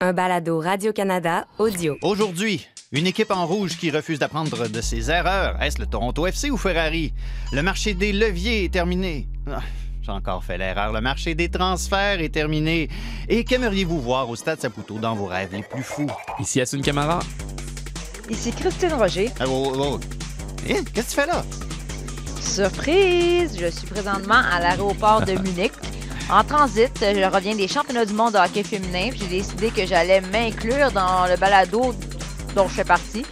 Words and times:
un 0.00 0.12
balado 0.12 0.60
Radio-Canada 0.60 1.48
audio. 1.58 1.96
Aujourd'hui, 2.02 2.68
une 2.92 3.08
équipe 3.08 3.32
en 3.32 3.46
rouge 3.46 3.76
qui 3.76 3.90
refuse 3.90 4.20
d'apprendre 4.20 4.68
de 4.68 4.80
ses 4.80 5.10
erreurs. 5.10 5.60
Est-ce 5.60 5.80
le 5.80 5.86
Toronto 5.86 6.24
FC 6.24 6.50
ou 6.50 6.56
Ferrari? 6.56 7.12
Le 7.52 7.62
marché 7.62 7.94
des 7.94 8.12
leviers 8.12 8.64
est 8.64 8.72
terminé. 8.72 9.26
Ah, 9.50 9.58
J'ai 10.02 10.12
encore 10.12 10.44
fait 10.44 10.56
l'erreur. 10.56 10.92
Le 10.92 11.00
marché 11.00 11.34
des 11.34 11.48
transferts 11.48 12.20
est 12.20 12.28
terminé. 12.28 12.88
Et 13.28 13.42
qu'aimeriez-vous 13.42 14.00
voir 14.00 14.30
au 14.30 14.36
Stade 14.36 14.60
Saputo 14.60 15.00
dans 15.00 15.16
vos 15.16 15.26
rêves 15.26 15.50
les 15.52 15.62
plus 15.64 15.82
fous? 15.82 16.06
Ici 16.38 16.60
Asun 16.60 16.80
Camara. 16.80 17.18
Ici 18.30 18.52
Christine 18.52 18.92
Roger. 18.92 19.30
Ah, 19.40 19.46
oh, 19.48 19.72
oh, 19.74 19.80
oh. 19.94 20.00
Eh, 20.68 20.84
qu'est-ce 20.94 21.16
que 21.16 21.20
tu 21.20 21.20
fais 21.22 21.26
là? 21.26 21.44
Surprise! 22.40 23.58
Je 23.60 23.66
suis 23.66 23.86
présentement 23.88 24.42
à 24.52 24.60
l'aéroport 24.60 25.22
de 25.22 25.32
Munich. 25.32 25.72
En 26.30 26.44
transit, 26.44 26.90
je 27.00 27.24
reviens 27.34 27.54
des 27.56 27.68
championnats 27.68 28.04
du 28.04 28.12
monde 28.12 28.34
de 28.34 28.38
hockey 28.38 28.62
féminin. 28.62 29.08
puis 29.10 29.20
J'ai 29.20 29.38
décidé 29.38 29.70
que 29.70 29.86
j'allais 29.86 30.20
m'inclure 30.20 30.90
dans 30.92 31.26
le 31.26 31.36
balado 31.36 31.94
dont 32.54 32.68
je 32.68 32.74
fais 32.74 32.84
partie. 32.84 33.24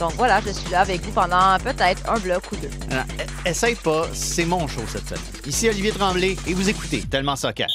Donc 0.00 0.12
voilà, 0.16 0.40
je 0.46 0.50
suis 0.52 0.70
là 0.70 0.80
avec 0.80 1.02
vous 1.02 1.10
pendant 1.10 1.58
peut-être 1.62 2.08
un 2.10 2.18
bloc 2.20 2.42
ou 2.52 2.56
deux. 2.56 2.70
Ah, 2.92 3.04
e- 3.20 3.48
Essaye 3.48 3.74
pas, 3.74 4.06
c'est 4.14 4.44
mon 4.44 4.66
show 4.68 4.80
cette 4.90 5.06
semaine. 5.08 5.22
Ici 5.46 5.68
Olivier 5.68 5.90
Tremblay 5.92 6.36
et 6.46 6.54
vous 6.54 6.68
écoutez 6.68 7.00
Tellement 7.02 7.36
Soccer. 7.36 7.66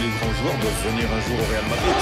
Les 0.00 0.10
grands 0.10 0.34
joueurs 0.40 0.58
doivent 0.60 0.82
venir 0.90 1.06
un 1.12 1.20
jour 1.20 1.38
au 1.40 1.44
Real 1.50 1.64
Madrid. 1.70 1.94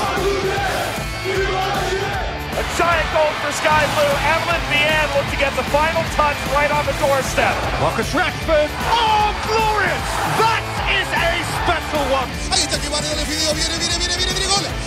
A 2.53 2.65
giant 2.77 3.09
goal 3.17 3.33
for 3.41 3.51
Sky 3.57 3.81
Blue. 3.97 4.13
Evelyn 4.29 4.61
Vianne 4.69 5.09
look 5.17 5.25
to 5.33 5.39
get 5.41 5.57
the 5.57 5.65
final 5.73 6.05
touch 6.13 6.37
right 6.53 6.71
on 6.71 6.85
the 6.85 6.93
doorstep. 7.01 7.57
Marcus 7.81 8.13
Rashford 8.13 8.69
Oh, 8.93 9.33
glorious! 9.49 10.05
That 10.37 10.61
is 10.93 11.09
a 11.09 11.33
special 11.65 12.05
one. 12.13 12.29
Ahí 12.53 12.61
está 12.61 12.77
que 12.79 12.91
Mario 12.91 13.09
le 13.17 13.25
pidió, 13.25 13.55
viene, 13.55 13.79
viene, 13.81 13.97
viene, 13.97 14.17
viene, 14.17 14.33
viene, 14.37 14.47
gol. 14.53 14.82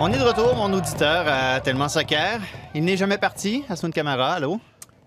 On 0.00 0.12
est 0.12 0.18
de 0.18 0.22
retour, 0.22 0.54
mon 0.54 0.72
auditeur, 0.72 1.26
à 1.26 1.60
Tellement 1.60 1.88
Soccer. 1.88 2.40
Il 2.74 2.84
n'est 2.84 2.96
jamais 2.96 3.18
parti, 3.18 3.64
Asun 3.68 3.90
Camara, 3.90 4.34
allô? 4.34 4.60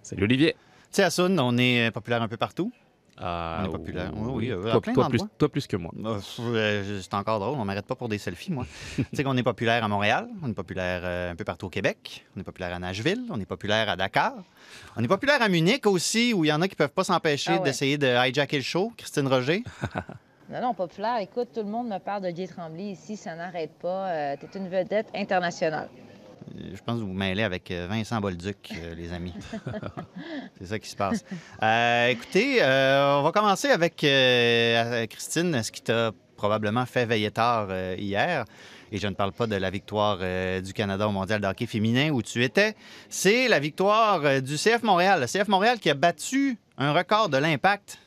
Salut 0.04 0.24
Olivier. 0.24 0.54
Tu 0.54 0.58
sais, 0.98 1.04
Asun, 1.04 1.38
on 1.40 1.58
est 1.58 1.88
euh, 1.88 1.92
populaire 1.92 2.22
un 2.22 2.28
peu 2.28 2.36
partout. 2.38 2.72
Ah, 3.18 3.60
On 3.62 3.66
est 3.68 3.72
populaire. 3.72 4.12
Oui, 4.16 4.52
oui, 4.52 4.70
à 4.70 4.80
Toi, 4.80 5.08
plus, 5.08 5.22
toi 5.38 5.50
plus 5.50 5.68
que 5.68 5.78
moi. 5.78 5.92
Euh, 6.04 6.20
euh, 6.40 7.00
C'est 7.02 7.14
encore 7.14 7.40
drôle, 7.40 7.58
on 7.58 7.64
m'arrête 7.66 7.86
pas 7.86 7.96
pour 7.96 8.10
des 8.10 8.18
selfies, 8.18 8.52
moi. 8.52 8.66
tu 8.96 9.06
sais 9.14 9.24
qu'on 9.24 9.38
est 9.38 9.44
populaire 9.44 9.84
à 9.84 9.88
Montréal, 9.88 10.28
on 10.44 10.50
est 10.50 10.54
populaire 10.54 11.02
euh, 11.04 11.32
un 11.32 11.36
peu 11.36 11.44
partout 11.44 11.68
au 11.68 11.70
Québec, 11.70 12.26
on 12.36 12.42
est 12.42 12.44
populaire 12.44 12.74
à 12.74 12.80
Nashville, 12.80 13.24
on 13.30 13.40
est 13.40 13.46
populaire 13.46 13.90
à 13.90 13.96
Dakar, 13.96 14.34
on 14.98 15.04
est 15.04 15.08
populaire 15.08 15.42
à 15.42 15.50
Munich 15.50 15.86
aussi, 15.86 16.34
où 16.34 16.44
il 16.46 16.48
y 16.50 16.54
en 16.54 16.62
a 16.62 16.68
qui 16.68 16.76
peuvent 16.76 16.90
pas 16.90 17.04
s'empêcher 17.04 17.52
Ah 17.54 17.58
ouais. 17.60 17.64
d'essayer 17.64 17.98
de 17.98 18.08
hijacker 18.08 18.58
le 18.58 18.64
show. 18.64 18.92
Christine 18.98 19.28
Roger. 19.28 19.64
Non, 20.52 20.62
non, 20.62 20.74
populaire. 20.74 21.18
Écoute, 21.20 21.50
tout 21.54 21.62
le 21.62 21.70
monde 21.70 21.88
me 21.88 21.98
parle 22.00 22.24
de 22.24 22.30
Guy 22.32 22.48
Tremblay 22.48 22.92
ici, 22.92 23.16
ça 23.16 23.36
n'arrête 23.36 23.72
pas. 23.82 24.08
Euh, 24.10 24.36
T'es 24.40 24.58
une 24.60 24.68
vedette 24.68 25.08
internationale. 25.16 25.88
Euh, 26.56 26.72
Je 26.76 26.82
pense 26.84 26.96
que 26.98 27.02
vous 27.02 27.08
vous 27.08 27.14
mêlez 27.14 27.44
avec 27.44 27.72
euh, 27.72 27.88
Vincent 27.90 28.20
Bolduc, 28.20 28.72
euh, 28.74 28.94
les 28.96 29.14
amis. 29.14 29.34
C'est 30.60 30.66
ça 30.68 30.80
qui 30.80 30.90
se 30.90 30.96
passe. 30.98 31.24
Euh, 31.64 32.08
écoutez, 32.10 32.62
euh, 32.62 33.20
on 33.20 33.24
va 33.24 33.32
commencer 33.32 33.70
avec 33.70 34.04
euh, 34.04 35.06
Christine, 35.08 35.64
ce 35.64 35.72
qui 35.72 35.82
t'a 35.82 36.12
probablement 36.36 36.86
fait 36.86 37.06
veiller 37.06 37.32
tard 37.32 37.68
euh, 37.70 37.96
hier. 37.98 38.44
Et 38.92 38.98
je 38.98 39.08
ne 39.08 39.14
parle 39.14 39.32
pas 39.32 39.48
de 39.48 39.56
la 39.56 39.70
victoire 39.70 40.18
euh, 40.20 40.60
du 40.60 40.74
Canada 40.74 41.08
au 41.08 41.12
Mondial 41.12 41.40
de 41.40 41.48
hockey 41.48 41.66
féminin 41.66 42.10
où 42.10 42.22
tu 42.22 42.44
étais. 42.44 42.76
C'est 43.08 43.48
la 43.48 43.60
victoire 43.60 44.20
euh, 44.26 44.42
du 44.42 44.56
CF 44.58 44.84
Montréal. 44.84 45.22
Le 45.22 45.28
CF 45.28 45.48
Montréal 45.48 45.80
qui 45.80 45.90
a 45.90 45.94
battu 45.94 46.58
un 46.78 46.92
record 46.92 47.30
de 47.30 47.38
l'impact. 47.38 48.00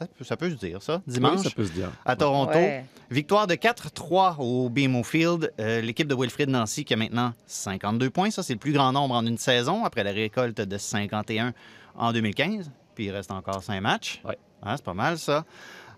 Ça 0.00 0.06
peut, 0.06 0.24
ça 0.24 0.36
peut 0.36 0.48
se 0.50 0.54
dire, 0.54 0.80
ça, 0.82 1.02
dimanche 1.06 1.38
Oui, 1.40 1.44
ça 1.44 1.50
peut 1.50 1.64
se 1.66 1.72
dire. 1.72 1.90
à 2.06 2.16
Toronto. 2.16 2.52
Ouais. 2.54 2.86
Victoire 3.10 3.46
de 3.46 3.54
4-3 3.54 4.36
au 4.38 4.70
BMO 4.70 5.02
Field. 5.02 5.52
Euh, 5.60 5.80
L'équipe 5.82 6.08
de 6.08 6.14
Wilfrid 6.14 6.48
Nancy 6.48 6.84
qui 6.86 6.94
a 6.94 6.96
maintenant 6.96 7.34
52 7.46 8.08
points. 8.08 8.30
Ça, 8.30 8.42
c'est 8.42 8.54
le 8.54 8.58
plus 8.58 8.72
grand 8.72 8.92
nombre 8.92 9.14
en 9.14 9.26
une 9.26 9.36
saison 9.36 9.84
après 9.84 10.02
la 10.02 10.12
récolte 10.12 10.58
de 10.60 10.78
51 10.78 11.52
en 11.96 12.12
2015. 12.12 12.70
Puis 12.94 13.04
il 13.06 13.10
reste 13.10 13.30
encore 13.30 13.62
5 13.62 13.78
matchs. 13.82 14.22
Ouais. 14.24 14.38
Ah, 14.62 14.74
c'est 14.76 14.84
pas 14.84 14.94
mal, 14.94 15.18
ça. 15.18 15.44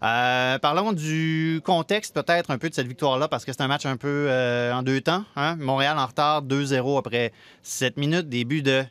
Euh, 0.02 0.58
parlons 0.58 0.92
du 0.92 1.60
contexte 1.64 2.12
peut-être 2.12 2.50
un 2.50 2.58
peu 2.58 2.68
de 2.68 2.74
cette 2.74 2.88
victoire-là 2.88 3.28
parce 3.28 3.44
que 3.44 3.52
c'est 3.52 3.62
un 3.62 3.68
match 3.68 3.86
un 3.86 3.96
peu 3.96 4.26
euh, 4.28 4.72
en 4.74 4.82
deux 4.82 5.00
temps. 5.00 5.24
hein. 5.36 5.54
Montréal 5.60 5.96
en 5.96 6.06
retard 6.06 6.42
2-0 6.42 6.98
après 6.98 7.32
7 7.62 7.96
minutes. 7.98 8.28
Début 8.28 8.62
de 8.62 8.82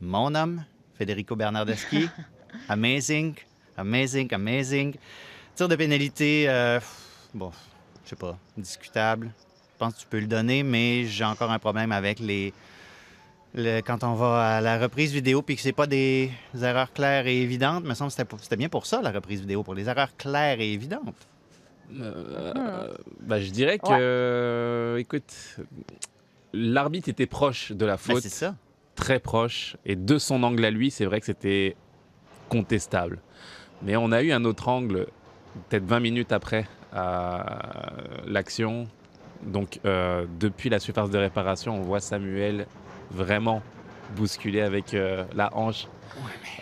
mon 0.00 0.34
homme, 0.34 0.64
Federico 0.98 1.36
Bernardeschi. 1.36 2.08
amazing, 2.68 3.34
amazing, 3.76 4.32
amazing. 4.32 4.94
Tir 5.54 5.68
de 5.68 5.76
pénalité, 5.76 6.46
euh, 6.48 6.80
bon, 7.34 7.50
je 8.04 8.10
sais 8.10 8.16
pas, 8.16 8.36
discutable. 8.56 9.30
Je 9.72 9.78
pense 9.78 9.94
que 9.94 10.00
tu 10.00 10.06
peux 10.06 10.20
le 10.20 10.26
donner, 10.26 10.62
mais 10.62 11.04
j'ai 11.06 11.24
encore 11.24 11.50
un 11.50 11.58
problème 11.58 11.92
avec 11.92 12.18
les. 12.20 12.52
le- 13.54 13.80
quand 13.80 14.04
on 14.04 14.14
va 14.14 14.56
à 14.56 14.60
la 14.60 14.78
reprise 14.78 15.12
vidéo 15.12 15.42
puis 15.42 15.56
que 15.56 15.62
c'est 15.62 15.72
pas 15.72 15.86
des 15.86 16.30
erreurs 16.60 16.92
claires 16.92 17.26
et 17.26 17.40
évidentes, 17.42 17.84
me 17.84 17.94
semble 17.94 18.12
que 18.12 18.22
c'était 18.40 18.56
bien 18.56 18.68
pour 18.68 18.84
ça 18.86 19.00
la 19.02 19.10
reprise 19.10 19.40
vidéo, 19.40 19.62
pour 19.62 19.74
les 19.74 19.88
erreurs 19.88 20.14
claires 20.16 20.60
et 20.60 20.72
évidentes. 20.72 21.26
Euh, 22.00 22.88
bah, 23.20 23.40
je 23.40 23.50
dirais 23.50 23.78
que, 23.78 23.86
euh, 23.90 24.96
écoute, 24.98 25.56
l'arbitre 26.52 27.08
était 27.08 27.26
proche 27.26 27.72
de 27.72 27.84
la 27.86 27.92
Ben, 27.94 27.98
faute, 27.98 28.22
c'est 28.22 28.28
ça. 28.28 28.54
très 28.94 29.20
proche, 29.20 29.76
et 29.84 29.94
de 29.96 30.18
son 30.18 30.42
angle 30.42 30.64
à 30.64 30.70
lui, 30.70 30.90
c'est 30.90 31.04
vrai 31.04 31.20
que 31.20 31.26
c'était 31.26 31.76
contestable. 32.48 33.20
Mais 33.82 33.96
on 33.96 34.12
a 34.12 34.22
eu 34.22 34.32
un 34.32 34.44
autre 34.44 34.68
angle, 34.68 35.06
peut-être 35.68 35.84
20 35.84 36.00
minutes 36.00 36.32
après 36.32 36.66
euh, 36.94 37.38
l'action. 38.26 38.86
Donc, 39.42 39.80
euh, 39.84 40.26
depuis 40.40 40.70
la 40.70 40.80
surface 40.80 41.10
de 41.10 41.18
réparation, 41.18 41.76
on 41.78 41.82
voit 41.82 42.00
Samuel 42.00 42.66
vraiment 43.10 43.62
bousculer 44.16 44.62
avec 44.62 44.94
euh, 44.94 45.24
la 45.34 45.54
hanche 45.56 45.86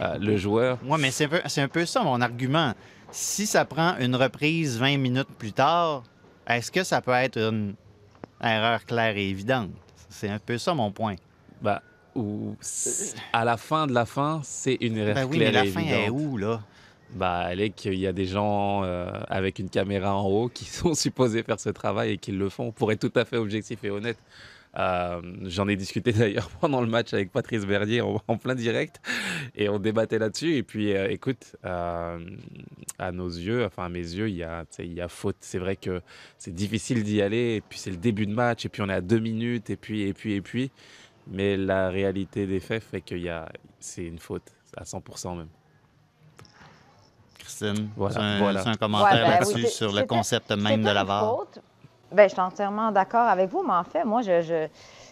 euh, 0.00 0.18
le 0.18 0.36
joueur. 0.36 0.78
Moi, 0.82 0.98
mais 0.98 1.10
c'est 1.10 1.24
un, 1.26 1.28
peu- 1.28 1.40
c'est 1.46 1.62
un 1.62 1.68
peu 1.68 1.86
ça 1.86 2.02
mon 2.02 2.20
argument. 2.20 2.74
Si 3.10 3.46
ça 3.46 3.64
prend 3.64 3.96
une 3.98 4.16
reprise 4.16 4.78
20 4.78 4.96
minutes 4.98 5.28
plus 5.38 5.52
tard, 5.52 6.02
est-ce 6.48 6.70
que 6.72 6.82
ça 6.82 7.00
peut 7.00 7.12
être 7.12 7.38
une 7.38 7.74
erreur 8.42 8.84
claire 8.84 9.16
et 9.16 9.28
évidente? 9.30 9.70
C'est 10.08 10.28
un 10.28 10.38
peu 10.38 10.58
ça 10.58 10.74
mon 10.74 10.90
point. 10.90 11.14
Bah, 11.62 11.80
ou 12.14 12.56
à 13.32 13.44
la 13.44 13.56
fin 13.56 13.86
de 13.86 13.92
la 13.92 14.04
fin, 14.04 14.40
c'est 14.44 14.74
une 14.80 14.96
erreur 14.98 15.14
Ben 15.14 15.24
oui, 15.26 15.38
mais 15.38 15.50
claire 15.50 15.64
la 15.64 15.68
et 15.68 15.72
fin 15.72 15.80
est 15.80 16.08
où, 16.10 16.36
là? 16.36 16.60
Bah, 17.14 17.46
elle 17.48 17.60
est 17.60 17.70
qu'il 17.70 17.94
y 17.94 18.08
a 18.08 18.12
des 18.12 18.26
gens 18.26 18.82
euh, 18.82 19.08
avec 19.28 19.60
une 19.60 19.70
caméra 19.70 20.16
en 20.16 20.26
haut 20.26 20.48
qui 20.48 20.64
sont 20.64 20.94
supposés 20.94 21.42
faire 21.42 21.60
ce 21.60 21.70
travail 21.70 22.12
et 22.12 22.18
qui 22.18 22.32
le 22.32 22.48
font 22.48 22.72
pour 22.72 22.90
être 22.92 23.08
tout 23.08 23.18
à 23.18 23.24
fait 23.24 23.36
objectif 23.36 23.84
et 23.84 23.90
honnête. 23.90 24.18
Euh, 24.76 25.22
J'en 25.44 25.68
ai 25.68 25.76
discuté 25.76 26.12
d'ailleurs 26.12 26.50
pendant 26.60 26.80
le 26.80 26.88
match 26.88 27.14
avec 27.14 27.30
Patrice 27.30 27.64
Verdier 27.64 28.00
en, 28.00 28.18
plein 28.36 28.56
direct 28.56 29.00
et 29.54 29.68
on 29.68 29.78
débattait 29.78 30.18
là-dessus. 30.18 30.56
Et 30.56 30.64
puis, 30.64 30.92
euh, 30.92 31.08
écoute, 31.08 31.54
à 31.62 32.18
nos 33.12 33.28
yeux, 33.28 33.64
enfin 33.64 33.84
à 33.84 33.88
mes 33.88 34.00
yeux, 34.00 34.28
il 34.28 34.36
y 34.36 34.42
a, 34.42 34.64
il 34.80 34.92
y 34.92 35.00
a 35.00 35.08
faute. 35.08 35.36
C'est 35.40 35.58
vrai 35.58 35.76
que 35.76 36.00
c'est 36.38 36.54
difficile 36.54 37.04
d'y 37.04 37.22
aller. 37.22 37.56
Et 37.56 37.60
puis 37.60 37.78
c'est 37.78 37.90
le 37.90 37.96
début 37.96 38.26
de 38.26 38.34
match 38.34 38.66
et 38.66 38.68
puis 38.68 38.82
on 38.82 38.88
est 38.88 38.94
à 38.94 39.00
deux 39.00 39.20
minutes 39.20 39.70
et 39.70 39.76
puis 39.76 40.02
et 40.02 40.14
puis 40.14 40.34
et 40.34 40.40
puis. 40.42 40.72
Mais 41.28 41.56
la 41.56 41.90
réalité 41.90 42.46
des 42.46 42.60
faits 42.60 42.82
fait 42.82 43.00
qu'il 43.00 43.22
y 43.22 43.28
a, 43.28 43.48
c'est 43.78 44.04
une 44.04 44.18
faute 44.18 44.52
à 44.76 44.82
100% 44.82 45.38
même. 45.38 45.48
Christine, 47.44 47.88
Voilà, 47.96 48.14
c'est 48.14 48.20
un, 48.20 48.38
voilà. 48.38 48.62
un 48.68 48.74
commentaire 48.74 49.12
Ouais, 49.12 49.22
ben 49.24 49.30
là-dessus 49.30 49.54
oui, 49.56 49.66
sur 49.68 49.92
le 49.92 50.02
concept 50.04 50.50
même 50.52 50.82
de 50.82 50.90
la 50.90 51.04
VAR. 51.04 51.36
Ben, 52.12 52.28
je 52.28 52.32
suis 52.32 52.40
entièrement 52.40 52.90
d'accord 52.92 53.26
avec 53.28 53.50
vous, 53.50 53.62
mais 53.66 53.74
en 53.74 53.84
fait, 53.84 54.04
moi, 54.04 54.22
je, 54.22 54.40
je, 54.40 54.66
tu 54.66 54.70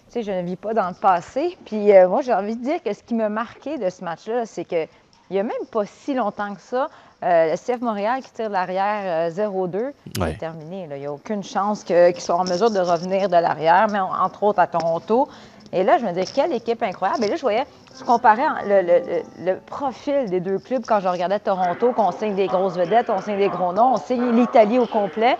sais, 0.09 0.23
je 0.23 0.31
ne 0.31 0.43
vis 0.43 0.57
pas 0.57 0.73
dans 0.73 0.89
le 0.89 0.95
passé. 0.95 1.57
Puis 1.65 1.93
euh, 1.93 2.09
moi, 2.09 2.23
j'ai 2.23 2.33
envie 2.33 2.57
de 2.57 2.63
dire 2.63 2.83
que 2.83 2.93
ce 2.93 3.03
qui 3.03 3.15
m'a 3.15 3.29
marqué 3.29 3.77
de 3.77 3.91
ce 3.91 4.05
match-là, 4.05 4.47
c'est 4.47 4.65
que 4.65 4.85
il 5.31 5.35
n'y 5.35 5.41
a 5.41 5.43
même 5.43 5.67
pas 5.71 5.85
si 5.87 6.15
longtemps 6.15 6.55
que 6.55 6.61
ça, 6.61 6.89
euh, 7.25 7.51
le 7.53 7.57
CF 7.57 7.81
Montréal 7.81 8.21
qui 8.23 8.31
tire 8.33 8.49
de 8.49 8.53
l'arrière 8.53 9.31
euh, 9.33 9.67
0-2, 9.67 9.77
Ouais. 9.77 9.93
c'est 10.33 10.39
terminé. 10.39 10.87
là. 10.87 10.97
Il 10.97 11.01
n'y 11.01 11.07
a 11.07 11.13
aucune 11.13 11.43
chance 11.43 11.85
qu'ils 11.85 12.21
soient 12.21 12.37
en 12.37 12.45
mesure 12.45 12.71
de 12.71 12.79
revenir 12.81 13.29
de 13.29 13.37
l'arrière, 13.37 13.87
mais 13.91 13.99
en- 14.01 14.13
entre 14.13 14.43
autres 14.43 14.59
à 14.61 14.67
Toronto. 14.67 15.29
Et 15.73 15.85
là, 15.85 15.99
je 15.99 16.05
me 16.05 16.13
dis, 16.13 16.31
quelle 16.33 16.53
équipe 16.53 16.83
incroyable. 16.83 17.25
Et 17.25 17.29
là, 17.29 17.37
je 17.37 17.41
voyais, 17.41 17.65
je 17.99 18.05
comparais 18.05 18.47
le, 18.67 18.83
le- 18.83 19.23
le- 19.53 19.61
profil 19.61 20.29
des 20.29 20.41
deux 20.41 20.59
clubs 20.59 20.85
quand 20.87 21.01
je 21.01 21.09
regardais 21.09 21.39
Toronto, 21.39 21.93
qu'on 21.93 22.13
signe 22.13 22.35
des 22.35 22.47
grosses 22.47 22.77
vedettes, 22.77 23.09
on 23.11 23.21
signe 23.21 23.39
des 23.39 23.49
gros 23.49 23.73
noms, 23.73 23.95
on 23.95 23.97
signe 23.97 24.33
l'Italie 24.33 24.79
au 24.79 24.87
complet. 24.87 25.39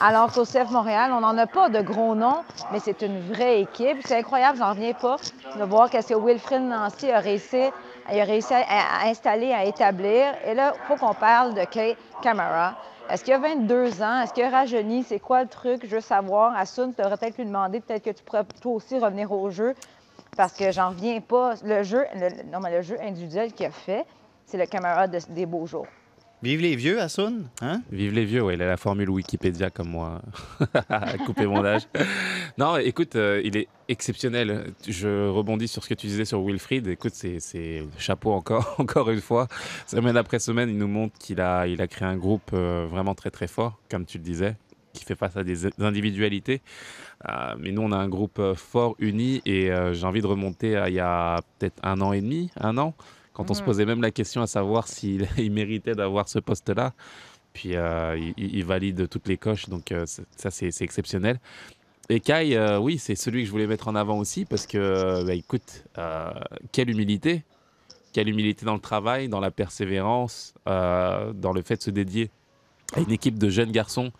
Alors 0.00 0.32
qu'au 0.32 0.44
CF 0.44 0.70
Montréal, 0.70 1.12
on 1.14 1.20
n'en 1.20 1.36
a 1.38 1.46
pas 1.46 1.68
de 1.68 1.80
gros 1.80 2.14
noms, 2.14 2.44
mais 2.72 2.80
c'est 2.80 3.02
une 3.02 3.20
vraie 3.20 3.60
équipe. 3.60 3.98
C'est 4.04 4.16
incroyable, 4.18 4.58
j'en 4.58 4.70
reviens 4.70 4.94
pas, 4.94 5.16
de 5.54 5.64
voir 5.64 5.90
qu'est-ce 5.90 6.08
que 6.08 6.18
Wilfrid 6.18 6.62
Nancy 6.62 7.10
a 7.10 7.20
réussi, 7.20 7.70
a 8.06 8.24
réussi 8.24 8.54
à, 8.54 8.60
à 9.04 9.08
installer, 9.08 9.52
à 9.52 9.64
établir. 9.64 10.34
Et 10.44 10.54
là, 10.54 10.72
il 10.76 10.86
faut 10.86 10.96
qu'on 10.96 11.14
parle 11.14 11.54
de 11.54 11.64
Kay 11.64 11.96
Camara. 12.20 12.74
Est-ce 13.12 13.24
qu'il 13.24 13.34
a 13.34 13.38
22 13.38 14.00
ans? 14.00 14.22
Est-ce 14.22 14.32
qu'il 14.32 14.42
a 14.42 14.48
rajeuni? 14.48 15.02
C'est 15.02 15.18
quoi 15.20 15.42
le 15.42 15.48
truc? 15.48 15.82
Je 15.84 15.96
veux 15.96 16.00
savoir. 16.00 16.56
Asun, 16.56 16.92
tu 16.96 17.04
aurais 17.04 17.18
peut-être 17.18 17.36
lui 17.36 17.44
demander, 17.44 17.80
peut-être 17.80 18.02
que 18.02 18.08
tu 18.08 18.24
pourrais 18.24 18.44
toi 18.62 18.72
aussi 18.72 18.98
revenir 18.98 19.30
au 19.32 19.50
jeu, 19.50 19.74
parce 20.34 20.54
que 20.54 20.72
j'en 20.72 20.88
reviens 20.88 21.20
pas. 21.20 21.52
Le 21.62 21.82
jeu, 21.82 22.06
le- 22.14 22.70
le 22.70 22.80
jeu 22.80 22.96
individuel 23.02 23.52
qu'il 23.52 23.66
a 23.66 23.70
fait, 23.70 24.06
c'est 24.46 24.56
le 24.56 24.64
Camara 24.64 25.08
de- 25.08 25.18
des 25.28 25.44
beaux 25.44 25.66
jours. 25.66 25.86
Vive 26.42 26.60
les 26.60 26.74
vieux, 26.74 27.00
Asun. 27.00 27.44
Hein? 27.60 27.82
Vive 27.92 28.12
les 28.14 28.24
vieux, 28.24 28.42
ouais, 28.42 28.54
il 28.54 28.62
a 28.62 28.66
la 28.66 28.76
formule 28.76 29.08
Wikipédia 29.10 29.70
comme 29.70 29.90
moi. 29.90 30.20
Couper 31.26 31.46
mon 31.46 31.64
âge. 31.64 31.82
Non, 32.58 32.76
écoute, 32.78 33.14
euh, 33.14 33.40
il 33.44 33.56
est 33.56 33.68
exceptionnel. 33.88 34.72
Je 34.88 35.28
rebondis 35.28 35.68
sur 35.68 35.84
ce 35.84 35.88
que 35.88 35.94
tu 35.94 36.08
disais 36.08 36.24
sur 36.24 36.42
Wilfried. 36.44 36.88
Écoute, 36.88 37.14
c'est- 37.14 37.38
chapeau 37.96 38.32
encore, 38.32 38.74
encore 38.78 39.10
une 39.10 39.20
fois. 39.20 39.46
Semaine 39.86 40.16
après 40.16 40.40
semaine, 40.40 40.68
il 40.68 40.78
nous 40.78 40.88
montre 40.88 41.16
qu'il 41.16 41.40
a, 41.40 41.68
il 41.68 41.80
a 41.80 41.86
créé 41.86 42.08
un 42.08 42.16
groupe 42.16 42.50
euh, 42.54 42.88
vraiment 42.90 43.14
très 43.14 43.30
très 43.30 43.46
fort, 43.46 43.78
comme 43.88 44.04
tu 44.04 44.18
le 44.18 44.24
disais, 44.24 44.56
qui 44.94 45.04
fait 45.04 45.14
face 45.14 45.36
à 45.36 45.44
des 45.44 45.66
individualités. 45.80 46.60
Euh, 47.28 47.54
mais 47.56 47.70
nous, 47.70 47.82
on 47.82 47.92
a 47.92 47.96
un 47.96 48.08
groupe 48.08 48.42
fort, 48.56 48.96
uni, 48.98 49.42
et 49.46 49.70
j'ai 49.92 50.04
envie 50.06 50.22
de 50.22 50.26
remonter 50.26 50.76
à 50.76 50.88
il 50.88 50.94
y 50.96 51.00
a 51.00 51.40
peut-être 51.60 51.78
un 51.84 52.00
an 52.00 52.12
et 52.12 52.20
demi, 52.20 52.50
un 52.58 52.78
an, 52.78 52.94
quand 53.32 53.50
on 53.50 53.54
se 53.54 53.60
Mhm. 53.60 53.66
posait 53.66 53.86
même 53.86 54.02
la 54.02 54.10
question 54.10 54.42
à 54.42 54.46
savoir 54.46 54.88
s'il 54.88 55.26
il 55.38 55.52
méritait 55.52 55.94
d'avoir 55.94 56.28
ce 56.28 56.38
poste-là. 56.38 56.92
Puis 57.52 57.76
euh, 57.76 58.18
il, 58.38 58.64
valide 58.64 59.08
toutes 59.10 59.28
les 59.28 59.36
coches, 59.36 59.68
donc 59.68 59.92
euh, 59.92 60.06
ça 60.06 60.50
c'est 60.50 60.80
exceptionnel. 60.80 61.38
Et 62.08 62.18
Kai, 62.20 62.56
euh, 62.56 62.78
oui, 62.78 62.98
c'est 62.98 63.14
celui 63.14 63.42
que 63.42 63.46
je 63.46 63.50
voulais 63.52 63.66
mettre 63.66 63.88
en 63.88 63.94
avant 63.94 64.18
aussi 64.18 64.44
parce 64.46 64.66
que, 64.66 65.22
bah, 65.24 65.34
écoute, 65.34 65.84
quelle 66.72 66.88
humilité, 66.88 67.44
quelle 68.14 68.28
humilité 68.28 68.64
dans 68.64 68.74
le 68.74 68.80
travail, 68.80 69.28
dans 69.28 69.40
la 69.40 69.50
persévérance, 69.50 70.54
dans 70.66 71.52
le 71.54 71.62
fait 71.62 71.76
de 71.76 71.82
se 71.82 71.90
dédier 71.90 72.30
à 72.94 73.00
une 73.00 73.10
équipe 73.12 73.38
de 73.38 73.50
jeunes 73.50 73.70
garçons 73.70 74.12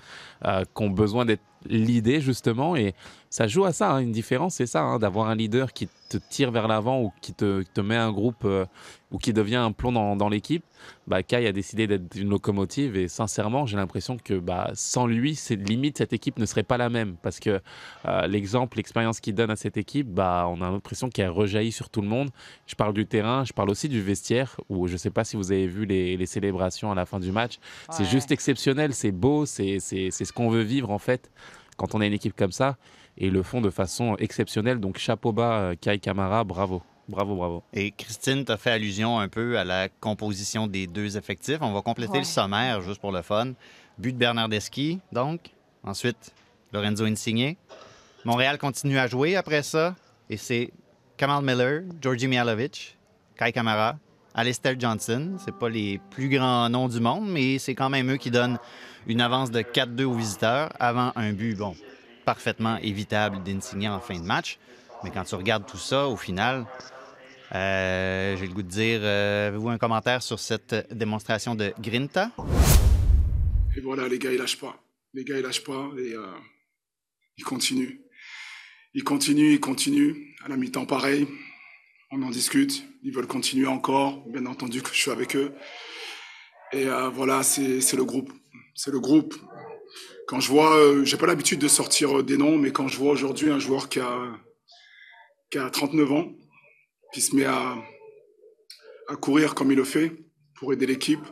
qui 0.44 0.82
ont 0.82 0.90
besoin 0.90 1.24
d'être 1.24 1.42
leadés 1.66 2.20
justement 2.20 2.76
et 2.76 2.94
ça 3.32 3.46
joue 3.46 3.64
à 3.64 3.72
ça, 3.72 3.92
hein, 3.92 4.00
une 4.00 4.12
différence 4.12 4.56
c'est 4.56 4.66
ça, 4.66 4.82
hein, 4.82 4.98
d'avoir 4.98 5.28
un 5.28 5.34
leader 5.34 5.72
qui 5.72 5.88
te 6.10 6.18
tire 6.18 6.50
vers 6.50 6.68
l'avant 6.68 7.00
ou 7.00 7.12
qui 7.22 7.32
te, 7.32 7.62
te 7.62 7.80
met 7.80 7.96
un 7.96 8.12
groupe 8.12 8.44
euh, 8.44 8.66
ou 9.10 9.16
qui 9.16 9.32
devient 9.32 9.56
un 9.56 9.72
plomb 9.72 9.90
dans, 9.90 10.16
dans 10.16 10.28
l'équipe. 10.28 10.62
Bah, 11.06 11.22
Kai 11.22 11.46
a 11.46 11.52
décidé 11.52 11.86
d'être 11.86 12.14
une 12.14 12.28
locomotive 12.28 12.94
et 12.94 13.08
sincèrement 13.08 13.64
j'ai 13.64 13.78
l'impression 13.78 14.18
que 14.22 14.34
bah, 14.34 14.70
sans 14.74 15.06
lui 15.06 15.34
c'est 15.34 15.56
limite 15.56 15.96
cette 15.96 16.12
équipe 16.12 16.38
ne 16.38 16.44
serait 16.44 16.62
pas 16.62 16.76
la 16.76 16.90
même 16.90 17.16
parce 17.22 17.40
que 17.40 17.62
euh, 18.04 18.26
l'exemple, 18.26 18.76
l'expérience 18.76 19.18
qu'il 19.18 19.34
donne 19.34 19.50
à 19.50 19.56
cette 19.56 19.78
équipe, 19.78 20.08
bah, 20.08 20.46
on 20.50 20.60
a 20.60 20.70
l'impression 20.70 21.08
qu'elle 21.08 21.30
rejaillit 21.30 21.72
sur 21.72 21.88
tout 21.88 22.02
le 22.02 22.08
monde. 22.08 22.28
Je 22.66 22.74
parle 22.74 22.92
du 22.92 23.06
terrain, 23.06 23.44
je 23.46 23.54
parle 23.54 23.70
aussi 23.70 23.88
du 23.88 24.02
vestiaire 24.02 24.60
où 24.68 24.88
je 24.88 24.92
ne 24.92 24.98
sais 24.98 25.10
pas 25.10 25.24
si 25.24 25.36
vous 25.38 25.52
avez 25.52 25.66
vu 25.66 25.86
les, 25.86 26.18
les 26.18 26.26
célébrations 26.26 26.92
à 26.92 26.94
la 26.94 27.06
fin 27.06 27.18
du 27.18 27.32
match. 27.32 27.54
C'est 27.88 28.04
juste 28.04 28.30
exceptionnel, 28.30 28.92
c'est 28.92 29.10
beau, 29.10 29.46
c'est 29.46 29.80
ce 29.80 30.32
qu'on 30.34 30.50
veut 30.50 30.60
vivre 30.60 30.90
en 30.90 30.98
fait 30.98 31.30
quand 31.78 31.94
on 31.94 32.02
a 32.02 32.06
une 32.06 32.12
équipe 32.12 32.36
comme 32.36 32.52
ça 32.52 32.76
et 33.18 33.30
le 33.30 33.42
font 33.42 33.60
de 33.60 33.70
façon 33.70 34.16
exceptionnelle. 34.18 34.80
Donc 34.80 34.98
chapeau 34.98 35.32
bas, 35.32 35.52
euh, 35.60 35.74
Kai 35.80 35.98
Kamara, 35.98 36.44
bravo. 36.44 36.82
Bravo, 37.08 37.34
bravo. 37.36 37.62
Et 37.74 37.90
Christine 37.90 38.44
t'a 38.44 38.56
fait 38.56 38.70
allusion 38.70 39.18
un 39.18 39.28
peu 39.28 39.58
à 39.58 39.64
la 39.64 39.88
composition 39.88 40.66
des 40.66 40.86
deux 40.86 41.16
effectifs. 41.16 41.58
On 41.60 41.72
va 41.72 41.82
compléter 41.82 42.12
Ouais. 42.12 42.18
le 42.20 42.24
sommaire 42.24 42.80
juste 42.80 43.00
pour 43.00 43.12
le 43.12 43.22
fun. 43.22 43.52
But 43.98 44.12
de 44.12 44.18
Bernardeschi, 44.18 45.00
donc. 45.10 45.50
Ensuite, 45.84 46.32
Lorenzo 46.72 47.04
Insigne. 47.04 47.56
Montréal 48.24 48.56
continue 48.56 48.98
à 48.98 49.06
jouer 49.08 49.34
après 49.36 49.62
ça. 49.62 49.94
Et 50.30 50.36
c'est 50.36 50.70
Kamal 51.16 51.44
Miller, 51.44 51.82
Georgi 52.00 52.28
Mihalovic, 52.28 52.96
Kai 53.36 53.52
Kamara, 53.52 53.96
Alistair 54.34 54.76
Johnson. 54.78 55.32
C'est 55.44 55.54
pas 55.54 55.68
les 55.68 56.00
plus 56.10 56.28
grands 56.28 56.68
noms 56.70 56.88
du 56.88 57.00
monde, 57.00 57.28
mais 57.28 57.58
c'est 57.58 57.74
quand 57.74 57.90
même 57.90 58.12
eux 58.12 58.16
qui 58.16 58.30
donnent 58.30 58.58
une 59.08 59.20
avance 59.20 59.50
de 59.50 59.60
4-2 59.60 60.04
aux 60.04 60.14
visiteurs 60.14 60.70
avant 60.78 61.12
un 61.16 61.32
but, 61.32 61.56
bon, 61.58 61.74
parfaitement 62.24 62.76
évitable 62.78 63.42
d'Insigne 63.42 63.88
en 63.88 64.00
fin 64.00 64.18
de 64.18 64.24
match. 64.24 64.58
Mais 65.04 65.10
quand 65.10 65.24
tu 65.24 65.34
regardes 65.34 65.66
tout 65.66 65.78
ça, 65.78 66.06
au 66.06 66.16
final, 66.16 66.66
euh, 67.54 68.36
j'ai 68.36 68.46
le 68.46 68.54
goût 68.54 68.62
de 68.62 68.68
dire, 68.68 69.00
euh, 69.02 69.48
avez-vous 69.48 69.68
un 69.68 69.78
commentaire 69.78 70.22
sur 70.22 70.38
cette 70.38 70.74
démonstration 70.90 71.54
de 71.54 71.74
Grinta? 71.80 72.30
Et 73.76 73.80
voilà, 73.80 74.08
les 74.08 74.18
gars, 74.18 74.32
ils 74.32 74.38
lâchent 74.38 74.58
pas. 74.58 74.82
Les 75.12 75.24
gars, 75.24 75.38
ils 75.38 75.42
lâchent 75.42 75.64
pas 75.64 75.90
et 75.98 76.14
euh, 76.14 76.26
ils 77.36 77.44
continuent. 77.44 78.00
Ils 78.94 79.04
continuent, 79.04 79.52
ils 79.52 79.60
continuent. 79.60 80.14
À 80.44 80.48
la 80.48 80.56
mi-temps, 80.56 80.86
pareil. 80.86 81.26
On 82.10 82.22
en 82.22 82.30
discute. 82.30 82.84
Ils 83.02 83.12
veulent 83.12 83.26
continuer 83.26 83.66
encore. 83.66 84.26
Bien 84.28 84.46
entendu 84.46 84.82
que 84.82 84.90
je 84.90 85.00
suis 85.00 85.10
avec 85.10 85.34
eux. 85.36 85.54
Et 86.72 86.86
voilà, 87.12 87.42
c'est 87.42 87.96
le 87.96 88.04
groupe. 88.04 88.32
C'est 88.74 88.90
le 88.90 89.00
groupe. 89.00 89.34
Quand 90.26 90.40
je 90.40 90.48
vois, 90.48 90.76
euh, 90.76 91.04
j'ai 91.04 91.16
pas 91.16 91.26
l'habitude 91.26 91.58
de 91.58 91.68
sortir 91.68 92.18
euh, 92.18 92.22
des 92.22 92.36
noms, 92.36 92.56
mais 92.56 92.72
quand 92.72 92.88
je 92.88 92.96
vois 92.96 93.12
aujourd'hui 93.12 93.50
un 93.50 93.58
joueur 93.58 93.88
qui 93.88 94.00
a, 94.00 94.38
qui 95.50 95.58
a 95.58 95.68
39 95.68 96.12
ans, 96.12 96.32
qui 97.12 97.20
se 97.20 97.34
met 97.36 97.44
à, 97.44 97.76
à 99.08 99.16
courir 99.16 99.54
comme 99.54 99.70
il 99.72 99.76
le 99.76 99.84
fait 99.84 100.12
pour 100.54 100.72
aider 100.72 100.86
l'équipe, 100.86 101.24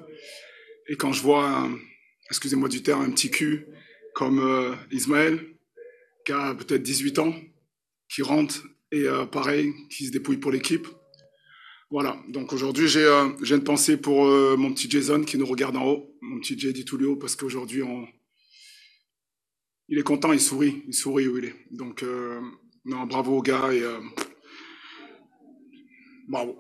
et 0.88 0.96
quand 0.96 1.12
je 1.12 1.22
vois 1.22 1.68
excusez-moi 2.30 2.68
du 2.68 2.82
terme, 2.82 3.02
un 3.02 3.10
petit 3.10 3.30
cul 3.30 3.66
comme 4.14 4.38
euh, 4.38 4.74
Ismaël, 4.90 5.40
qui 6.24 6.32
a 6.32 6.54
peut-être 6.54 6.82
18 6.82 7.18
ans, 7.18 7.34
qui 8.08 8.22
rentre 8.22 8.62
et 8.92 9.02
euh, 9.02 9.26
pareil, 9.26 9.72
qui 9.90 10.06
se 10.06 10.12
dépouille 10.12 10.38
pour 10.38 10.50
l'équipe. 10.50 10.86
Voilà, 11.90 12.22
donc 12.28 12.52
aujourd'hui 12.52 12.88
j'ai 12.88 13.04
euh, 13.04 13.28
une 13.42 13.64
pensée 13.64 13.96
pour 13.96 14.26
mon 14.56 14.72
petit 14.72 14.88
Jason 14.88 15.22
qui 15.22 15.38
nous 15.38 15.46
regarde 15.46 15.76
en 15.76 15.86
haut, 15.86 16.16
mon 16.20 16.38
petit 16.40 16.58
JD 16.58 16.84
Tulio, 16.84 17.16
parce 17.16 17.36
qu'aujourd'hui 17.36 17.82
on... 17.82 18.06
il 19.90 19.98
est 19.98 20.02
content, 20.02 20.32
il 20.32 20.40
sourit, 20.40 20.84
il 20.86 20.94
sourit 20.94 21.28
où 21.28 21.36
il 21.38 21.44
est. 21.46 21.54
Donc 21.70 22.02
euh, 22.02 22.40
non, 22.84 23.04
bravo 23.04 23.36
aux 23.38 23.42
gars 23.42 23.70
et 23.72 23.82
euh, 23.82 23.98
bravo. 26.28 26.56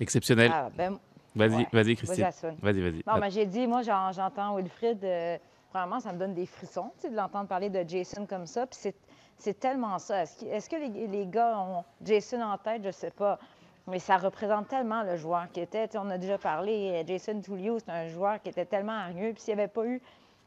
Exceptionnel. 0.00 0.50
Ah, 0.54 0.70
ben, 0.76 0.98
Vas-y, 1.34 1.56
ouais. 1.56 1.66
vas-y, 1.72 1.96
Christine. 1.96 2.24
Vas-y. 2.24 2.56
Vas-y, 2.62 2.80
vas-y. 2.90 3.02
Non, 3.06 3.18
mais 3.20 3.30
j'ai 3.30 3.46
dit, 3.46 3.66
moi, 3.66 3.82
j'en- 3.82 4.12
j'entends 4.12 4.56
Wilfrid, 4.56 5.04
euh, 5.04 5.36
vraiment, 5.72 6.00
ça 6.00 6.12
me 6.12 6.18
donne 6.18 6.34
des 6.34 6.46
frissons, 6.46 6.90
tu 6.96 7.02
sais, 7.02 7.10
de 7.10 7.16
l'entendre 7.16 7.46
parler 7.48 7.70
de 7.70 7.84
Jason 7.88 8.26
comme 8.26 8.46
ça. 8.46 8.66
Puis 8.66 8.78
c'est- 8.80 8.96
c'est 9.36 9.58
tellement 9.58 9.98
ça. 9.98 10.22
Est-ce 10.22 10.68
que, 10.68 10.76
les, 10.76 11.06
les 11.06 11.26
gars 11.26 11.58
ont 11.60 11.84
Jason 12.04 12.40
en 12.40 12.56
tête? 12.58 12.82
Je 12.84 12.90
sais 12.90 13.10
pas. 13.10 13.38
Mais 13.86 13.98
ça 13.98 14.16
représente 14.18 14.68
tellement 14.68 15.02
le 15.02 15.16
joueur 15.16 15.46
qui 15.52 15.60
était. 15.60 15.86
Tu 15.88 15.92
sais, 15.92 15.98
on 15.98 16.10
a 16.10 16.18
déjà 16.18 16.38
parlé, 16.38 17.02
Jason 17.06 17.40
Tullio, 17.40 17.78
c'est 17.78 17.90
un 17.90 18.08
joueur 18.08 18.40
qui 18.42 18.48
était 18.50 18.66
tellement 18.66 18.92
hargneux. 18.92 19.32
Puis 19.32 19.42
s'il 19.42 19.54
n'y 19.54 19.60
avait 19.60 19.70
pas 19.70 19.86
eu 19.86 20.00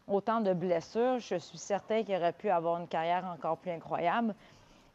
autant 0.07 0.41
de 0.41 0.53
blessures, 0.53 1.19
je 1.19 1.35
suis 1.35 1.57
certain 1.57 2.03
qu'il 2.03 2.15
aurait 2.15 2.33
pu 2.33 2.49
avoir 2.49 2.79
une 2.79 2.87
carrière 2.87 3.25
encore 3.25 3.57
plus 3.57 3.71
incroyable. 3.71 4.33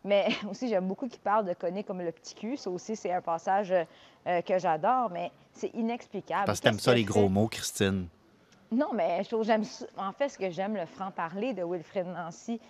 Mais 0.04 0.28
aussi, 0.50 0.68
j'aime 0.68 0.86
beaucoup 0.86 1.08
qu'il 1.08 1.20
parle 1.20 1.44
de 1.46 1.54
Conné 1.54 1.82
comme 1.84 2.00
le 2.00 2.12
petit 2.12 2.34
cul. 2.34 2.56
Ça 2.56 2.70
aussi, 2.70 2.94
c'est 2.96 3.12
un 3.12 3.20
passage 3.22 3.72
euh, 3.72 3.84
euh, 4.26 4.40
que 4.42 4.58
j'adore, 4.58 5.10
mais 5.10 5.30
c'est 5.52 5.70
inexplicable. 5.74 6.44
Parce 6.46 6.60
que 6.60 6.64
t'aimes 6.64 6.78
ça, 6.78 6.94
les 6.94 7.04
gros 7.04 7.28
mots, 7.28 7.48
Christine? 7.48 8.06
Non, 8.70 8.90
mais 8.92 9.22
je 9.24 9.28
trouve- 9.28 9.44
j'aime 9.44 9.64
ça- 9.64 9.86
en 9.96 10.12
fait 10.12 10.28
ce 10.28 10.38
que 10.38 10.50
j'aime 10.50 10.76
le 10.76 10.86
franc-parler 10.86 11.54
de 11.54 11.62
Wilfred 11.64 12.06
Nancy. 12.06 12.60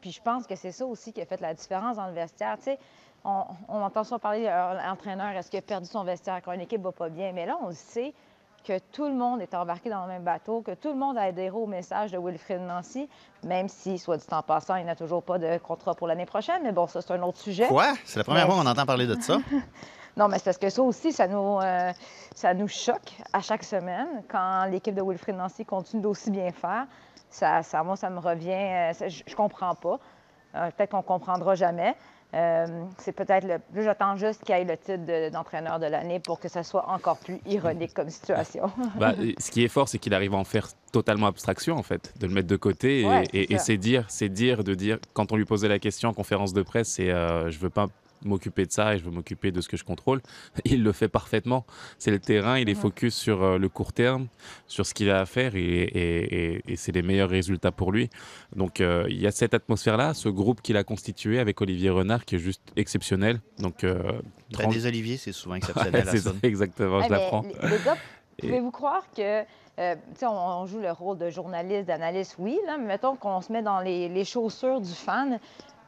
Puis 0.00 0.12
je 0.12 0.22
pense 0.22 0.46
que 0.46 0.54
c'est 0.54 0.70
ça 0.70 0.86
aussi 0.86 1.12
qui 1.12 1.20
a 1.20 1.26
fait 1.26 1.40
la 1.40 1.52
différence 1.54 1.96
dans 1.96 2.06
le 2.06 2.12
vestiaire. 2.12 2.56
Tu 2.58 2.64
sais, 2.64 2.78
on, 3.24 3.42
on 3.68 3.82
entend 3.82 4.04
souvent 4.04 4.20
parler 4.20 4.42
de 4.42 4.86
l'entraîneur, 4.86 5.30
est-ce 5.30 5.50
qu'il 5.50 5.58
a 5.58 5.62
perdu 5.62 5.86
son 5.88 6.04
vestiaire 6.04 6.40
quand 6.44 6.52
une 6.52 6.60
équipe 6.60 6.80
va 6.82 6.92
pas 6.92 7.08
bien? 7.08 7.32
Mais 7.32 7.46
là, 7.46 7.58
on 7.60 7.72
sait 7.72 8.14
que 8.62 8.78
tout 8.92 9.04
le 9.06 9.14
monde 9.14 9.40
est 9.40 9.54
embarqué 9.54 9.90
dans 9.90 10.02
le 10.02 10.08
même 10.08 10.22
bateau, 10.22 10.60
que 10.62 10.72
tout 10.74 10.88
le 10.88 10.94
monde 10.96 11.18
a 11.18 11.22
adhéré 11.22 11.50
au 11.56 11.66
message 11.66 12.12
de 12.12 12.18
Wilfred 12.18 12.60
Nancy, 12.60 13.08
même 13.44 13.68
si, 13.68 13.98
soit 13.98 14.16
dit 14.16 14.26
en 14.30 14.42
passant, 14.42 14.76
il 14.76 14.86
n'a 14.86 14.94
toujours 14.96 15.22
pas 15.22 15.38
de 15.38 15.58
contrat 15.58 15.94
pour 15.94 16.06
l'année 16.06 16.26
prochaine. 16.26 16.62
Mais 16.62 16.72
bon, 16.72 16.86
ça, 16.86 17.00
c'est 17.02 17.12
un 17.12 17.22
autre 17.22 17.38
sujet. 17.38 17.66
Quoi? 17.68 17.92
C'est 18.04 18.18
la 18.18 18.24
première 18.24 18.46
Mais- 18.46 18.52
fois 18.54 18.62
qu'on 18.62 18.68
entend 18.70 18.86
parler 18.86 19.06
de 19.06 19.20
ça? 19.20 19.38
Non, 20.14 20.28
mais 20.28 20.36
c'est 20.36 20.44
parce 20.44 20.58
que 20.58 20.68
ça 20.68 20.82
aussi, 20.82 21.10
ça 21.10 21.26
nous, 21.26 21.58
euh, 21.60 21.90
ça 22.34 22.52
nous 22.52 22.68
choque 22.68 23.14
à 23.32 23.40
chaque 23.40 23.64
semaine 23.64 24.22
quand 24.28 24.66
l'équipe 24.66 24.94
de 24.94 25.00
Wilfrid 25.00 25.34
Nancy 25.34 25.64
continue 25.64 26.02
d'aussi 26.02 26.30
bien 26.30 26.52
faire. 26.52 26.84
Ça, 27.30 27.62
ça, 27.62 27.82
moi, 27.82 27.96
ça 27.96 28.10
me 28.10 28.18
revient. 28.18 28.50
euh, 28.52 28.92
ça- 28.92 29.08
je, 29.08 29.22
je 29.26 29.34
comprends 29.34 29.74
pas. 29.74 29.98
Euh, 30.54 30.70
peut-être 30.76 30.90
qu'on 30.90 31.00
comprendra 31.00 31.54
jamais. 31.54 31.96
Euh, 32.34 32.66
c'est 32.98 33.12
peut-être 33.12 33.46
le. 33.46 33.82
J'attends 33.82 34.16
juste 34.16 34.42
qu'il 34.44 34.54
ait 34.54 34.64
le 34.64 34.76
titre 34.76 35.04
de- 35.04 35.28
d'entraîneur 35.30 35.78
de 35.78 35.86
l'année 35.86 36.18
pour 36.18 36.40
que 36.40 36.48
ça 36.48 36.62
soit 36.62 36.88
encore 36.88 37.18
plus 37.18 37.38
ironique 37.46 37.92
comme 37.92 38.08
situation. 38.08 38.70
Et 39.22 39.34
ce 39.38 39.50
qui 39.50 39.64
est 39.64 39.68
fort, 39.68 39.88
c'est 39.88 39.98
qu'il 39.98 40.14
arrive 40.14 40.32
à 40.34 40.38
en 40.38 40.44
faire 40.44 40.68
totalement 40.92 41.26
abstraction, 41.26 41.76
en 41.76 41.82
fait, 41.82 42.12
de 42.20 42.26
le 42.26 42.32
mettre 42.32 42.48
de 42.48 42.56
côté. 42.56 43.00
Et, 43.00 43.06
Ouais, 43.06 43.58
c'est 43.58 43.76
dire, 43.76 44.04
c'est 44.08 44.28
dire, 44.30 44.64
de 44.64 44.74
dire, 44.74 44.98
quand 45.12 45.30
on 45.32 45.36
lui 45.36 45.44
posait 45.44 45.68
la 45.68 45.78
question 45.78 46.08
en 46.08 46.14
conférence 46.14 46.52
de 46.54 46.62
presse, 46.62 46.88
c'est 46.88 47.10
euh, 47.10 47.50
je 47.50 47.58
veux 47.58 47.70
pas 47.70 47.86
m'occuper 48.24 48.64
de 48.66 48.72
ça 48.72 48.94
et 48.94 48.98
je 48.98 49.04
veux 49.04 49.10
m'occuper 49.10 49.50
de 49.52 49.60
ce 49.60 49.68
que 49.68 49.76
je 49.76 49.84
contrôle. 49.84 50.20
Il 50.64 50.82
le 50.82 50.92
fait 50.92 51.08
parfaitement. 51.08 51.64
C'est 51.98 52.10
le 52.10 52.18
terrain, 52.18 52.58
il 52.58 52.68
est 52.68 52.74
focus 52.74 53.14
sur 53.14 53.42
euh, 53.42 53.58
le 53.58 53.68
court 53.68 53.92
terme, 53.92 54.26
sur 54.66 54.86
ce 54.86 54.94
qu'il 54.94 55.10
a 55.10 55.20
à 55.20 55.26
faire 55.26 55.54
et, 55.56 55.60
et- 55.60 56.54
et- 56.54 56.62
et 56.72 56.76
c'est 56.76 56.92
les 56.92 57.02
meilleurs 57.02 57.30
résultats 57.30 57.72
pour 57.72 57.92
lui. 57.92 58.10
Donc 58.56 58.80
euh, 58.80 59.06
il 59.08 59.20
y 59.20 59.26
a 59.26 59.30
cette 59.30 59.54
atmosphère-là, 59.54 60.14
ce 60.14 60.28
groupe 60.28 60.60
qu'il 60.62 60.76
a 60.76 60.84
constitué 60.84 61.38
avec 61.38 61.60
Olivier 61.60 61.90
Renard 61.90 62.24
qui 62.24 62.36
est 62.36 62.38
juste 62.38 62.62
exceptionnel. 62.76 63.40
Donc 63.58 63.84
euh, 63.84 64.02
Ben, 64.50 64.58
trans- 64.58 64.70
des 64.70 64.86
oliviers, 64.86 65.16
c'est 65.16 65.32
souvent 65.32 65.54
exceptionnel. 65.62 66.04
c'est 66.10 66.18
ça. 66.18 66.32
exactement, 66.42 67.00
Eh, 67.00 67.04
je 67.06 67.10
l'apprends. 67.10 67.42
les, 67.42 67.68
les 67.68 67.84
gars, 67.84 67.96
Et- 68.38 68.42
pouvez-vous 68.48 68.70
croire 68.70 69.04
que, 69.16 69.42
euh, 69.78 69.94
on, 70.22 70.26
on 70.26 70.66
joue 70.66 70.80
le 70.80 70.90
rôle 70.92 71.18
de 71.18 71.30
journaliste, 71.30 71.86
d'analyste, 71.86 72.36
oui, 72.38 72.58
là, 72.66 72.76
mais 72.78 72.86
mettons 72.86 73.16
qu'on 73.16 73.40
se 73.40 73.50
met 73.52 73.62
dans 73.62 73.80
les, 73.80 74.08
les 74.08 74.24
chaussures 74.24 74.80
du 74.80 74.92
fan. 74.92 75.38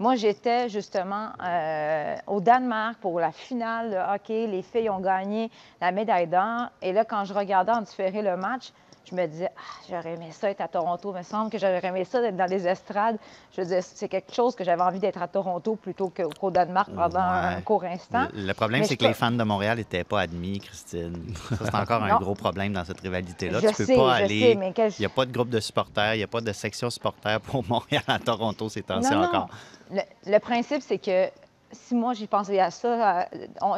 Moi, 0.00 0.16
j'étais 0.16 0.68
justement 0.68 1.28
euh, 1.42 2.16
au 2.26 2.40
Danemark 2.40 2.96
pour 3.00 3.20
la 3.20 3.30
finale 3.32 3.90
de 3.90 4.14
hockey. 4.14 4.46
Les 4.46 4.62
filles 4.62 4.90
ont 4.90 5.00
gagné 5.00 5.50
la 5.80 5.92
médaille 5.92 6.26
d'or. 6.26 6.68
Et 6.82 6.92
là, 6.92 7.04
quand 7.04 7.24
je 7.24 7.32
regardais 7.32 7.72
en 7.72 7.82
différé 7.82 8.22
le 8.22 8.36
match, 8.36 8.72
je 9.08 9.14
me 9.14 9.26
disais, 9.26 9.50
ah, 9.54 9.60
j'aurais 9.90 10.14
aimé 10.14 10.28
ça 10.32 10.48
être 10.48 10.62
à 10.62 10.68
Toronto. 10.68 11.12
Il 11.14 11.18
me 11.18 11.22
semble 11.22 11.50
que 11.50 11.58
j'aurais 11.58 11.84
aimé 11.84 12.04
ça 12.06 12.22
d'être 12.22 12.36
dans 12.38 12.46
les 12.48 12.66
estrades. 12.66 13.18
Je 13.54 13.60
veux 13.60 13.66
dire, 13.66 13.82
c'est 13.82 14.08
quelque 14.08 14.32
chose 14.34 14.54
que 14.56 14.64
j'avais 14.64 14.80
envie 14.82 14.98
d'être 14.98 15.20
à 15.20 15.28
Toronto 15.28 15.76
plutôt 15.76 16.10
qu'au 16.40 16.50
Danemark 16.50 16.88
pendant 16.90 17.18
Ouais. 17.20 17.56
un 17.56 17.60
court 17.60 17.84
instant. 17.84 18.28
Le, 18.34 18.52
problème, 18.54 18.82
c'est 18.84 18.96
que 18.96 19.04
les 19.04 19.12
fans 19.12 19.30
de 19.30 19.44
Montréal 19.44 19.76
n'étaient 19.76 20.04
pas 20.04 20.22
admis, 20.22 20.58
Christine. 20.58 21.34
Ça, 21.50 21.56
c'est 21.66 21.74
encore 21.74 22.02
un 22.02 22.16
gros 22.16 22.34
problème 22.34 22.72
dans 22.72 22.84
cette 22.86 23.00
rivalité-là. 23.00 23.60
Tu 23.60 23.66
peux 23.74 23.84
sais, 23.84 23.94
pas 23.94 24.14
aller. 24.14 24.40
sais, 24.40 24.54
mais 24.54 24.72
quel- 24.72 24.90
Il 24.98 25.02
n'y 25.02 25.06
a 25.06 25.10
pas 25.10 25.26
de 25.26 25.32
groupe 25.32 25.50
de 25.50 25.60
supporters, 25.60 26.14
il 26.14 26.18
n'y 26.18 26.24
a 26.24 26.28
pas 26.28 26.40
de 26.40 26.52
section 26.52 26.88
supporters 26.88 27.40
pour 27.42 27.62
Montréal 27.68 28.04
à 28.08 28.18
Toronto 28.18 28.70
ces 28.70 28.82
temps-ci 28.82 29.10
Non, 29.12 29.30
non. 29.30 29.46
Le, 29.90 30.38
principe, 30.38 30.82
c'est 30.82 30.98
que 30.98 31.28
si 31.72 31.94
moi 31.94 32.14
j'ai 32.14 32.26
pensé 32.26 32.58
à 32.58 32.70
ça, 32.70 33.28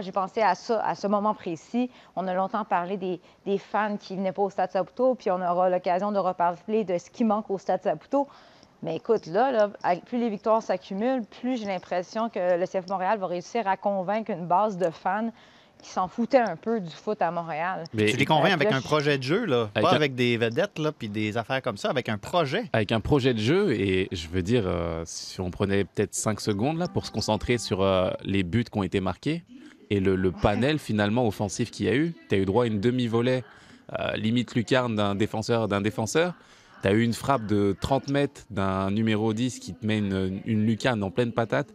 j'ai 0.00 0.12
pensé 0.12 0.42
à 0.42 0.54
ça 0.54 0.80
à 0.84 0.94
ce 0.94 1.06
moment 1.06 1.34
précis, 1.34 1.90
on 2.14 2.26
a 2.28 2.34
longtemps 2.34 2.64
parlé 2.64 2.96
des, 2.96 3.58
fans 3.58 3.96
qui 3.96 4.16
venaient 4.16 4.32
pas 4.32 4.42
au 4.42 4.50
Stade 4.50 4.70
Saputo, 4.70 5.14
puis 5.14 5.30
on 5.30 5.40
aura 5.40 5.70
l'occasion 5.70 6.12
de 6.12 6.18
reparler 6.18 6.84
de 6.84 6.98
ce 6.98 7.10
qui 7.10 7.24
manque 7.24 7.50
au 7.50 7.58
Stade 7.58 7.82
Saputo. 7.82 8.28
Mais 8.82 8.96
écoute, 8.96 9.26
là, 9.26 9.70
plus 10.04 10.18
les 10.18 10.28
victoires 10.28 10.62
s'accumulent, 10.62 11.24
plus 11.24 11.56
j'ai 11.56 11.66
l'impression 11.66 12.28
que 12.28 12.58
le 12.58 12.66
CF 12.66 12.88
Montréal 12.88 13.18
va 13.18 13.26
réussir 13.26 13.66
à 13.66 13.76
convaincre 13.76 14.30
une 14.30 14.46
base 14.46 14.76
de 14.76 14.90
fans 14.90 15.30
qui 15.82 15.90
s'en 15.90 16.08
foutaient 16.08 16.38
un 16.38 16.56
peu 16.56 16.80
du 16.80 16.90
foot 16.90 17.20
à 17.22 17.30
Montréal. 17.30 17.84
Mais 17.94 18.06
Tu 18.06 18.16
les 18.16 18.24
convaincs 18.24 18.52
avec 18.52 18.70
là, 18.70 18.76
un 18.76 18.80
je- 18.80 18.84
projet 18.84 19.18
de 19.18 19.22
jeu, 19.22 19.44
là. 19.44 19.70
Avec 19.74 19.84
pas 19.88 19.92
un- 19.92 19.96
avec 19.96 20.14
des 20.14 20.36
vedettes, 20.36 20.78
là, 20.78 20.90
puis 20.92 21.08
des 21.08 21.36
affaires 21.36 21.62
comme 21.62 21.76
ça, 21.76 21.90
avec 21.90 22.08
un 22.08 22.18
projet. 22.18 22.64
avec 22.72 22.92
un 22.92 23.00
projet 23.00 23.34
de 23.34 23.38
jeu 23.40 23.72
et 23.72 24.08
je 24.12 24.28
veux 24.28 24.42
dire, 24.42 24.64
euh, 24.66 25.02
si 25.06 25.40
on 25.40 25.50
prenait 25.50 25.84
peut-être 25.84 26.14
5 26.14 26.40
secondes 26.40 26.78
là 26.78 26.88
pour 26.88 27.06
se 27.06 27.10
concentrer 27.12 27.58
sur 27.58 27.82
euh, 27.82 28.10
les 28.24 28.42
buts 28.42 28.64
qui 28.64 28.78
ont 28.78 28.82
été 28.82 29.00
marqués 29.00 29.44
et 29.90 30.00
le, 30.00 30.16
le 30.16 30.32
panel 30.32 30.78
finalement 30.78 31.26
offensif 31.26 31.70
qu'il 31.70 31.86
y 31.86 31.88
a 31.88 31.94
eu, 31.94 32.14
tu 32.28 32.34
as 32.34 32.38
eu 32.38 32.44
droit 32.44 32.64
à 32.64 32.66
une 32.66 32.80
demi-volée 32.80 33.44
euh, 33.98 34.16
limite 34.16 34.54
lucarne 34.56 34.96
d'un 34.96 35.14
défenseur 35.14 35.68
d'un 35.68 35.80
défenseur. 35.80 36.34
Tu 36.86 36.92
as 36.92 36.94
eu 36.94 37.02
une 37.02 37.14
frappe 37.14 37.46
de 37.46 37.74
30 37.80 38.10
mètres 38.10 38.42
d'un 38.48 38.92
numéro 38.92 39.32
10 39.34 39.58
qui 39.58 39.74
te 39.74 39.84
met 39.84 39.98
une, 39.98 40.40
une 40.46 40.64
lucarne 40.64 41.02
en 41.02 41.10
pleine 41.10 41.32
patate 41.32 41.74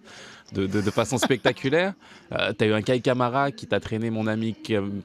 de, 0.53 0.67
de- 0.67 0.79
de 0.79 0.89
façon 0.89 1.17
spectaculaire. 1.17 1.95
tu 2.57 2.63
as 2.63 2.67
eu 2.67 2.71
un 2.71 2.81
Kai 2.81 3.01
Kamara 3.01 3.51
qui 3.51 3.67
t'a 3.67 3.81
traîné 3.81 4.09
mon 4.09 4.25
ami 4.25 4.55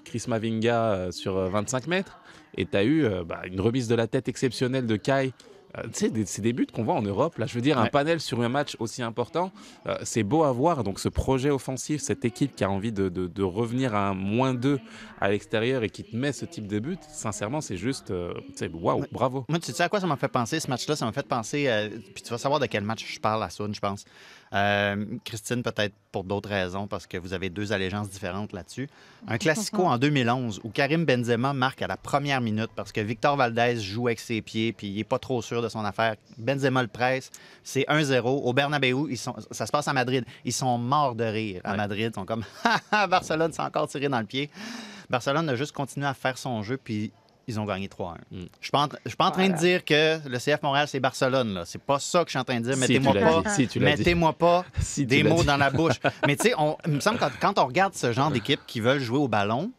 Chris 0.05 0.25
Mavinga 0.29 0.93
euh, 0.93 1.11
sur 1.11 1.37
euh, 1.37 1.49
25 1.49 1.89
mètres. 1.89 2.21
Et 2.57 2.67
tu 2.67 2.77
as 2.77 2.85
eu 2.85 3.05
euh, 3.05 3.25
bah, 3.25 3.41
une 3.51 3.61
remise 3.61 3.89
de 3.89 3.97
la 3.97 4.07
tête 4.07 4.29
exceptionnelle 4.29 4.87
de 4.87 4.95
Kai. 4.95 5.33
Euh, 5.79 5.83
tu 5.85 5.91
sais, 5.93 6.09
des- 6.11 6.27
c'est 6.27 6.43
des 6.43 6.53
buts 6.53 6.67
qu'on 6.73 6.85
voit 6.85 6.95
en 6.95 7.03
Europe. 7.03 7.37
Là, 7.39 7.47
je 7.47 7.55
veux 7.55 7.61
dire, 7.61 7.79
un 7.79 7.83
panel 7.91 8.21
sur 8.21 8.41
un 8.41 8.49
match 8.49 8.77
aussi 8.79 9.03
important, 9.03 9.53
euh, 9.87 9.97
c'est 10.03 10.23
beau 10.23 10.43
à 10.45 10.53
voir. 10.53 10.85
Donc, 10.85 10.99
ce 11.01 11.09
projet 11.09 11.51
offensif, 11.51 12.01
cette 12.01 12.25
équipe 12.25 12.55
qui 12.57 12.65
a 12.65 12.71
envie 12.71 12.93
de, 12.93 13.09
de- 13.09 13.27
de 13.27 13.43
revenir 13.43 13.95
à 13.95 14.09
un 14.09 14.15
moins 14.15 14.55
2 14.55 14.79
à 15.21 15.29
l'extérieur 15.31 15.83
et 15.83 15.91
qui 15.91 16.05
te 16.05 16.17
met 16.17 16.33
ce 16.33 16.45
type 16.45 16.67
de 16.67 16.79
but, 16.79 16.99
sincèrement, 17.09 17.61
c'est 17.61 17.77
juste, 17.77 18.11
euh, 18.11 18.33
tu 18.49 18.53
sais, 18.57 18.71
waouh, 18.73 19.05
bravo. 19.13 19.45
Moi, 19.49 19.59
tu 19.59 19.73
sais 19.73 19.83
à 19.83 19.89
quoi 19.89 20.01
ça 20.01 20.07
m'a 20.07 20.17
fait 20.17 20.29
penser, 20.29 20.61
ce 20.61 20.69
match-là? 20.71 20.97
Ça 20.97 21.05
m'a 21.05 21.13
fait 21.13 21.27
penser, 21.27 21.67
euh, 21.69 21.89
puis 22.15 22.23
tu 22.23 22.31
vas 22.31 22.39
savoir 22.39 22.61
de 22.61 22.67
quel 22.67 22.83
match 22.85 23.05
je 23.07 23.21
parle 23.21 23.43
à 23.43 23.51
Soun, 23.51 23.75
je 23.75 23.81
pense. 23.81 24.05
Euh, 24.57 25.05
Christine, 25.25 25.63
peut-être 25.63 25.93
pour 26.13 26.25
d'autres 26.25 26.49
raisons, 26.49 26.87
parce 26.87 27.07
que 27.07 27.19
vous 27.19 27.35
avez 27.35 27.51
deux 27.51 27.73
allégeances 27.75 28.09
différentes 28.09 28.53
là-dessus. 28.53 28.89
Un 29.29 29.37
classico 29.37 29.85
en 29.87 29.99
2011 29.99 30.61
où 30.65 30.71
Karim 30.71 31.05
Benzema 31.05 31.53
marque 31.53 31.83
à 31.83 31.87
la 31.87 31.99
première 31.99 32.41
minute 32.41 32.71
parce 32.75 32.91
que 32.91 33.01
Victor 33.03 33.37
Valdez 33.37 33.79
joue 33.81 34.07
avec 34.07 34.19
ses 34.21 34.41
pieds 34.41 34.73
puis 34.73 34.87
il 34.89 34.99
est 34.99 35.05
pas 35.05 35.19
trop 35.19 35.43
sûr 35.43 35.61
de 35.61 35.69
son 35.69 35.85
affaire. 35.85 36.15
Benzema 36.39 36.81
le 36.81 36.89
presse. 36.89 37.31
C'est 37.63 37.85
1-0. 37.89 38.23
Au 38.25 38.53
Bernabeu, 38.55 39.11
ils 39.11 39.19
sont, 39.19 39.35
ça 39.51 39.67
se 39.67 39.73
passe 39.73 39.89
à 39.89 39.93
Madrid. 39.93 40.25
Ils 40.45 40.53
sont 40.53 40.79
morts 40.79 41.15
de 41.15 41.25
rire 41.25 41.61
à 41.65 41.73
Ouais. 41.73 41.77
Madrid. 41.77 42.11
Ils 42.13 42.15
sont 42.15 42.25
comme 42.25 42.45
Barcelone 42.91 43.53
s'est 43.53 43.63
encore 43.63 43.89
tiré 43.89 44.09
dans 44.09 44.21
le 44.21 44.27
pied. 44.27 44.49
Barcelone 45.11 45.49
a 45.51 45.55
juste 45.57 45.73
continué 45.73 46.07
à 46.07 46.15
faire 46.15 46.39
son 46.39 46.63
jeu 46.63 46.79
puis 46.83 47.13
ils 47.49 47.61
ont 47.61 47.65
gagné 47.65 47.87
3-1. 47.89 48.15
Mm. 48.31 48.37
Je 48.61 48.65
suis 48.65 48.71
pas 48.73 48.81
en, 48.81 48.87
tra- 48.89 48.99
je 49.05 49.11
suis 49.11 49.17
pas 49.17 49.27
en 49.27 49.31
train 49.31 49.49
de 49.49 49.57
dire 49.57 49.85
que 49.85 50.19
le 50.29 50.39
CF 50.39 50.63
Montréal, 50.63 50.89
c'est 50.89 50.99
Barcelone. 51.01 51.55
là. 51.55 51.65
C'est 51.65 51.81
pas 51.81 51.99
ça 51.99 52.21
que 52.21 52.27
je 52.27 52.31
suis 52.33 52.39
en 52.39 52.45
train 52.45 52.59
de 52.61 52.65
dire. 52.65 52.77
Mettez-moi 52.77 53.13
pas. 53.15 53.43
Si, 53.55 53.69
mettez-moi 53.79 54.33
pas 54.33 54.65
Si, 54.81 55.07
des 55.07 55.23
mots 55.23 55.41
dit. 55.41 55.47
dans 55.47 55.57
la 55.57 55.71
bouche. 55.71 55.97
Mais 56.27 56.37
tu 56.37 56.49
sais, 56.49 56.55
il 56.87 56.93
me 56.93 57.01
semble 57.01 57.19
que 57.19 57.25
quand, 57.41 57.59
on 57.59 57.67
regarde 57.67 57.95
ce 57.95 58.13
genre 58.13 58.31
d'équipe 58.31 58.61
qui 58.67 58.81
veulent 58.81 59.01
jouer 59.01 59.19
au 59.19 59.29
ballon, 59.29 59.71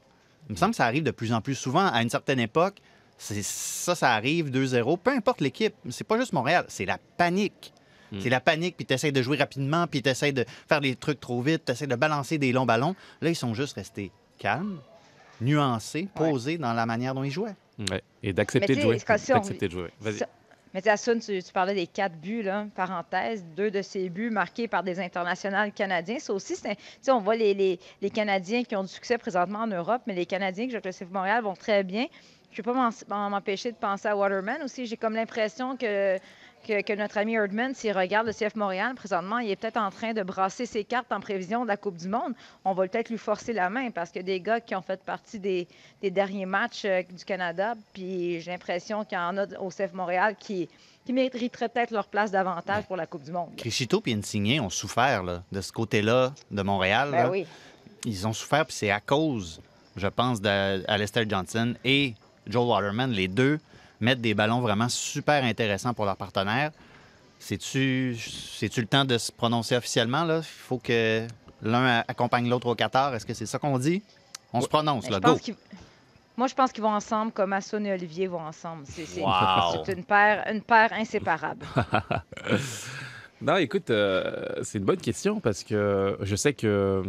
il 0.49 0.53
me 0.53 0.57
semble 0.57 0.71
que 0.71 0.77
ça 0.77 0.85
arrive 0.85 1.03
de 1.03 1.11
plus 1.11 1.33
en 1.33 1.41
plus 1.41 1.55
souvent. 1.55 1.85
À 1.87 2.01
une 2.01 2.09
certaine 2.09 2.39
époque, 2.39 2.77
c'est- 3.17 3.43
ça, 3.43 3.95
ça 3.95 4.11
arrive 4.13 4.49
2-0. 4.49 4.97
Peu 4.97 5.11
importe 5.11 5.41
l'équipe. 5.41 5.73
C'est 5.89 6.07
pas 6.07 6.17
juste 6.17 6.31
Montréal, 6.33 6.65
c'est 6.69 6.85
la 6.85 6.97
panique. 7.17 7.73
Mm. 8.13 8.19
C'est 8.21 8.29
la 8.29 8.39
panique, 8.39 8.77
puis 8.77 8.85
tu 8.85 8.93
essaies 8.93 9.11
de 9.11 9.21
jouer 9.21 9.35
rapidement, 9.35 9.85
puis 9.87 10.01
tu 10.01 10.07
essaies 10.07 10.31
de 10.31 10.45
faire 10.69 10.79
des 10.79 10.95
trucs 10.95 11.19
trop 11.19 11.41
vite, 11.41 11.65
tu 11.65 11.73
essaies 11.73 11.87
de 11.87 11.95
balancer 11.95 12.37
des 12.37 12.53
longs 12.53 12.65
ballons. 12.65 12.95
Là, 13.19 13.29
ils 13.29 13.35
sont 13.35 13.53
juste 13.53 13.75
restés 13.75 14.11
calmes, 14.37 14.79
nuancés, 15.41 16.07
Ouais. 16.19 16.29
posés 16.31 16.57
dans 16.57 16.73
la 16.73 16.85
manière 16.85 17.13
dont 17.13 17.23
ils 17.23 17.31
jouaient. 17.31 17.55
Ouais. 17.91 18.01
Et 18.23 18.33
d'accepter 18.33 18.73
Mais 18.73 18.75
de 18.77 18.81
jouer. 18.81 18.99
si 18.99 19.31
on- 19.31 19.35
D'accepter 19.37 19.67
de 19.67 19.71
jouer. 19.71 19.89
Vas-y. 19.99 20.17
Ça- 20.17 20.27
Mais 20.73 20.81
tu 20.81 20.85
sais, 20.85 20.91
Assun, 20.91 21.19
tu, 21.19 21.41
tu 21.41 21.53
parlais 21.53 21.73
des 21.73 21.87
quatre 21.87 22.15
buts, 22.17 22.43
là, 22.43 22.65
parenthèse, 22.75 23.43
deux 23.55 23.71
de 23.71 23.81
ces 23.81 24.09
buts 24.09 24.29
marqués 24.29 24.67
par 24.67 24.83
des 24.83 24.99
internationales 24.99 25.71
canadiens. 25.71 26.19
Ça 26.19 26.33
aussi, 26.33 26.55
c'est, 26.55 26.69
un- 26.71 26.75
tu 26.75 26.81
sais, 27.01 27.11
on 27.11 27.19
voit 27.21 27.35
les, 27.35 27.53
les- 27.53 27.79
les 28.01 28.09
Canadiens 28.09 28.63
qui 28.63 28.75
ont 28.75 28.83
du 28.83 28.89
succès 28.89 29.17
présentement 29.17 29.59
en 29.59 29.67
Europe, 29.67 30.01
mais 30.07 30.13
les 30.13 30.25
Canadiens 30.25 30.65
qui 30.65 30.71
jouent 30.71 30.77
avec 30.83 30.99
le 30.99 31.07
Montréal 31.07 31.43
vont 31.43 31.55
très 31.55 31.83
bien. 31.83 32.05
Je 32.51 32.61
ne 32.61 32.63
peux 32.65 32.73
pas 32.73 33.29
m'empêcher 33.29 33.71
de 33.71 33.77
penser 33.77 34.07
à 34.07 34.15
Waterman 34.15 34.61
aussi. 34.63 34.85
J'ai 34.85 34.97
comme 34.97 35.13
l'impression 35.13 35.77
que, 35.77 36.17
que, 36.67 36.81
que 36.81 36.93
notre 36.93 37.17
ami 37.17 37.35
Erdman, 37.35 37.73
s'il 37.73 37.97
regarde 37.97 38.27
le 38.27 38.33
CF 38.33 38.55
Montréal, 38.55 38.93
présentement, 38.95 39.39
il 39.39 39.49
est 39.49 39.55
peut-être 39.55 39.77
en 39.77 39.89
train 39.89 40.13
de 40.13 40.21
brasser 40.21 40.65
ses 40.65 40.83
cartes 40.83 41.11
en 41.11 41.19
prévision 41.19 41.63
de 41.63 41.67
la 41.67 41.77
Coupe 41.77 41.95
du 41.95 42.09
Monde. 42.09 42.33
On 42.65 42.73
va 42.73 42.87
peut-être 42.87 43.09
lui 43.09 43.17
forcer 43.17 43.53
la 43.53 43.69
main 43.69 43.89
parce 43.91 44.11
que 44.11 44.19
des 44.19 44.41
gars 44.41 44.59
qui 44.59 44.75
ont 44.75 44.81
fait 44.81 45.01
partie 45.03 45.39
des, 45.39 45.67
des 46.01 46.11
derniers 46.11 46.45
matchs 46.45 46.83
euh, 46.85 47.01
du 47.09 47.23
Canada, 47.23 47.75
puis 47.93 48.41
j'ai 48.41 48.51
l'impression 48.51 49.05
qu'il 49.05 49.17
y 49.17 49.21
en 49.21 49.37
a 49.37 49.45
au 49.59 49.69
CF 49.69 49.93
Montréal 49.93 50.35
qui, 50.37 50.67
qui 51.05 51.13
mériteraient 51.13 51.69
peut-être 51.69 51.91
leur 51.91 52.07
place 52.07 52.31
davantage 52.31 52.85
pour 52.85 52.97
la 52.97 53.05
Coupe 53.05 53.23
du 53.23 53.31
Monde. 53.31 53.55
Crichito 53.55 54.03
et 54.05 54.13
Insigné 54.13 54.59
ont 54.59 54.69
souffert 54.69 55.23
là, 55.23 55.43
de 55.51 55.61
ce 55.61 55.71
côté-là 55.71 56.33
de 56.51 56.61
Montréal. 56.61 57.09
Ben 57.11 57.23
là. 57.23 57.29
oui. 57.29 57.45
Ils 58.05 58.27
ont 58.27 58.33
souffert, 58.33 58.65
puis 58.65 58.75
c'est 58.75 58.91
à 58.91 58.99
cause, 58.99 59.61
je 59.95 60.07
pense, 60.07 60.41
d'Alistair 60.41 61.23
Johnson 61.27 61.75
et 61.83 62.13
Joel 62.45 62.67
Waterman. 62.67 63.11
Les 63.11 63.27
deux 63.27 63.59
mettent 63.99 64.21
des 64.21 64.33
ballons 64.33 64.61
vraiment 64.61 64.89
super 64.89 65.43
intéressants 65.43 65.93
pour 65.93 66.05
leurs 66.05 66.17
partenaires. 66.17 66.71
C'est-tu 67.39 68.15
le 68.77 68.85
temps 68.87 69.05
de 69.05 69.17
se 69.17 69.31
prononcer 69.31 69.75
officiellement? 69.75 70.23
là? 70.23 70.37
Il 70.39 70.43
faut 70.43 70.77
que 70.79 71.27
l'un 71.61 72.03
accompagne 72.07 72.49
l'autre 72.49 72.67
au 72.67 72.75
Qatar. 72.75 73.13
Est-ce 73.15 73.25
que 73.25 73.33
c'est 73.33 73.45
ça 73.45 73.59
qu'on 73.59 73.77
dit? 73.77 74.01
On 74.53 74.61
se 74.61 74.67
prononce, 74.67 75.05
Mais 75.05 75.11
là. 75.11 75.19
Go! 75.19 75.37
Moi, 76.35 76.47
je 76.47 76.53
pense 76.53 76.71
qu'ils 76.71 76.83
vont 76.83 76.93
ensemble 76.93 77.31
comme 77.31 77.51
Assun 77.53 77.83
et 77.83 77.91
Olivier 77.93 78.27
vont 78.27 78.41
ensemble. 78.41 78.83
C'est 78.87 79.05
c'est- 79.05 79.21
Wow! 79.23 79.83
c'est 79.85 79.93
une 79.93 80.03
paire, 80.03 80.45
une 80.51 80.61
paire 80.61 80.93
inséparable. 80.93 81.65
Non, 83.39 83.57
écoute, 83.57 83.91
euh, 83.91 84.45
c'est 84.63 84.79
une 84.79 84.83
bonne 84.85 84.97
question 84.97 85.39
parce 85.39 85.63
que 85.63 86.17
je 86.21 86.35
sais 86.35 86.53
que, 86.53 87.03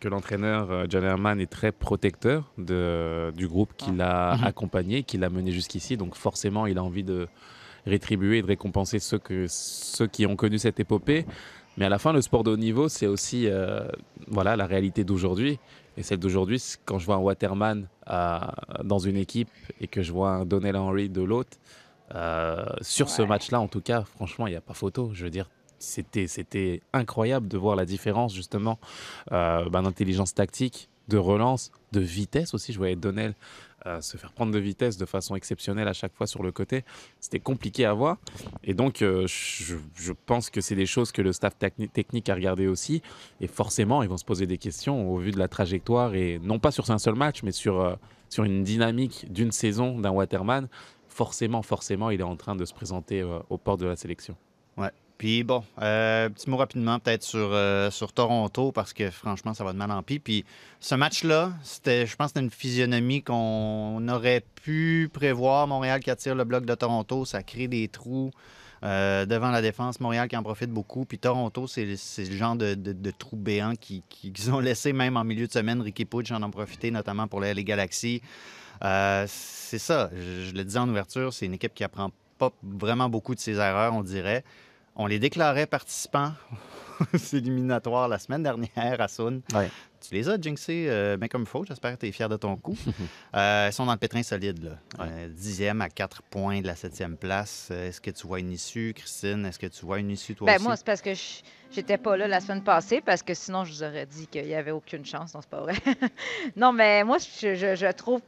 que 0.00 0.08
l'entraîneur 0.08 0.70
euh, 0.72 0.86
John 0.88 1.04
Herman 1.04 1.40
est 1.40 1.50
très 1.50 1.70
protecteur 1.70 2.50
de, 2.58 3.30
du 3.36 3.46
groupe 3.46 3.72
qu'il 3.76 4.00
a 4.02 4.36
Mhm. 4.36 4.44
accompagné, 4.44 5.02
qu'il 5.04 5.22
a 5.22 5.30
mené 5.30 5.52
jusqu'ici. 5.52 5.96
Donc 5.96 6.16
forcément, 6.16 6.66
il 6.66 6.76
a 6.76 6.82
envie 6.82 7.04
de 7.04 7.28
rétribuer 7.86 8.38
et 8.38 8.42
de 8.42 8.46
récompenser 8.48 8.98
ceux, 8.98 9.18
que, 9.18 9.46
ceux 9.48 10.08
qui 10.08 10.26
ont 10.26 10.34
connu 10.34 10.58
cette 10.58 10.80
épopée. 10.80 11.24
Mais 11.76 11.84
à 11.84 11.88
la 11.88 11.98
fin, 11.98 12.12
le 12.12 12.20
sport 12.20 12.42
de 12.44 12.50
haut 12.50 12.56
niveau, 12.56 12.88
c'est 12.88 13.06
aussi 13.06 13.46
euh, 13.46 13.86
voilà, 14.26 14.56
la 14.56 14.66
réalité 14.66 15.04
d'aujourd'hui. 15.04 15.58
Et 15.96 16.02
celle 16.02 16.18
d'aujourd'hui, 16.18 16.60
quand 16.84 16.98
je 16.98 17.06
vois 17.06 17.14
un 17.16 17.18
Waterman 17.20 17.86
euh, 18.10 18.38
dans 18.82 18.98
une 18.98 19.16
équipe 19.16 19.48
et 19.80 19.86
que 19.86 20.02
je 20.02 20.12
vois 20.12 20.30
un 20.30 20.44
Donnell 20.44 20.74
Henry 20.76 21.08
de 21.08 21.22
l'autre, 21.22 21.56
euh, 22.14 22.66
sur 22.80 23.08
ce 23.08 23.22
match-là, 23.22 23.60
en 23.60 23.68
tout 23.68 23.80
cas, 23.80 24.02
franchement, 24.02 24.46
il 24.46 24.50
n'y 24.50 24.56
a 24.56 24.60
pas 24.60 24.74
photo. 24.74 25.10
Je 25.14 25.24
veux 25.24 25.30
dire, 25.30 25.48
c'était, 25.78 26.26
c'était 26.26 26.82
incroyable 26.92 27.48
de 27.48 27.58
voir 27.58 27.76
la 27.76 27.84
différence, 27.84 28.34
justement, 28.34 28.78
euh, 29.32 29.68
ben, 29.70 29.82
d'intelligence 29.82 30.34
tactique 30.34 30.88
de 31.08 31.18
relance, 31.18 31.70
de 31.92 32.00
vitesse 32.00 32.54
aussi. 32.54 32.72
Je 32.72 32.78
voyais 32.78 32.96
Donnell 32.96 33.34
euh, 33.84 34.00
se 34.00 34.16
faire 34.16 34.32
prendre 34.32 34.52
de 34.52 34.58
vitesse 34.58 34.96
de 34.96 35.04
façon 35.04 35.36
exceptionnelle 35.36 35.86
à 35.86 35.92
chaque 35.92 36.14
fois 36.14 36.26
sur 36.26 36.42
le 36.42 36.50
côté. 36.50 36.82
C'était 37.20 37.40
compliqué 37.40 37.84
à 37.84 37.92
voir. 37.92 38.16
Et 38.62 38.72
donc, 38.72 39.02
euh, 39.02 39.26
je, 39.26 39.76
je 39.94 40.12
pense 40.24 40.48
que 40.48 40.62
c'est 40.62 40.76
des 40.76 40.86
choses 40.86 41.12
que 41.12 41.20
le 41.20 41.34
staff 41.34 41.54
techni- 41.58 41.90
technique 41.90 42.30
a 42.30 42.34
regardé 42.34 42.66
aussi. 42.66 43.02
Et 43.42 43.46
forcément, 43.46 44.02
ils 44.02 44.08
vont 44.08 44.16
se 44.16 44.24
poser 44.24 44.46
des 44.46 44.56
questions 44.56 45.12
au 45.12 45.18
vu 45.18 45.30
de 45.30 45.38
la 45.38 45.48
trajectoire 45.48 46.14
et 46.14 46.40
non 46.42 46.58
pas 46.58 46.70
sur 46.70 46.90
un 46.90 46.98
seul 46.98 47.16
match, 47.16 47.42
mais 47.42 47.52
sur, 47.52 47.78
euh, 47.80 47.94
sur 48.30 48.44
une 48.44 48.64
dynamique 48.64 49.30
d'une 49.30 49.52
saison 49.52 50.00
d'un 50.00 50.10
Waterman. 50.10 50.68
Forcément, 51.14 51.62
forcément, 51.62 52.10
il 52.10 52.18
est 52.18 52.24
en 52.24 52.34
train 52.34 52.56
de 52.56 52.64
se 52.64 52.74
présenter 52.74 53.20
euh, 53.20 53.38
aux 53.48 53.56
portes 53.56 53.78
de 53.78 53.86
la 53.86 53.94
sélection. 53.94 54.36
Ouais. 54.76 54.90
Puis 55.16 55.44
bon, 55.44 55.62
euh, 55.80 56.28
petit 56.28 56.50
mot 56.50 56.56
rapidement 56.56 56.98
peut-être 56.98 57.22
sur, 57.22 57.50
euh, 57.52 57.88
sur 57.92 58.12
Toronto 58.12 58.72
parce 58.72 58.92
que 58.92 59.10
franchement, 59.10 59.54
ça 59.54 59.62
va 59.62 59.72
de 59.72 59.78
mal 59.78 59.92
en 59.92 60.02
pis. 60.02 60.18
Puis 60.18 60.44
ce 60.80 60.96
match-là, 60.96 61.52
c'était, 61.62 62.04
je 62.04 62.16
pense, 62.16 62.30
c'était 62.30 62.40
une 62.40 62.50
physionomie 62.50 63.22
qu'on 63.22 64.08
aurait 64.08 64.44
pu 64.56 65.08
prévoir. 65.12 65.68
Montréal 65.68 66.00
qui 66.00 66.10
attire 66.10 66.34
le 66.34 66.42
bloc 66.42 66.64
de 66.64 66.74
Toronto, 66.74 67.24
ça 67.24 67.44
crée 67.44 67.68
des 67.68 67.86
trous 67.86 68.32
euh, 68.82 69.24
devant 69.24 69.50
la 69.50 69.62
défense. 69.62 70.00
Montréal 70.00 70.28
qui 70.28 70.36
en 70.36 70.42
profite 70.42 70.70
beaucoup. 70.70 71.04
Puis 71.04 71.18
Toronto, 71.18 71.68
c'est, 71.68 71.86
le 71.86 72.36
genre 72.36 72.56
de, 72.56 72.74
de 72.74 73.10
trous 73.12 73.36
béants 73.36 73.76
qui, 73.80 74.02
qu'ils 74.08 74.50
ont 74.50 74.58
laissé 74.58 74.92
même 74.92 75.16
en 75.16 75.22
milieu 75.22 75.46
de 75.46 75.52
semaine. 75.52 75.80
Ricky 75.80 76.04
Puig 76.06 76.32
en 76.32 76.42
a 76.42 76.48
profité, 76.48 76.90
notamment 76.90 77.28
pour 77.28 77.40
les, 77.40 77.64
Galaxies. 77.64 78.20
Euh, 78.82 79.24
c'est 79.28 79.78
ça, 79.78 80.10
je, 80.14 80.46
je 80.46 80.54
le 80.54 80.64
disais 80.64 80.78
en 80.78 80.88
ouverture, 80.88 81.32
c'est 81.32 81.46
une 81.46 81.54
équipe 81.54 81.74
qui 81.74 81.84
apprend 81.84 82.10
pas 82.38 82.50
vraiment 82.62 83.08
beaucoup 83.08 83.34
de 83.34 83.40
ses 83.40 83.56
erreurs, 83.56 83.94
on 83.94 84.02
dirait. 84.02 84.44
On 84.96 85.06
les 85.06 85.18
déclarait 85.18 85.66
participants 85.66 86.32
éliminatoires 87.32 88.08
la 88.08 88.18
semaine 88.18 88.42
dernière 88.42 89.00
à 89.00 89.08
Sun. 89.08 89.40
Ouais. 89.54 89.70
Tu 90.06 90.14
les 90.14 90.28
as 90.28 90.38
jinxés 90.38 90.86
euh, 90.88 91.16
bien 91.16 91.28
comme 91.28 91.42
il 91.42 91.46
faut. 91.48 91.64
J'espère 91.64 91.94
que 91.94 92.00
tu 92.00 92.06
es 92.08 92.12
fier 92.12 92.28
de 92.28 92.36
ton 92.36 92.56
coup. 92.56 92.76
Euh, 93.36 93.68
ils 93.68 93.72
sont 93.72 93.84
dans 93.86 93.92
le 93.92 93.98
pétrin 93.98 94.22
solide. 94.22 94.62
Là. 94.62 95.04
Euh, 95.04 95.28
dixième 95.28 95.80
à 95.80 95.88
quatre 95.88 96.22
points 96.22 96.60
de 96.60 96.66
la 96.68 96.76
septième 96.76 97.16
place. 97.16 97.68
Euh, 97.72 97.88
Est-ce 97.88 98.00
que 98.00 98.10
tu 98.12 98.26
vois 98.28 98.38
une 98.38 98.52
issue, 98.52 98.92
Christine? 98.94 99.44
Est-ce 99.46 99.58
que 99.58 99.66
tu 99.66 99.84
vois 99.84 99.98
une 99.98 100.10
issue, 100.10 100.34
toi 100.36 100.46
Ben 100.46 100.56
aussi? 100.56 100.64
moi, 100.64 100.76
c'est 100.76 100.86
parce 100.86 101.00
que 101.02 101.14
je- 101.14 101.42
j'étais 101.72 101.98
pas 101.98 102.16
là 102.16 102.28
la 102.28 102.38
semaine 102.40 102.62
passée, 102.62 103.00
parce 103.00 103.22
que 103.24 103.34
sinon, 103.34 103.64
je 103.64 103.72
vous 103.72 103.82
aurais 103.82 104.06
dit 104.06 104.28
qu'il 104.28 104.44
n'y 104.46 104.54
avait 104.54 104.70
aucune 104.70 105.04
chance. 105.04 105.34
Non, 105.34 105.40
c'est 105.40 105.50
pas 105.50 105.62
vrai. 105.62 105.74
non, 106.56 106.72
mais 106.72 107.02
moi, 107.02 107.16
je, 107.18 107.54
je- 107.56 107.74
je 107.74 107.90
trouve, 107.92 108.20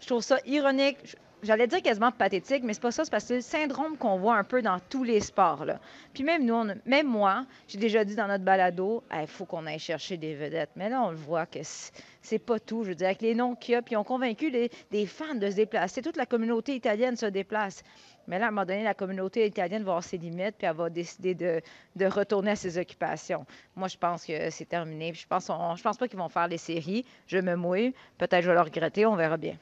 je 0.00 0.06
trouve 0.06 0.22
ça 0.22 0.38
ironique. 0.46 0.96
Je- 1.04 1.16
J'allais 1.44 1.66
dire 1.66 1.82
quasiment 1.82 2.10
pathétique, 2.10 2.62
mais 2.64 2.72
c'est 2.72 2.80
pas 2.80 2.90
ça. 2.90 3.04
C'est 3.04 3.10
parce 3.10 3.24
que 3.24 3.40
c'est 3.40 3.58
le 3.58 3.68
syndrome 3.68 3.98
qu'on 3.98 4.16
voit 4.16 4.36
un 4.36 4.44
peu 4.44 4.62
dans 4.62 4.78
tous 4.88 5.04
les 5.04 5.20
sports. 5.20 5.66
Puis 6.14 6.24
même 6.24 6.44
nous, 6.46 6.54
on 6.54 6.66
même 6.86 7.06
moi, 7.06 7.44
j'ai 7.68 7.78
déjà 7.78 8.02
dit 8.02 8.14
dans 8.14 8.26
notre 8.26 8.44
balado, 8.44 9.02
il 9.12 9.26
faut 9.26 9.44
qu'on 9.44 9.66
aille 9.66 9.78
chercher 9.78 10.16
des 10.16 10.34
vedettes. 10.34 10.70
Mais 10.74 10.88
là, 10.88 11.02
on 11.02 11.10
le 11.10 11.16
voit 11.16 11.44
que 11.44 11.58
c'est- 11.62 12.38
pas 12.38 12.58
tout. 12.58 12.82
Je 12.84 12.88
veux 12.88 12.94
dire, 12.94 13.08
avec 13.08 13.20
les 13.20 13.34
noms 13.34 13.54
qu'il 13.54 13.72
y 13.72 13.74
a, 13.76 13.82
puis 13.82 13.94
ont 13.96 14.04
convaincu 14.04 14.50
des 14.50 15.06
fans 15.06 15.34
de 15.34 15.50
se 15.50 15.56
déplacer. 15.56 16.00
Toute 16.00 16.16
la 16.16 16.24
communauté 16.26 16.74
italienne 16.74 17.16
se 17.16 17.26
déplace. 17.26 17.82
Mais 18.26 18.38
là, 18.38 18.46
à 18.46 18.48
un 18.48 18.50
moment 18.50 18.64
donné, 18.64 18.82
la 18.82 18.94
communauté 18.94 19.46
italienne 19.46 19.82
va 19.82 19.90
avoir 19.92 20.04
ses 20.04 20.16
limites, 20.16 20.54
puis 20.56 20.66
elle 20.66 20.74
va 20.74 20.88
décider 20.88 21.34
de, 21.34 21.60
retourner 22.06 22.52
à 22.52 22.56
ses 22.56 22.78
occupations. 22.78 23.44
Moi, 23.76 23.88
je 23.88 23.98
pense 23.98 24.24
que 24.24 24.48
c'est 24.48 24.64
terminé. 24.64 25.12
Je 25.12 25.26
pense, 25.26 25.50
on- 25.50 25.76
je 25.76 25.82
pense 25.82 25.98
pas 25.98 26.08
qu'ils 26.08 26.18
vont 26.18 26.30
faire 26.30 26.48
les 26.48 26.56
séries. 26.58 27.04
Je 27.26 27.36
me 27.36 27.54
mouille. 27.54 27.92
Peut-être 28.16 28.42
je 28.42 28.48
vais 28.48 28.54
le 28.54 28.62
regretter. 28.62 29.04
On 29.04 29.14
verra 29.16 29.36
bien. 29.36 29.56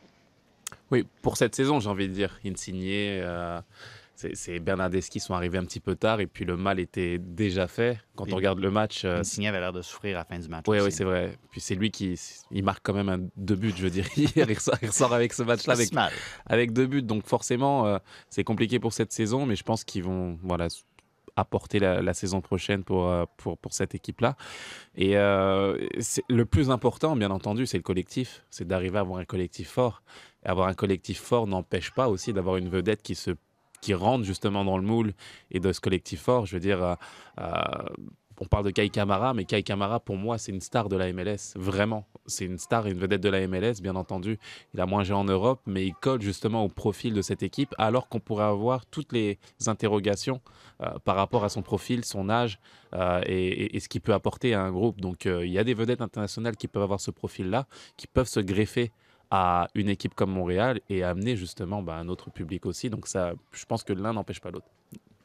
Oui, 0.92 1.06
pour 1.22 1.38
cette 1.38 1.54
saison, 1.54 1.80
j'ai 1.80 1.88
envie 1.88 2.06
de 2.06 2.12
dire. 2.12 2.38
Insigne, 2.44 2.84
euh, 2.87 3.61
c'est 4.14 4.61
Bernardeschi 4.61 5.20
sont 5.20 5.32
arrivés 5.32 5.56
un 5.56 5.64
petit 5.64 5.80
peu 5.80 5.96
tard 5.96 6.20
et 6.20 6.26
puis 6.26 6.44
le 6.44 6.56
mal 6.56 6.78
était 6.78 7.18
déjà 7.18 7.66
fait. 7.66 7.99
Quand 8.14 8.30
on 8.30 8.37
regarde 8.37 8.58
le 8.61 8.70
match, 8.70 9.06
euh, 9.06 9.20
Insigne 9.20 9.49
avait 9.49 9.58
l'air 9.58 9.72
de 9.72 9.80
souffrir 9.80 10.16
à 10.16 10.20
la 10.20 10.25
fin 10.26 10.38
du 10.38 10.49
match. 10.49 10.66
Oui, 10.68 10.76
aussi. 10.76 10.87
oui, 10.87 10.92
c'est 10.92 11.04
vrai. 11.04 11.38
Puis 11.50 11.62
c'est 11.62 11.75
lui 11.75 11.90
qui 11.90 12.20
il 12.50 12.62
marque 12.62 12.80
quand 12.82 12.92
même 12.92 13.08
un, 13.08 13.20
deux 13.38 13.56
buts, 13.56 13.72
je 13.75 13.82
veux 13.82 13.90
dire. 13.90 14.06
Hier, 14.16 14.30
il 14.37 14.54
ressort, 14.54 14.76
il 14.82 14.88
ressort 14.88 15.14
avec 15.14 15.32
ce 15.32 15.42
match-là 15.42 16.11
avec, 16.46 16.72
deux 16.72 16.87
buts. 16.87 17.02
Donc 17.02 17.26
forcément, 17.26 17.87
euh, 17.87 17.99
c'est 18.28 18.44
compliqué 18.44 18.78
pour 18.78 18.92
cette 18.92 19.12
saison, 19.12 19.46
mais 19.46 19.56
je 19.56 19.64
pense 19.64 19.84
qu'ils 19.84 20.04
vont 20.04 20.38
voilà, 20.42 20.68
apporter 21.37 21.79
la, 21.79 22.15
saison 22.15 22.41
prochaine 22.41 22.85
pour, 22.85 23.09
euh, 23.09 23.25
pour, 23.37 23.59
pour 23.59 23.73
cette 23.73 23.95
équipe-là. 23.95 24.37
Et 24.95 25.17
euh, 25.17 25.89
le 26.29 26.45
plus 26.45 26.71
important, 26.71 27.17
bien 27.17 27.31
entendu, 27.31 27.67
c'est 27.67 27.79
le 27.79 27.83
collectif. 27.83 28.45
C'est 28.51 28.67
d'arriver 28.67 28.99
à 28.99 29.01
avoir 29.01 29.19
un 29.19 29.25
collectif 29.25 29.71
fort. 29.71 30.03
Et 30.45 30.49
avoir 30.49 30.69
un 30.69 30.75
collectif 30.75 31.21
fort 31.21 31.47
n'empêche 31.47 31.93
pas 31.93 32.09
aussi 32.09 32.33
d'avoir 32.33 32.57
une 32.57 32.69
vedette 32.69 33.03
qui 33.03 33.15
se 33.15 33.33
qui 33.83 33.93
rentre 33.93 34.25
justement 34.25 34.65
dans 34.65 34.79
le 34.79 34.85
moule 34.85 35.12
et 35.51 35.61
de 35.61 35.73
ce 35.73 35.81
collectif 35.81 36.23
fort. 36.23 36.47
Je 36.47 36.57
veux 36.57 36.61
dire, 36.61 36.83
euh, 36.83 36.95
euh, 37.41 37.53
on 38.42 38.46
parle 38.46 38.64
de 38.64 38.70
Kai 38.70 38.90
Kamara, 38.90 39.34
mais 39.34 39.44
Kai 39.44 39.62
Kamara, 39.62 40.00
pour 40.00 40.16
moi, 40.16 40.37
c'est 40.37 40.50
une 40.50 40.61
star 40.61 40.88
de 40.88 40.96
la 40.96 41.12
MLS. 41.12 41.54
Vraiment. 41.54 42.08
C'est 42.26 42.44
une 42.44 42.58
star 42.58 42.88
et 42.88 42.90
une 42.90 42.99
vedette 42.99 43.20
de 43.20 43.28
la 43.28 43.46
MLS, 43.46 43.75
bien 43.80 43.94
entendu. 43.94 44.37
Il 44.75 44.80
a 44.80 44.87
moins 44.87 45.04
joué 45.04 45.14
en 45.14 45.22
Europe, 45.22 45.61
mais 45.64 45.87
il 45.87 45.94
colle 45.94 46.20
justement 46.20 46.64
au 46.64 46.68
profil 46.68 47.14
de 47.14 47.22
cette 47.22 47.44
équipe, 47.44 47.72
alors 47.78 48.09
qu'on 48.09 48.18
pourrait 48.18 48.44
avoir 48.44 48.85
toutes 48.87 49.12
les 49.12 49.38
interrogations 49.68 50.40
euh, 50.83 50.90
par 51.05 51.14
rapport 51.14 51.44
à 51.44 51.50
son 51.50 51.62
profil, 51.62 52.05
son 52.05 52.28
âge 52.28 52.59
euh, 52.94 53.22
et, 53.26 53.78
ce 53.78 53.88
qu'il 53.88 54.00
peut 54.00 54.12
apporter 54.12 54.55
à 54.55 54.62
un 54.62 54.72
groupe. 54.72 55.00
Donc, 55.00 55.26
euh, 55.26 55.46
il 55.46 55.52
y 55.52 55.59
a 55.59 55.64
des 55.64 55.74
vedettes 55.74 56.00
internationales 56.00 56.57
qui 56.57 56.66
peuvent 56.66 56.83
avoir 56.83 57.00
ce 57.00 57.12
profil-là, 57.12 57.68
qui 57.96 58.09
peuvent 58.09 58.28
se 58.28 58.40
greffer 58.40 58.90
à 59.31 59.68
une 59.76 59.88
équipe 59.88 60.14
comme 60.14 60.33
Montréal 60.33 60.81
et 60.88 61.05
amener 61.05 61.37
justement 61.37 61.81
bah, 61.81 61.94
un 61.94 62.09
autre 62.09 62.31
public 62.31 62.66
aussi. 62.66 62.90
Donc, 62.90 63.07
ça, 63.07 63.35
je 63.52 63.64
pense 63.66 63.85
que 63.85 63.92
l'un 63.92 64.14
n'empêche 64.14 64.40
pas 64.40 64.50
l'autre. 64.50 64.66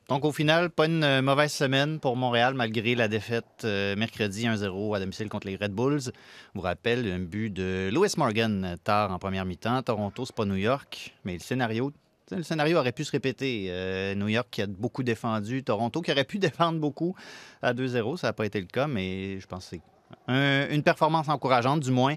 Donc, 0.09 0.23
au 0.23 0.31
final, 0.31 0.69
pas 0.69 0.85
une 0.85 1.03
euh, 1.03 1.21
mauvaise 1.21 1.51
semaine 1.51 1.99
pour 1.99 2.15
Montréal, 2.15 2.53
malgré 2.53 2.95
la 2.95 3.09
défaite 3.09 3.63
euh, 3.65 3.93
mercredi 3.97 4.45
1-0 4.47 4.95
à 4.95 4.99
domicile 5.01 5.27
contre 5.27 5.47
les 5.47 5.57
Red 5.57 5.73
Bulls. 5.73 6.11
Vous 6.55 6.61
rappelle 6.61 7.05
un 7.11 7.19
but 7.19 7.49
de 7.49 7.89
Lewis 7.91 8.13
Morgan 8.15 8.77
tard 8.85 9.11
en 9.11 9.19
première 9.19 9.43
mi-temps. 9.43 9.81
Toronto, 9.83 10.23
c'est 10.25 10.33
pas 10.35 10.45
New 10.45 10.55
York, 10.55 11.13
mais 11.25 11.33
le 11.33 11.39
scénario, 11.39 11.91
le 12.31 12.41
scénario 12.41 12.77
aurait 12.77 12.93
pu 12.93 13.03
se 13.03 13.11
répéter. 13.11 13.67
Euh, 13.69 14.15
New 14.15 14.29
York 14.29 14.47
qui 14.49 14.61
a 14.61 14.67
beaucoup 14.67 15.03
défendu, 15.03 15.61
Toronto 15.65 16.01
qui 16.01 16.11
aurait 16.13 16.23
pu 16.23 16.39
défendre 16.39 16.79
beaucoup 16.79 17.13
à 17.61 17.73
2-0. 17.73 18.15
Ça 18.15 18.27
n'a 18.27 18.33
pas 18.33 18.45
été 18.45 18.61
le 18.61 18.67
cas, 18.67 18.87
mais 18.87 19.41
je 19.41 19.45
pense 19.45 19.65
que 19.69 19.75
c'est 19.75 19.81
un- 20.29 20.69
une 20.69 20.83
performance 20.83 21.27
encourageante, 21.27 21.81
du 21.81 21.91
moins. 21.91 22.15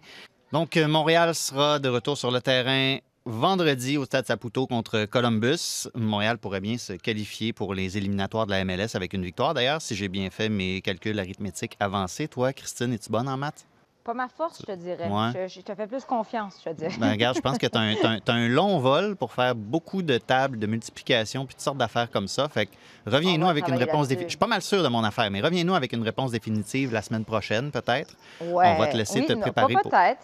Donc, 0.53 0.77
Montréal 0.77 1.35
sera 1.35 1.81
de 1.81 1.89
retour 1.89 2.17
sur 2.17 2.31
le 2.31 2.41
terrain 2.41 2.99
vendredi 3.27 3.97
au 3.99 4.05
Stade 4.05 4.27
Saputo 4.27 4.67
contre 4.67 5.05
Columbus. 5.05 5.89
Montréal 5.95 6.39
pourrait 6.39 6.61
bien 6.61 6.79
se 6.79 6.95
qualifier 6.95 7.53
pour 7.53 7.75
les 7.75 7.97
éliminatoires 7.99 8.47
de 8.47 8.51
la 8.53 8.65
MLS 8.65 8.95
avec 8.95 9.13
une 9.13 9.23
victoire. 9.25 9.55
D'ailleurs, 9.55 9.83
si 9.83 9.95
j'ai 9.95 10.09
bien 10.09 10.31
fait 10.31 10.49
mes 10.49 10.81
calculs 10.81 11.19
arithmétiques 11.19 11.77
avancés, 11.81 12.29
toi, 12.29 12.53
Christine, 12.53 12.93
es-tu 12.93 13.11
bonne 13.11 13.29
en 13.29 13.37
maths? 13.37 13.67
Pas 14.03 14.15
ma 14.15 14.29
force, 14.29 14.63
je 14.63 14.67
te 14.67 14.73
dirais. 14.73 15.09
Ouais. 15.09 15.47
Je, 15.49 15.57
je 15.57 15.61
te 15.61 15.75
fais 15.75 15.87
plus 15.87 16.03
confiance, 16.05 16.55
je 16.65 16.71
te 16.71 16.75
dirais. 16.75 16.95
Ben, 16.99 17.11
regarde, 17.11 17.37
je 17.37 17.43
pense 17.43 17.59
que 17.59 17.67
tu 17.67 17.77
as, 17.77 18.33
un- 18.33 18.49
long 18.49 18.79
vol 18.79 19.15
pour 19.15 19.31
faire 19.31 19.55
beaucoup 19.55 20.01
de 20.01 20.17
tables 20.17 20.59
de 20.59 20.67
multiplication 20.67 21.45
puis 21.45 21.55
toutes 21.55 21.63
sortes 21.63 21.77
d'affaires 21.77 22.11
comme 22.11 22.27
ça. 22.27 22.49
Fait 22.49 22.65
que 22.65 22.73
reviens-nous 23.07 23.47
avec 23.47 23.69
une 23.69 23.75
réponse 23.77 24.09
définitive. 24.09 24.29
Je 24.29 24.33
suis 24.33 24.39
pas 24.39 24.47
mal 24.47 24.63
sûr 24.63 24.83
de 24.83 24.89
mon 24.89 25.05
affaire, 25.05 25.31
mais 25.31 25.43
reviens-nous 25.43 25.75
avec 25.75 25.93
une 25.93 26.03
réponse 26.03 26.31
définitive 26.31 26.95
la 26.95 27.03
semaine 27.03 27.27
prochaine, 27.27 27.71
peut-être. 27.71 28.17
Ouais. 28.41 28.75
on 28.75 28.79
va 28.79 28.87
te 28.87 28.97
laisser 28.97 29.21
Oui, 29.21 29.27
te 29.27 29.35
préparer 29.35 29.75
pour- 29.75 29.83
peut-être. 29.91 30.19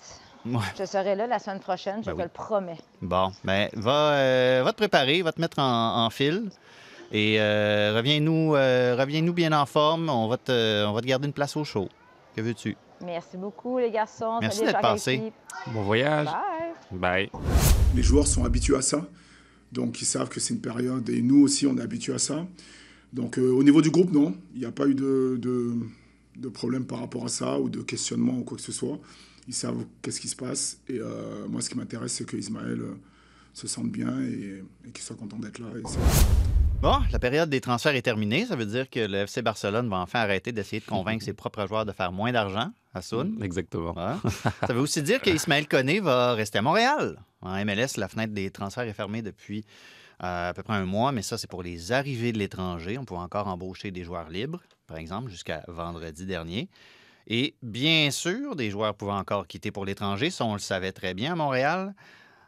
Ouais. 0.46 0.61
Je 0.78 0.85
serai 0.85 1.14
là 1.16 1.26
la 1.26 1.38
semaine 1.38 1.61
prochaine, 1.61 2.00
je 2.02 2.06
Ben 2.06 2.12
te 2.12 2.16
oui. 2.18 2.22
le 2.24 2.28
promets. 2.28 2.78
Bon, 3.02 3.32
ben, 3.44 3.68
va, 3.74 4.12
euh, 4.12 4.62
va 4.64 4.72
te 4.72 4.76
préparer, 4.76 5.22
va 5.22 5.32
te 5.32 5.40
mettre 5.40 5.59
en, 5.59 6.04
en 6.06 6.11
file. 6.11 6.50
Et 7.12 7.37
euh, 7.40 7.94
reviens-nous 7.96 8.54
euh, 8.54 8.96
reviens-nous 8.98 9.32
bien 9.32 9.52
en 9.52 9.66
forme. 9.66 10.09
On 10.09 10.28
va, 10.28 10.37
te, 10.37 10.85
on 10.87 10.92
va 10.92 11.00
te 11.00 11.06
garder 11.06 11.26
une 11.26 11.32
place 11.32 11.56
au 11.56 11.64
show. 11.64 11.88
Que 12.35 12.42
veux-tu? 12.42 12.76
Merci 13.04 13.37
beaucoup, 13.37 13.78
les 13.78 13.90
garçons. 13.90 14.38
Merci 14.40 14.64
d'être 14.64 14.80
passé. 14.80 15.32
Bon 15.68 15.82
voyage. 15.82 16.26
Bye. 16.90 17.28
Bye. 17.30 17.30
Les 17.94 18.02
joueurs 18.02 18.26
sont 18.26 18.44
habitués 18.44 18.76
à 18.76 18.82
ça. 18.82 19.04
Donc, 19.72 20.00
ils 20.00 20.04
savent 20.06 20.28
que 20.28 20.40
c'est 20.40 20.54
une 20.54 20.61
période. 20.61 21.09
Et 21.09 21.22
nous 21.22 21.42
aussi, 21.42 21.66
on 21.66 21.76
est 21.76 21.82
habitués 21.82 22.14
à 22.14 22.18
ça. 22.18 22.44
Donc, 23.12 23.38
euh, 23.38 23.50
au 23.52 23.62
niveau 23.62 23.82
du 23.82 23.90
groupe, 23.90 24.12
non. 24.12 24.35
Il 24.54 24.61
n'y 24.61 24.66
a 24.66 24.70
pas 24.72 24.87
eu 24.87 24.94
de, 24.94 25.37
de, 25.40 25.74
de 26.37 26.48
problème 26.48 26.85
par 26.87 27.00
rapport 27.00 27.24
à 27.24 27.28
ça 27.28 27.59
ou 27.59 27.68
de 27.68 27.80
questionnement 27.82 28.35
ou 28.35 28.44
quoi 28.44 28.56
que 28.56 28.62
ce 28.62 28.72
soit. 28.72 28.98
Ils 29.48 29.54
savent 29.54 29.85
qu'est-ce 30.02 30.20
qui 30.20 30.28
se 30.28 30.37
passe. 30.37 30.78
Et 30.88 30.98
euh, 30.98 31.46
moi, 31.48 31.61
ce 31.61 31.70
qui 31.70 31.76
m'intéresse, 31.76 32.12
c'est 32.12 32.26
que 32.26 32.37
Ismaël 32.37 32.80
euh, 32.80 32.94
se 33.52 33.66
sente 33.66 33.90
bien 33.90 34.20
et, 34.20 34.62
et 34.87 34.90
qu'il 34.90 35.04
soit 35.04 35.16
content 35.16 35.38
d'être 35.38 35.59
là. 35.59 35.68
Et 35.78 35.82
Bon, 36.82 36.98
la 37.11 37.18
période 37.18 37.48
des 37.48 37.62
transferts 37.62 37.94
est 37.94 38.02
terminée. 38.02 38.44
Ça 38.44 38.54
veut 38.54 38.66
dire 38.66 38.90
que 38.90 39.00
le 39.00 39.18
FC 39.18 39.40
Barcelone 39.40 39.88
va 39.88 39.96
enfin 39.96 40.20
arrêter 40.20 40.52
d'essayer 40.52 40.80
de 40.80 40.85
convaincre 40.85 41.24
ses 41.24 41.32
propres 41.32 41.66
joueurs 41.66 41.87
de 41.87 41.92
faire 41.92 42.12
moins 42.12 42.32
d'argent 42.32 42.70
à 42.92 43.00
Sun. 43.00 43.38
Exactement. 43.42 43.94
Ouais. 43.94 44.30
Ça 44.66 44.74
veut 44.74 44.80
aussi 44.80 45.02
dire 45.02 45.22
qu'Ismaël 45.22 45.66
Koné 45.66 46.00
va 46.00 46.35
rester 46.35 46.59
à 46.59 46.62
Montréal. 46.62 47.18
En 47.40 47.64
MLS, 47.64 47.96
la 47.96 48.09
fenêtre 48.09 48.35
des 48.35 48.50
transferts 48.50 48.85
est 48.85 48.92
fermée 48.92 49.22
depuis 49.22 49.64
euh, 50.22 50.50
à 50.50 50.54
peu 50.54 50.62
près 50.62 50.74
un 50.74 50.85
mois, 50.85 51.12
mais 51.12 51.22
ça, 51.22 51.38
c'est 51.38 51.48
pour 51.48 51.62
les 51.62 51.92
arrivées 51.92 52.32
de 52.32 52.38
l'étranger. 52.38 52.98
On 52.98 53.04
peut 53.04 53.14
encore 53.14 53.48
embaucher 53.48 53.90
des 53.90 54.04
joueurs 54.04 54.28
libres, 54.28 54.61
par 54.87 54.98
exemple, 54.98 55.30
jusqu'à 55.30 55.62
vendredi 55.68 56.26
dernier. 56.26 56.68
Et 57.26 57.56
bien 57.62 58.10
sûr, 58.10 58.54
des 58.56 58.70
joueurs 58.70 58.94
pouvant 58.94 59.18
encore 59.18 59.46
quitter 59.46 59.70
pour 59.70 59.84
l'étranger. 59.84 60.30
Ça, 60.30 60.44
on 60.44 60.52
le 60.54 60.58
savait 60.60 60.92
très 60.92 61.14
bien 61.14 61.32
à 61.32 61.34
Montréal. 61.36 61.94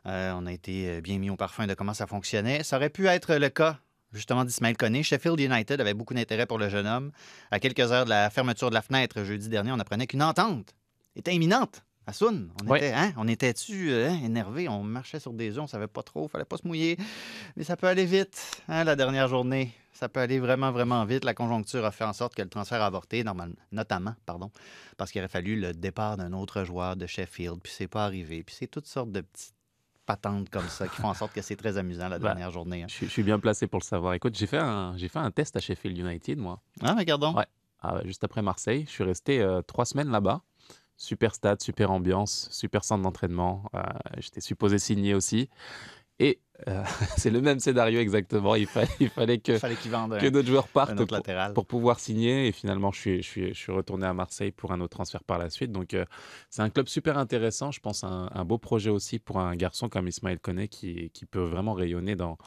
Euh, 0.06 0.32
on 0.36 0.46
a 0.46 0.52
été 0.52 0.88
euh, 0.90 1.00
bien 1.00 1.18
mis 1.18 1.30
au 1.30 1.36
parfum 1.36 1.66
de 1.66 1.74
comment 1.74 1.94
ça 1.94 2.06
fonctionnait. 2.06 2.62
Ça 2.62 2.76
aurait 2.76 2.88
pu 2.90 3.06
être 3.08 3.34
le 3.34 3.48
cas, 3.48 3.78
justement, 4.12 4.44
d'Ismaël 4.44 4.76
Koné. 4.76 5.02
Sheffield 5.02 5.40
United 5.40 5.80
avait 5.80 5.94
beaucoup 5.94 6.14
d'intérêt 6.14 6.46
pour 6.46 6.58
le 6.58 6.68
jeune 6.68 6.86
homme. 6.86 7.10
À 7.50 7.58
quelques 7.58 7.90
heures 7.92 8.04
de 8.04 8.10
la 8.10 8.30
fermeture 8.30 8.70
de 8.70 8.74
la 8.74 8.82
fenêtre 8.82 9.24
jeudi 9.24 9.48
dernier, 9.48 9.72
on 9.72 9.80
apprenait 9.80 10.06
qu'une 10.06 10.22
entente 10.22 10.74
était 11.16 11.34
imminente 11.34 11.82
Assoun, 12.06 12.50
on 12.64 12.68
Ouais. 12.68 12.78
était, 12.78 12.92
hein, 12.94 13.12
on 13.18 13.28
était-tu 13.28 13.90
euh, 13.90 14.08
hein, 14.08 14.18
énervé, 14.24 14.66
on 14.66 14.82
marchait 14.82 15.20
sur 15.20 15.34
des 15.34 15.58
œufs, 15.58 15.64
on 15.64 15.66
savait 15.66 15.88
pas 15.88 16.02
trop, 16.02 16.26
fallait 16.26 16.46
pas 16.46 16.56
se 16.56 16.66
mouiller, 16.66 16.96
mais 17.54 17.64
ça 17.64 17.76
peut 17.76 17.86
aller 17.86 18.06
vite, 18.06 18.62
hein, 18.66 18.84
la 18.84 18.96
dernière 18.96 19.28
journée. 19.28 19.74
Ça 19.98 20.08
peut 20.08 20.20
aller 20.20 20.38
vraiment, 20.38 20.70
vraiment 20.70 21.04
vite. 21.04 21.24
La 21.24 21.34
conjoncture 21.34 21.84
a 21.84 21.90
fait 21.90 22.04
en 22.04 22.12
sorte 22.12 22.34
que 22.36 22.42
le 22.42 22.48
transfert 22.48 22.80
a 22.80 22.86
avorté, 22.86 23.24
notamment, 23.72 24.14
pardon, 24.26 24.52
parce 24.96 25.10
qu'il 25.10 25.20
aurait 25.20 25.26
fallu 25.28 25.58
le 25.60 25.72
départ 25.72 26.16
d'un 26.16 26.32
autre 26.34 26.62
joueur 26.62 26.94
de 26.94 27.04
Sheffield, 27.06 27.58
puis 27.60 27.72
c'est 27.74 27.88
pas 27.88 28.04
arrivé. 28.04 28.44
Puis 28.44 28.54
c'est 28.56 28.68
toutes 28.68 28.86
sortes 28.86 29.10
de 29.10 29.22
petites 29.22 29.54
patentes 30.06 30.50
comme 30.50 30.68
ça 30.68 30.86
qui 30.86 30.96
font 31.00 31.08
en 31.08 31.14
sorte 31.14 31.32
que 31.32 31.42
c'est 31.42 31.56
très 31.56 31.76
amusant 31.78 32.08
la 32.08 32.18
Bah, 32.20 32.28
dernière 32.28 32.52
journée. 32.52 32.84
hein. 32.84 32.86
Je, 32.88 32.94
suis- 32.94 33.06
je 33.06 33.10
suis 33.10 33.22
bien 33.24 33.40
placé 33.40 33.66
pour 33.66 33.80
le 33.80 33.84
savoir. 33.84 34.14
Écoute, 34.14 34.36
j'ai 34.38 34.46
fait 34.46 34.58
un, 34.58 34.96
j'ai 34.96 35.08
fait 35.08 35.18
un 35.18 35.32
test 35.32 35.56
à 35.56 35.60
Sheffield 35.60 35.98
United, 35.98 36.38
moi. 36.38 36.60
Ah, 36.80 36.94
regardons. 36.94 37.34
Ouais. 37.34 37.46
Ah, 37.80 38.00
juste 38.04 38.22
après 38.22 38.40
Marseille. 38.40 38.84
Je 38.86 38.92
suis 38.92 39.04
resté 39.04 39.40
euh, 39.40 39.62
trois 39.62 39.84
semaines 39.84 40.10
là-bas. 40.10 40.42
Super 40.96 41.34
stade, 41.34 41.60
super 41.60 41.90
ambiance, 41.90 42.48
super 42.52 42.84
centre 42.84 43.02
d'entraînement. 43.02 43.64
Euh, 43.74 43.82
J'étais 44.18 44.40
supposé 44.40 44.78
signer 44.78 45.14
aussi. 45.14 45.48
Et 46.20 46.40
euh, 46.66 46.82
c'est 47.16 47.30
le 47.30 47.40
même 47.40 47.60
scénario 47.60 48.00
exactement. 48.00 48.54
Il, 48.56 48.66
fa- 48.66 48.84
il 49.00 49.08
fallait 49.10 49.38
que, 49.38 49.52
Il 49.52 49.58
fallait 49.58 49.76
un, 49.94 50.08
que 50.18 50.26
d'autres 50.28 50.48
joueurs 50.48 50.64
un 50.64 50.72
partent 50.72 51.00
autre 51.00 51.52
pour, 51.54 51.66
pouvoir 51.66 52.00
signer. 52.00 52.48
Et 52.48 52.52
finalement, 52.52 52.90
je 52.90 52.98
suis, 53.00 53.22
je 53.22 53.28
suis, 53.28 53.48
je 53.48 53.58
suis 53.58 53.72
retourné 53.72 54.06
à 54.06 54.12
Marseille 54.14 54.50
pour 54.50 54.72
un 54.72 54.80
autre 54.80 54.96
transfert 54.96 55.22
par 55.22 55.38
la 55.38 55.50
suite. 55.50 55.70
Donc, 55.70 55.94
euh, 55.94 56.04
c'est 56.50 56.62
un 56.62 56.70
club 56.70 56.88
super 56.88 57.16
intéressant. 57.18 57.70
Je 57.70 57.80
pense 57.80 58.02
un, 58.04 58.28
un 58.34 58.44
beau 58.44 58.58
projet 58.58 58.90
aussi 58.90 59.18
pour 59.18 59.38
un 59.38 59.54
garçon 59.54 59.88
comme 59.88 60.08
Ismaël 60.08 60.40
Koné 60.40 60.68
qui, 60.68 61.10
qui 61.10 61.26
peut 61.26 61.42
vraiment 61.42 61.74
rayonner 61.74 62.16
dans, 62.16 62.38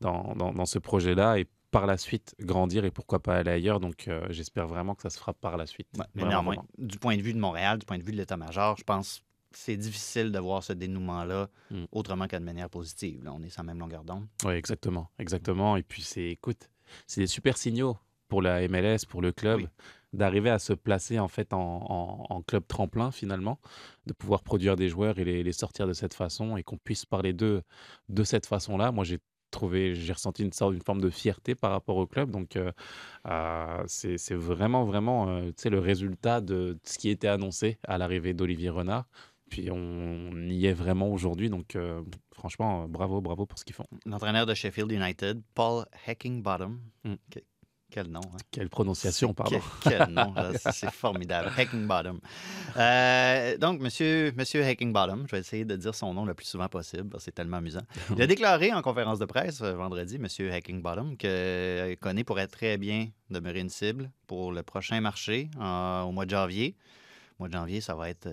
dans, 0.00 0.34
dans, 0.34 0.52
dans 0.52 0.66
ce 0.66 0.78
projet-là 0.78 1.38
et 1.38 1.46
par 1.70 1.84
la 1.86 1.98
suite 1.98 2.34
grandir 2.40 2.86
et 2.86 2.90
pourquoi 2.90 3.22
pas 3.22 3.36
aller 3.36 3.50
ailleurs. 3.50 3.78
Donc, 3.80 4.08
euh, 4.08 4.26
j'espère 4.30 4.66
vraiment 4.66 4.94
que 4.94 5.02
ça 5.02 5.10
se 5.10 5.18
fera 5.18 5.34
par 5.34 5.58
la 5.58 5.66
suite. 5.66 5.88
Ouais, 5.98 6.06
mais 6.14 6.22
néanmoins, 6.24 6.56
du 6.78 6.98
point 6.98 7.16
de 7.16 7.20
vue 7.22 7.34
de 7.34 7.38
Montréal, 7.38 7.78
du 7.78 7.84
point 7.84 7.98
de 7.98 8.02
vue 8.02 8.12
de 8.12 8.16
l'état-major, 8.16 8.76
je 8.78 8.84
pense 8.84 9.22
c'est 9.52 9.76
difficile 9.76 10.30
de 10.32 10.38
voir 10.38 10.62
ce 10.62 10.72
dénouement-là 10.72 11.48
Mm. 11.70 11.84
autrement 11.92 12.26
qu'à 12.26 12.38
de 12.40 12.44
manière 12.44 12.68
positive. 12.70 13.24
Là, 13.24 13.32
on 13.34 13.42
est 13.42 13.56
la 13.56 13.62
même 13.62 13.78
longueur 13.78 14.04
d'onde. 14.04 14.26
Oui, 14.44 14.52
exactement, 14.54 15.08
exactement. 15.18 15.76
Et 15.76 15.82
puis 15.82 16.02
c'est, 16.02 16.24
écoute, 16.26 16.70
c'est 17.06 17.20
des 17.20 17.26
super 17.26 17.56
signaux 17.56 17.96
pour 18.28 18.42
la 18.42 18.60
MLS, 18.68 19.06
pour 19.08 19.22
le 19.22 19.32
club, 19.32 19.60
Oui. 19.60 19.66
d'arriver 20.12 20.50
à 20.50 20.58
se 20.58 20.72
placer 20.74 21.18
en 21.18 21.28
fait 21.28 21.52
en, 21.52 21.58
en- 21.58 22.26
en 22.28 22.42
club 22.42 22.66
tremplin 22.66 23.10
finalement, 23.10 23.58
de 24.06 24.12
pouvoir 24.12 24.42
produire 24.42 24.76
des 24.76 24.88
joueurs 24.88 25.18
et 25.18 25.24
les, 25.24 25.42
les 25.42 25.52
sortir 25.52 25.86
de 25.86 25.92
cette 25.94 26.14
façon 26.14 26.56
et 26.58 26.62
qu'on 26.62 26.76
puisse 26.78 27.06
parler 27.06 27.32
d'eux 27.32 27.62
de 28.08 28.24
cette 28.24 28.46
façon-là. 28.46 28.92
Moi, 28.92 29.04
j'ai 29.04 29.18
trouvé, 29.50 29.94
j'ai 29.94 30.12
ressenti 30.12 30.42
une 30.42 30.52
sorte, 30.52 30.74
une 30.74 30.82
forme 30.82 31.00
de 31.00 31.08
fierté 31.08 31.54
par 31.54 31.70
rapport 31.70 31.96
au 31.96 32.06
club. 32.06 32.30
Donc, 32.30 32.54
euh, 32.56 32.70
euh, 33.26 33.82
c'est, 33.86 34.18
c'est 34.18 34.34
vraiment, 34.34 34.84
vraiment, 34.84 35.28
euh, 35.28 35.46
tu 35.48 35.54
sais, 35.56 35.70
le 35.70 35.78
résultat 35.78 36.40
de 36.42 36.78
ce 36.84 36.98
qui 36.98 37.08
était 37.08 37.28
annoncé 37.28 37.78
à 37.86 37.96
l'arrivée 37.98 38.34
d'Olivier 38.34 38.68
Renard. 38.70 39.06
Puis 39.48 39.70
on 39.70 40.30
y 40.48 40.66
est 40.66 40.72
vraiment 40.72 41.08
aujourd'hui. 41.08 41.50
Donc, 41.50 41.76
euh, 41.76 42.02
franchement, 42.32 42.88
bravo, 42.88 43.20
bravo 43.20 43.46
pour 43.46 43.58
ce 43.58 43.64
qu'ils 43.64 43.74
font. 43.74 43.86
L'entraîneur 44.06 44.46
de 44.46 44.54
Sheffield 44.54 44.90
United, 44.92 45.40
Paul 45.54 45.84
Heckingbottom. 46.06 46.80
Mm. 47.04 47.14
Que- 47.30 47.40
quel 47.90 48.08
nom, 48.08 48.20
hein? 48.20 48.36
Quelle 48.50 48.68
prononciation, 48.68 49.32
pardon. 49.32 49.60
Quel, 49.80 49.96
quel 49.98 50.08
nom, 50.12 50.34
c'est 50.60 50.90
formidable. 50.90 51.50
Heckingbottom. 51.56 52.20
Euh, 52.76 53.56
donc, 53.56 53.80
monsieur, 53.80 54.30
monsieur 54.36 54.60
Heckingbottom, 54.60 55.24
je 55.26 55.32
vais 55.32 55.40
essayer 55.40 55.64
de 55.64 55.74
dire 55.74 55.94
son 55.94 56.12
nom 56.12 56.26
le 56.26 56.34
plus 56.34 56.44
souvent 56.44 56.68
possible, 56.68 57.16
c'est 57.18 57.34
tellement 57.34 57.56
amusant. 57.56 57.80
Il 58.14 58.20
a 58.20 58.26
déclaré 58.26 58.74
en 58.74 58.82
conférence 58.82 59.18
de 59.18 59.24
presse 59.24 59.62
euh, 59.62 59.72
vendredi, 59.74 60.18
monsieur 60.18 60.50
Heckingbottom, 60.52 61.16
que 61.16 61.94
Koné 61.94 62.24
pourrait 62.24 62.48
très 62.48 62.76
bien 62.76 63.08
demeurer 63.30 63.60
une 63.60 63.70
cible 63.70 64.10
pour 64.26 64.52
le 64.52 64.62
prochain 64.62 65.00
marché 65.00 65.48
au 65.56 66.12
mois 66.12 66.26
de 66.26 66.30
janvier. 66.30 66.76
Au 67.38 67.44
mois 67.44 67.48
de 67.48 67.54
janvier, 67.54 67.80
ça 67.80 67.94
va 67.94 68.10
être 68.10 68.28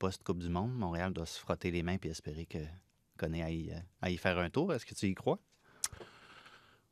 post-Coupe 0.00 0.38
du 0.38 0.48
Monde. 0.48 0.72
Montréal 0.72 1.12
doit 1.12 1.26
se 1.26 1.38
frotter 1.38 1.70
les 1.70 1.84
mains 1.84 1.98
et 2.02 2.08
espérer 2.08 2.46
que 2.46 2.58
aille, 3.22 3.70
euh, 3.72 3.80
aille 4.00 4.16
faire 4.16 4.38
un 4.38 4.50
tour. 4.50 4.72
Est-ce 4.72 4.86
que 4.86 4.94
tu 4.94 5.06
y 5.06 5.14
crois? 5.14 5.38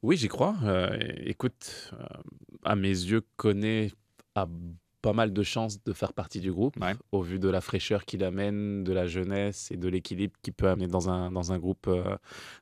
Oui, 0.02 0.16
j'y 0.16 0.28
crois. 0.28 0.54
Euh, 0.62 0.96
écoute, 1.16 1.90
euh, 1.94 2.04
à 2.64 2.76
mes 2.76 2.88
yeux, 2.90 3.22
Koné 3.36 3.90
a 4.34 4.46
pas 5.00 5.12
mal 5.12 5.32
de 5.32 5.42
chances 5.42 5.82
de 5.84 5.92
faire 5.92 6.12
partie 6.12 6.40
du 6.40 6.52
groupe, 6.52 6.76
Ouais. 6.80 6.94
au 7.12 7.22
vu 7.22 7.38
de 7.38 7.48
la 7.48 7.60
fraîcheur 7.60 8.04
qu'il 8.04 8.24
amène, 8.24 8.82
de 8.84 8.92
la 8.92 9.06
jeunesse 9.06 9.70
et 9.70 9.76
de 9.76 9.88
l'équilibre 9.88 10.34
qu'il 10.42 10.52
peut 10.54 10.68
amener 10.68 10.88
dans 10.88 11.08
un, 11.08 11.30
dans 11.30 11.52
un 11.52 11.58
groupe, 11.58 11.86
euh, 11.86 12.16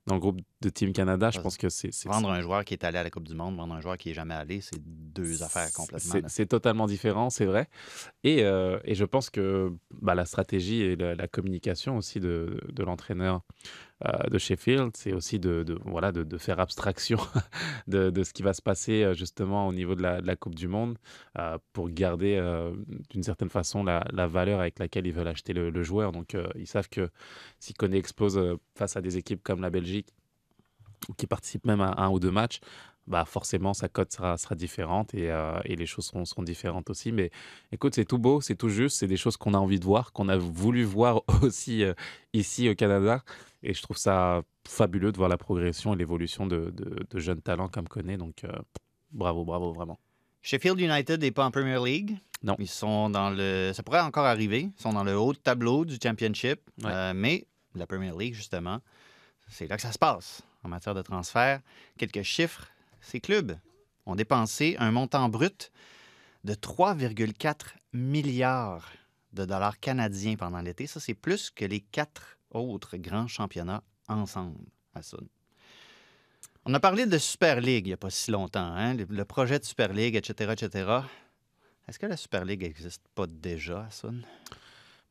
dans 0.07 0.14
le 0.14 0.20
groupe 0.20 0.40
de 0.61 0.68
Team 0.68 0.92
Canada. 0.92 1.31
Je 1.31 1.40
pense 1.40 1.57
que 1.57 1.68
c'est 1.68 1.90
Vendre 2.05 2.31
un 2.31 2.40
joueur 2.42 2.64
qui 2.64 2.75
est 2.75 2.85
allé 2.85 2.99
à 2.99 3.03
la 3.03 3.11
Coupe 3.11 3.27
du 3.29 3.35
Monde, 3.35 3.57
vendre 3.57 3.75
un 3.75 3.81
joueur 3.81 3.96
qui 3.96 4.09
n'est 4.09 4.14
jamais 4.14 4.35
allé, 4.35 4.61
c'est 4.61 4.81
deux 4.83 5.42
affaires 5.42 5.72
complètement. 5.72 6.20
C'est 6.29 6.46
totalement 6.46 6.87
différent, 6.87 7.31
c'est 7.31 7.46
vrai. 7.46 7.68
Et, 8.25 8.42
euh, 8.44 8.79
et 8.85 8.94
je 8.94 9.05
pense 9.05 9.31
que 9.31 9.72
bah, 10.03 10.14
la 10.14 10.25
stratégie 10.27 10.83
et 10.83 10.96
la, 10.96 11.14
la 11.14 11.29
communication 11.29 11.96
aussi 11.96 12.20
de, 12.20 12.61
de 12.72 12.83
l'entraîneur 12.83 13.42
euh, 14.05 14.29
de 14.29 14.37
Sheffield, 14.37 14.95
c'est 14.95 15.15
aussi 15.15 15.39
de, 15.39 15.65
voilà, 15.87 16.13
de, 16.13 16.37
faire 16.37 16.61
abstraction 16.61 17.19
de, 17.87 18.13
ce 18.23 18.35
qui 18.35 18.43
va 18.43 18.53
se 18.53 18.61
passer 18.61 19.03
euh, 19.03 19.15
justement 19.15 19.67
au 19.67 19.73
niveau 19.73 19.95
de 19.95 20.03
la, 20.03 20.37
Coupe 20.37 20.55
du 20.55 20.69
Monde 20.69 20.99
euh, 21.39 21.57
pour 21.73 21.89
garder 21.89 22.37
d'une 23.09 23.23
certaine 23.23 23.49
façon 23.49 23.85
la, 23.85 24.27
valeur 24.27 24.61
avec 24.61 24.79
laquelle 24.79 25.07
ils 25.07 25.15
veulent 25.15 25.29
acheter 25.29 25.55
le, 25.55 25.83
joueur. 25.83 26.13
Donc 26.13 26.37
ils 26.57 26.67
savent 26.67 26.91
que 26.91 27.09
si 27.59 27.73
Koné 27.73 27.97
explose 27.97 28.59
face 28.75 28.97
à 28.97 29.01
des 29.01 29.17
équipes 29.17 29.43
comme 29.43 29.63
la 29.63 29.71
Belgique, 29.71 30.13
ou 31.09 31.15
qui 31.15 31.27
participent 31.27 31.67
même 31.67 31.81
à 31.81 31.95
un 31.99 32.11
ou 32.11 32.19
deux 32.19 32.31
matchs, 32.31 32.61
bah 33.07 33.25
forcément 33.25 33.73
sa 33.73 33.89
cote 33.89 34.13
sera, 34.13 34.37
sera 34.37 34.57
différente 34.57 35.15
et, 35.15 35.33
et 35.65 35.77
les 35.77 35.87
choses 35.87 36.07
seront, 36.07 36.43
différentes 36.43 36.91
aussi. 36.91 37.13
Mais 37.13 37.31
écoute, 37.73 37.95
c'est 37.95 38.05
tout 38.05 38.19
beau, 38.19 38.41
c'est 38.41 38.57
tout 38.57 38.69
juste, 38.69 38.99
c'est 38.99 39.07
des 39.07 39.17
choses 39.17 39.37
qu'on 39.37 39.55
a 39.55 39.59
envie 39.59 39.79
de 39.79 39.85
voir, 39.85 40.13
qu'on 40.13 40.29
a 40.29 40.37
voulu 40.37 40.85
voir 40.85 41.23
aussi 41.43 41.85
ici 42.35 42.69
au 42.69 42.75
Canada. 42.75 43.23
Et 43.69 43.75
je 43.75 43.83
trouve 43.83 43.97
ça 43.97 44.43
fabuleux 44.67 45.11
de 45.11 45.17
voir 45.17 45.29
la 45.29 45.37
progression 45.37 45.93
et 45.93 45.97
l'évolution 45.97 46.47
de, 46.47 46.71
de- 46.71 47.05
de 47.11 47.19
jeunes 47.19 47.43
talents 47.43 47.69
comme 47.69 47.89
Koné. 47.89 48.17
Donc 48.17 48.45
euh, 48.45 48.53
bravo, 49.11 49.45
bravo, 49.45 49.73
vraiment. 49.73 49.99
Sheffield 50.43 50.79
United 50.79 51.21
n'est 51.21 51.33
pas 51.33 51.45
en 51.45 51.51
Premier 51.51 51.79
League. 51.85 52.17
Non. 52.45 52.55
Ils 52.61 52.69
sont 52.69 53.11
dans 53.11 53.31
le. 53.31 53.73
Ça 53.75 53.83
pourrait 53.83 54.01
encore 54.01 54.25
arriver. 54.27 54.71
Ils 54.79 54.81
sont 54.81 54.93
dans 54.93 55.03
le 55.03 55.19
haut 55.19 55.33
de 55.33 55.39
tableau 55.39 55.85
du 55.85 55.97
Championship. 56.01 56.61
Ouais. 56.85 56.91
Euh, 56.93 57.13
mais 57.15 57.47
la 57.75 57.87
Premier 57.89 58.13
League, 58.17 58.35
justement, 58.35 58.79
c'est 59.49 59.67
là 59.67 59.75
que 59.77 59.83
ça 59.83 59.91
se 59.91 59.99
passe 59.99 60.43
en 60.63 60.69
matière 60.69 60.95
de 60.95 61.03
transfert. 61.03 61.61
Quelques 61.99 62.23
chiffres. 62.23 62.69
Ces 63.01 63.19
clubs 63.21 63.57
ont 64.07 64.15
dépensé 64.15 64.77
un 64.79 64.93
montant 64.93 65.29
brut 65.29 65.73
de 66.45 66.55
3,4 66.55 67.55
milliards 67.93 68.89
de 69.33 69.45
dollars 69.45 69.81
canadiens 69.81 70.37
pendant 70.37 70.61
l'été. 70.61 70.87
Ça, 70.87 71.01
c'est 71.01 71.15
plus 71.15 71.51
que 71.51 71.65
les 71.65 71.81
quatre 71.81 72.36
autres 72.59 72.97
grands 72.97 73.27
championnats 73.27 73.83
ensemble 74.09 74.59
à 74.95 75.03
ça. 75.03 75.19
On 76.64 76.75
a 76.75 76.81
parlé 76.81 77.07
de 77.07 77.19
Super 77.19 77.61
League 77.61 77.87
il 77.87 77.90
n'y 77.90 77.95
a 77.95 77.99
pas 77.99 78.11
si 78.11 78.31
longtemps, 78.31 78.73
hein, 78.75 78.95
le, 78.95 79.25
projet 79.25 79.59
de 79.59 79.64
Super 79.64 79.92
League, 79.92 80.16
etc., 80.16 80.53
etc. 80.53 81.01
Est-ce 81.87 81.99
que 81.99 82.07
la 82.07 82.16
Super 82.16 82.45
League 82.45 82.62
n'existe 82.62 83.03
pas 83.14 83.27
déjà, 83.27 83.85
à 83.85 83.90
Sun? 83.90 84.25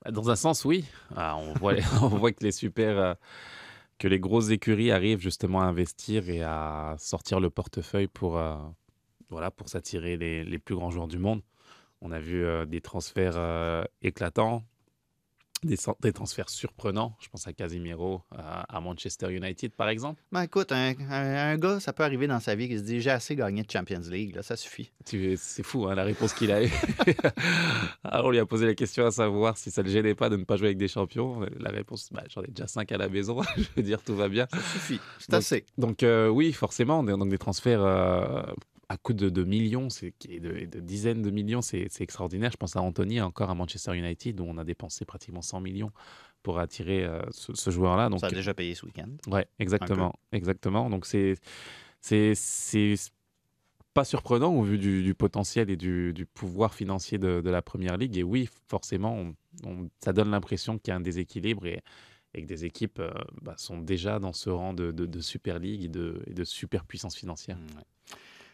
Bah, 0.03 0.11
Dans 0.11 0.29
un 0.29 0.35
sens, 0.35 0.65
oui. 0.65 0.85
Ah, 1.15 1.37
on, 1.37 1.53
voit, 1.53 2.31
que 2.31 2.43
les 2.43 2.51
super, 2.51 2.97
euh, 2.97 3.13
que 3.97 4.07
les 4.07 4.19
grosses 4.19 4.49
écuries 4.49 4.91
arrivent 4.91 5.21
justement 5.21 5.61
à 5.61 5.65
investir 5.65 6.29
et 6.29 6.41
à 6.41 6.95
sortir 6.97 7.39
le 7.39 7.49
portefeuille 7.49 8.07
pour, 8.07 8.37
euh, 8.37 8.57
voilà, 9.29 9.51
pour 9.51 9.69
s'attirer 9.69 10.17
les, 10.17 10.59
plus 10.59 10.75
grands 10.75 10.91
joueurs 10.91 11.07
du 11.07 11.17
monde. 11.17 11.41
On 12.01 12.11
a 12.11 12.19
vu 12.19 12.43
euh, 12.43 12.65
des 12.65 12.81
transferts 12.81 13.37
euh, 13.37 13.83
éclatants, 14.01 14.63
des, 15.65 16.13
transferts 16.13 16.49
surprenants. 16.49 17.15
Je 17.19 17.27
pense 17.29 17.47
à 17.47 17.53
Casimiro 17.53 18.21
à, 18.31 18.61
à 18.75 18.79
Manchester 18.79 19.31
United, 19.33 19.73
par 19.73 19.89
exemple. 19.89 20.21
Ben 20.31 20.43
écoute, 20.43 20.71
un, 20.71 20.93
un- 21.09 21.51
un 21.53 21.57
gars, 21.57 21.79
ça 21.79 21.93
peut 21.93 22.03
arriver 22.03 22.27
dans 22.27 22.39
sa 22.39 22.55
vie 22.55 22.67
qui 22.69 22.77
se 22.77 22.83
dit 22.83 23.01
j'ai 23.01 23.11
assez 23.11 23.35
gagné 23.35 23.63
de 23.63 23.71
Champions 23.71 24.01
League, 24.09 24.35
là, 24.35 24.43
ça 24.43 24.55
suffit. 24.55 24.91
C'est 25.05 25.63
fou 25.63 25.87
hein, 25.87 25.95
la 25.95 26.03
réponse 26.03 26.33
qu'il 26.33 26.51
a 26.51 26.63
eue. 26.63 26.71
Alors 28.03 28.25
on 28.27 28.31
lui 28.31 28.39
a 28.39 28.45
posé 28.45 28.65
la 28.65 28.75
question 28.75 29.05
à 29.05 29.11
savoir 29.11 29.57
si 29.57 29.71
ça 29.71 29.81
ne 29.81 29.87
le 29.87 29.93
gênait 29.93 30.15
pas 30.15 30.29
de 30.29 30.37
ne 30.37 30.43
pas 30.43 30.57
jouer 30.57 30.67
avec 30.67 30.77
des 30.77 30.87
champions. 30.87 31.41
La 31.59 31.71
réponse, 31.71 32.09
bah, 32.11 32.23
j'en 32.29 32.41
ai 32.43 32.47
déjà 32.47 32.67
5 32.67 32.91
à 32.91 32.97
la 32.97 33.09
maison. 33.09 33.41
Je 33.57 33.63
veux 33.75 33.83
dire, 33.83 34.01
tout 34.01 34.15
va 34.15 34.29
bien. 34.29 34.47
Ça 34.51 34.59
suffit. 34.73 34.99
C'est 35.19 35.33
assez. 35.33 35.65
Donc 35.77 36.03
euh, 36.03 36.27
oui, 36.29 36.53
forcément, 36.53 37.03
donc 37.03 37.29
des 37.29 37.37
transferts 37.37 37.83
euh, 37.83 38.43
à 38.89 38.97
coût 38.97 39.13
de, 39.13 39.29
de 39.29 39.43
millions, 39.43 39.89
c'est 39.89 40.13
et 40.29 40.39
de, 40.39 40.79
dizaines 40.79 41.21
de 41.21 41.31
millions, 41.31 41.61
c'est 41.61 41.87
extraordinaire. 41.99 42.51
Je 42.51 42.57
pense 42.57 42.75
à 42.75 42.81
Anthony, 42.81 43.21
encore 43.21 43.49
à 43.49 43.55
Manchester 43.55 43.95
United, 43.97 44.39
où 44.39 44.45
on 44.45 44.57
a 44.57 44.63
dépensé 44.63 45.05
pratiquement 45.05 45.41
100 45.41 45.59
millions 45.61 45.91
pour 46.43 46.59
attirer 46.59 47.03
euh, 47.03 47.21
ce, 47.31 47.53
ce 47.55 47.69
joueur-là. 47.71 48.09
Ça 48.19 48.27
a 48.27 48.29
déjà 48.31 48.53
payé 48.53 48.75
ce 48.75 48.85
week-end. 48.85 49.09
Ouais, 49.27 49.47
exactement, 49.59 50.13
exactement. 50.31 50.89
Donc 50.89 51.05
c'est 51.05 51.35
c'est 52.01 52.33
c'est 52.35 52.95
pas 53.93 54.03
surprenant 54.03 54.53
au 54.53 54.61
vu 54.61 54.77
du, 54.77 55.03
du 55.03 55.15
potentiel 55.15 55.69
et 55.69 55.77
du, 55.77 56.11
du 56.11 56.25
pouvoir 56.25 56.73
financier 56.73 57.17
de, 57.17 57.39
de 57.39 57.49
la 57.49 57.61
première 57.61 57.95
ligue. 57.95 58.17
Et 58.17 58.23
oui, 58.23 58.49
forcément, 58.67 59.15
on- 59.15 59.35
on- 59.65 59.89
ça 60.03 60.11
donne 60.11 60.31
l'impression 60.31 60.77
qu'il 60.77 60.89
y 60.89 60.91
a 60.91 60.97
un 60.97 61.01
déséquilibre 61.01 61.65
et, 61.65 61.81
et 62.33 62.41
que 62.41 62.45
des 62.47 62.65
équipes 62.65 62.99
euh, 62.99 63.09
bah, 63.41 63.53
sont 63.57 63.77
déjà 63.79 64.19
dans 64.19 64.33
ce 64.33 64.49
rang 64.49 64.73
de, 64.73 64.91
de, 64.91 65.05
de 65.05 65.19
super 65.21 65.59
ligue 65.59 65.85
et 65.85 65.87
de, 65.87 66.21
et 66.27 66.33
de 66.33 66.43
super 66.43 66.83
puissance 66.83 67.15
financière. 67.15 67.57
Ouais. 67.57 67.83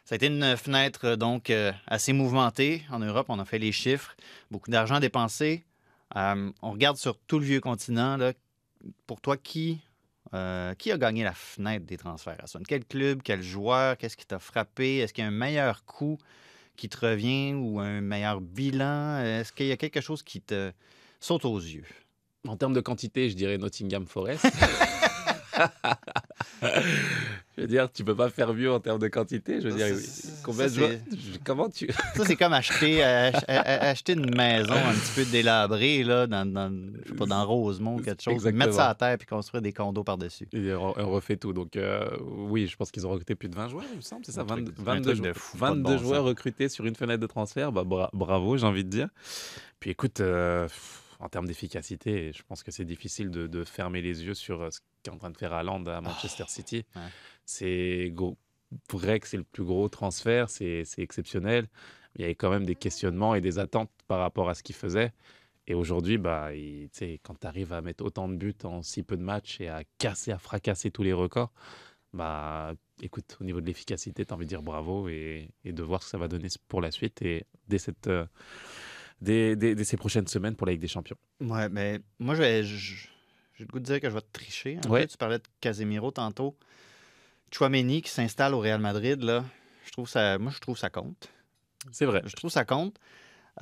Ça 0.06 0.16
a 0.16 0.18
été 0.18 0.28
une 0.28 0.58
fenêtre 0.58 1.06
euh, 1.06 1.16
donc 1.16 1.50
euh, 1.50 1.72
assez 1.88 2.14
mouvementée 2.14 2.84
en 2.92 3.00
Europe. 3.00 3.28
On 3.30 3.40
a 3.40 3.46
fait 3.46 3.60
les 3.60 3.72
chiffres. 3.72 4.16
Beaucoup 4.50 4.72
d'argent 4.72 5.00
dépensé 5.00 5.64
Euh, 6.18 6.52
on 6.62 6.72
regarde 6.72 6.98
sur 6.98 7.18
tout 7.18 7.40
le 7.40 7.46
vieux 7.46 7.62
continent. 7.62 8.18
Là. 8.18 8.34
Pour 9.08 9.22
toi, 9.22 9.38
qui, 9.38 9.80
euh, 10.34 10.74
qui 10.76 10.92
a 10.92 10.98
gagné 10.98 11.24
la 11.24 11.34
fenêtre 11.34 11.86
des 11.86 11.98
transferts 11.98 12.44
à? 12.44 12.60
Quel 12.68 12.84
club, 12.84 13.22
quel 13.24 13.42
joueur, 13.42 13.98
qu'est-ce 13.98 14.18
qui 14.18 14.26
t'a 14.26 14.40
frappé? 14.40 14.98
Est-ce 14.98 15.14
qu'il 15.14 15.24
y 15.24 15.26
a 15.26 15.30
un 15.30 15.32
meilleur 15.32 15.86
coup 15.86 16.18
qui 16.76 16.90
te 16.90 17.06
revient 17.06 17.54
ou 17.54 17.80
un 17.80 18.02
meilleur 18.02 18.42
bilan? 18.42 19.20
Est-ce 19.20 19.54
qu'il 19.54 19.68
y 19.68 19.72
a 19.72 19.78
quelque 19.78 20.02
chose 20.02 20.24
qui 20.24 20.42
te 20.42 20.72
saute 21.20 21.46
aux 21.46 21.60
yeux? 21.60 21.86
En 22.48 22.58
termes 22.58 22.74
de 22.74 22.82
quantité, 22.82 23.30
je 23.30 23.36
dirais 23.36 23.58
Nottingham 23.58 24.06
Forest. 24.08 24.48
je 27.58 27.62
veux 27.62 27.68
dire, 27.68 27.92
tu 27.92 28.04
peux 28.04 28.16
pas 28.16 28.30
faire 28.30 28.54
mieux 28.54 28.72
en 28.72 28.80
termes 28.80 29.00
de 29.00 29.08
quantité. 29.08 29.62
Je 29.62 29.68
veux 29.70 29.76
dire, 29.76 29.96
combien 30.44 30.68
ça, 30.68 30.82
de 30.88 30.98
Comment 31.44 31.70
tu. 31.70 31.88
Ça, 32.16 32.26
c'est 32.26 32.36
comme 32.36 32.54
acheter, 32.54 33.04
euh, 33.04 33.32
ach- 33.34 33.44
acheter 33.48 34.14
une 34.14 34.36
maison 34.36 34.74
un 34.74 34.94
petit 34.94 35.12
peu 35.16 35.26
délabrée 35.26 36.04
là, 36.04 36.28
dans, 36.28 36.46
dans, 36.52 36.72
je 37.04 37.10
sais 37.10 37.16
pas, 37.16 37.26
dans 37.26 37.46
Rosemont 37.46 37.96
ou 37.98 38.02
quelque 38.02 38.22
chose. 38.24 38.34
Exactement. 38.34 38.66
Mettre 38.66 38.76
ça 38.78 38.90
à 38.90 38.96
terre 38.96 39.18
puis 39.18 39.28
construire 39.28 39.62
des 39.62 39.74
condos 39.74 40.04
par-dessus. 40.04 40.48
Et 40.54 40.74
on, 40.74 40.92
refait 41.12 41.38
tout. 41.38 41.54
Donc, 41.54 41.76
euh, 41.76 42.06
oui, 42.22 42.68
je 42.68 42.76
pense 42.78 42.92
qu'ils 42.92 43.06
ont 43.06 43.12
recruté 43.12 43.36
plus 43.36 43.50
de 43.50 43.56
20 43.56 43.68
joueurs, 43.70 43.86
il 43.92 43.98
me 43.98 44.02
semble. 44.02 44.26
C'est 44.26 44.32
ça, 44.32 44.42
Un 44.42 44.46
truc- 44.46 44.68
22, 44.78 44.82
un 44.82 44.84
22 44.96 45.12
truc 45.14 45.24
de 45.24 45.34
jou- 45.34 45.40
fou, 45.40 45.58
pas 45.58 45.70
de 45.72 45.76
22 45.76 45.92
bon 45.96 45.98
joueurs 46.02 46.20
sens. 46.22 46.28
recrutés 46.28 46.70
sur 46.70 46.86
une 46.86 46.96
fenêtre 46.96 47.20
de 47.22 47.28
transfert. 47.28 47.72
Bah, 47.72 47.84
bra- 47.84 48.10
bravo, 48.14 48.58
j'ai 48.58 48.66
envie 48.66 48.84
de 48.86 48.90
dire. 48.90 49.08
Puis 49.80 49.90
écoute, 49.90 50.20
euh, 50.22 50.66
pff, 50.68 51.02
en 51.22 51.30
termes 51.30 51.46
d'efficacité, 51.48 52.32
je 52.34 52.44
pense 52.44 52.64
que 52.64 52.72
c'est 52.72 52.86
difficile 52.86 53.30
de, 53.32 53.48
de 53.48 53.64
fermer 53.64 54.02
les 54.02 54.24
yeux 54.24 54.34
sur 54.34 54.62
euh, 54.62 54.72
ce 54.72 54.80
qu'est 55.04 55.12
en 55.12 55.18
train 55.18 55.30
de 55.30 55.38
faire 55.38 55.54
Haaland 55.54 55.86
à 55.86 56.02
Manchester 56.02 56.46
City. 56.48 56.86
ouais. 56.96 57.02
C'est 57.46 58.14
vrai 58.94 59.20
que 59.20 59.28
c'est 59.28 59.38
le 59.38 59.44
plus 59.44 59.64
gros 59.64 59.90
transfert, 59.90 60.50
c'est 60.50 60.84
exceptionnel. 60.98 61.68
Il 62.16 62.22
y 62.22 62.24
avait 62.24 62.36
quand 62.36 62.50
même 62.50 62.66
des 62.66 62.76
questionnements 62.76 63.36
et 63.36 63.42
des 63.42 63.60
attentes 63.60 63.92
par 64.08 64.20
rapport 64.20 64.50
à 64.50 64.56
ce 64.56 64.64
qu'il 64.64 64.76
faisait. 64.76 65.12
Et 65.68 65.74
aujourd'hui, 65.74 66.18
bah, 66.18 66.54
il- 66.54 66.90
quand 67.24 67.40
tu 67.40 67.48
arrives 67.48 67.72
à 67.74 67.82
mettre 67.82 68.04
autant 68.04 68.28
de 68.28 68.36
buts 68.36 68.56
en 68.64 68.82
si 68.82 69.04
peu 69.04 69.16
de 69.16 69.22
matchs 69.24 69.62
et 69.62 69.70
à 69.70 69.84
casser, 69.98 70.32
à 70.32 70.38
fracasser 70.38 70.92
tous 70.92 71.04
les 71.04 71.14
records, 71.14 71.52
bah, 72.14 72.74
écoute, 73.02 73.38
au 73.40 73.44
niveau 73.44 73.62
de 73.62 73.66
l'efficacité, 73.66 74.26
tu 74.26 74.34
as 74.34 74.36
envie 74.36 74.46
de 74.46 74.50
dire 74.50 74.62
bravo 74.64 75.08
et, 75.08 75.50
et 75.64 75.72
de 75.72 75.84
voir 75.84 76.02
ce 76.02 76.08
que 76.08 76.12
ça 76.12 76.18
va 76.18 76.28
donner 76.28 76.48
pour 76.68 76.82
la 76.82 76.92
suite 76.92 77.22
et 77.22 77.46
dès, 77.68 77.78
cette, 77.78 78.08
euh, 78.08 78.26
dès- 79.22 79.56
dès 79.76 79.84
ces 79.84 79.98
prochaines 79.98 80.28
semaines 80.28 80.56
pour 80.56 80.66
la 80.68 80.74
Ligue 80.74 80.82
des 80.82 80.88
Champions. 80.88 81.18
Ouais, 81.40 81.70
mais 81.70 82.00
moi, 82.20 82.36
je 82.36 82.42
vais- 82.42 82.64
je- 82.64 83.08
j'ai 83.56 83.64
le 83.64 83.68
goût 83.68 83.80
de 83.80 83.86
dire 83.86 84.00
que 84.00 84.10
je 84.10 84.14
vais 84.16 84.22
te 84.22 84.32
tricher. 84.34 84.80
un 84.86 84.90
Ouais. 84.90 85.02
peu. 85.04 85.08
Tu 85.08 85.18
parlais 85.18 85.38
de 85.38 85.44
Casemiro 85.60 86.12
tantôt. 86.12 86.58
Chouameni 87.54 88.02
qui 88.02 88.10
s'installe 88.10 88.54
au 88.54 88.60
Real 88.60 88.80
Madrid, 88.80 89.22
là, 89.22 89.44
je 89.86 89.92
trouve 89.92 90.08
ça, 90.10 90.38
moi, 90.38 90.52
je 90.54 90.60
trouve 90.60 90.78
ça 90.78 90.90
compte. 90.90 91.30
C'est 91.92 92.06
vrai. 92.06 92.22
Je 92.26 92.36
trouve 92.36 92.50
ça 92.52 92.64
compte. 92.66 92.98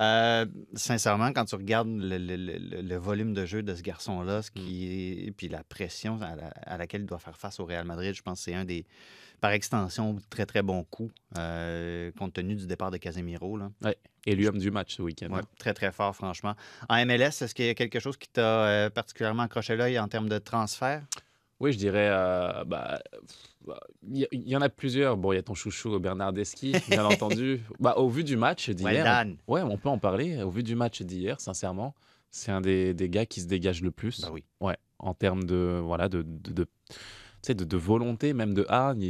Euh, 0.00 0.46
sincèrement, 0.74 1.32
quand 1.32 1.44
tu 1.44 1.54
regardes 1.56 1.88
le, 1.88 2.16
le- 2.16 2.36
le- 2.36 2.80
le 2.80 2.96
volume 2.96 3.34
de 3.34 3.44
jeu 3.44 3.62
de 3.62 3.74
ce 3.74 3.82
garçon-là, 3.82 4.40
ce 4.42 4.50
qui 4.50 4.86
est- 5.26 5.30
puis 5.32 5.48
la 5.48 5.62
pression 5.62 6.20
à, 6.22 6.36
la- 6.36 6.52
à 6.64 6.78
laquelle 6.78 7.02
il 7.02 7.06
doit 7.06 7.18
faire 7.18 7.36
face 7.36 7.60
au 7.60 7.66
Real 7.66 7.84
Madrid, 7.84 8.14
je 8.14 8.22
pense 8.22 8.38
que 8.38 8.44
c'est 8.44 8.54
un 8.54 8.64
des, 8.64 8.86
par 9.42 9.50
extension, 9.52 10.16
très 10.30 10.46
très 10.46 10.62
bon 10.62 10.84
coup, 10.84 11.10
euh, 11.36 12.10
compte 12.18 12.32
tenu 12.32 12.54
du 12.54 12.66
départ 12.66 12.90
de 12.90 12.96
Casemiro. 12.96 13.56
Là. 13.58 13.70
Et 14.26 14.34
l'homme 14.36 14.58
du 14.58 14.70
match 14.70 14.96
ce 14.96 15.02
week-end. 15.02 15.30
Ouais, 15.32 15.40
très 15.58 15.74
très 15.74 15.92
fort, 15.92 16.14
franchement. 16.16 16.54
En 16.88 16.96
MLS, 17.04 17.42
est-ce 17.42 17.54
qu'il 17.54 17.66
y 17.66 17.70
a 17.70 17.74
quelque 17.74 18.00
chose 18.00 18.16
qui 18.16 18.28
t'a 18.28 18.66
euh, 18.66 18.90
particulièrement 18.90 19.42
accroché 19.44 19.76
l'œil 19.76 19.98
en 19.98 20.08
termes 20.08 20.28
de 20.28 20.38
transfert? 20.38 21.02
Oui, 21.60 21.72
je 21.72 21.78
dirais, 21.78 22.08
euh, 22.10 22.64
bah, 22.64 23.00
il 24.10 24.26
y, 24.32 24.56
en 24.56 24.62
a 24.62 24.70
plusieurs. 24.70 25.18
Bon, 25.18 25.32
il 25.32 25.36
y 25.36 25.38
a 25.38 25.42
ton 25.42 25.54
chouchou 25.54 25.98
Bernardeschi, 25.98 26.74
bien 26.88 27.04
entendu. 27.04 27.60
Bah, 27.78 27.94
au 27.98 28.08
vu 28.08 28.24
du 28.24 28.38
match 28.38 28.70
d'hier, 28.70 29.04
done. 29.04 29.36
ouais, 29.46 29.60
on 29.62 29.76
peut 29.76 29.90
en 29.90 29.98
parler. 29.98 30.42
Au 30.42 30.50
vu 30.50 30.62
du 30.62 30.74
match 30.74 31.02
d'hier, 31.02 31.38
sincèrement, 31.38 31.94
c'est 32.30 32.50
un 32.50 32.62
des, 32.62 32.94
des 32.94 33.10
gars 33.10 33.26
qui 33.26 33.42
se 33.42 33.46
dégage 33.46 33.82
le 33.82 33.90
plus. 33.90 34.22
Ben 34.22 34.30
oui. 34.32 34.44
Ouais, 34.60 34.76
en 34.98 35.12
termes 35.12 35.44
de 35.44 35.80
voilà 35.82 36.08
de, 36.08 36.22
de, 36.26 36.66
sais, 37.42 37.54
de, 37.54 37.64
de 37.64 37.76
volonté, 37.76 38.32
même 38.32 38.54
de 38.54 38.64
hargne. 38.68 39.02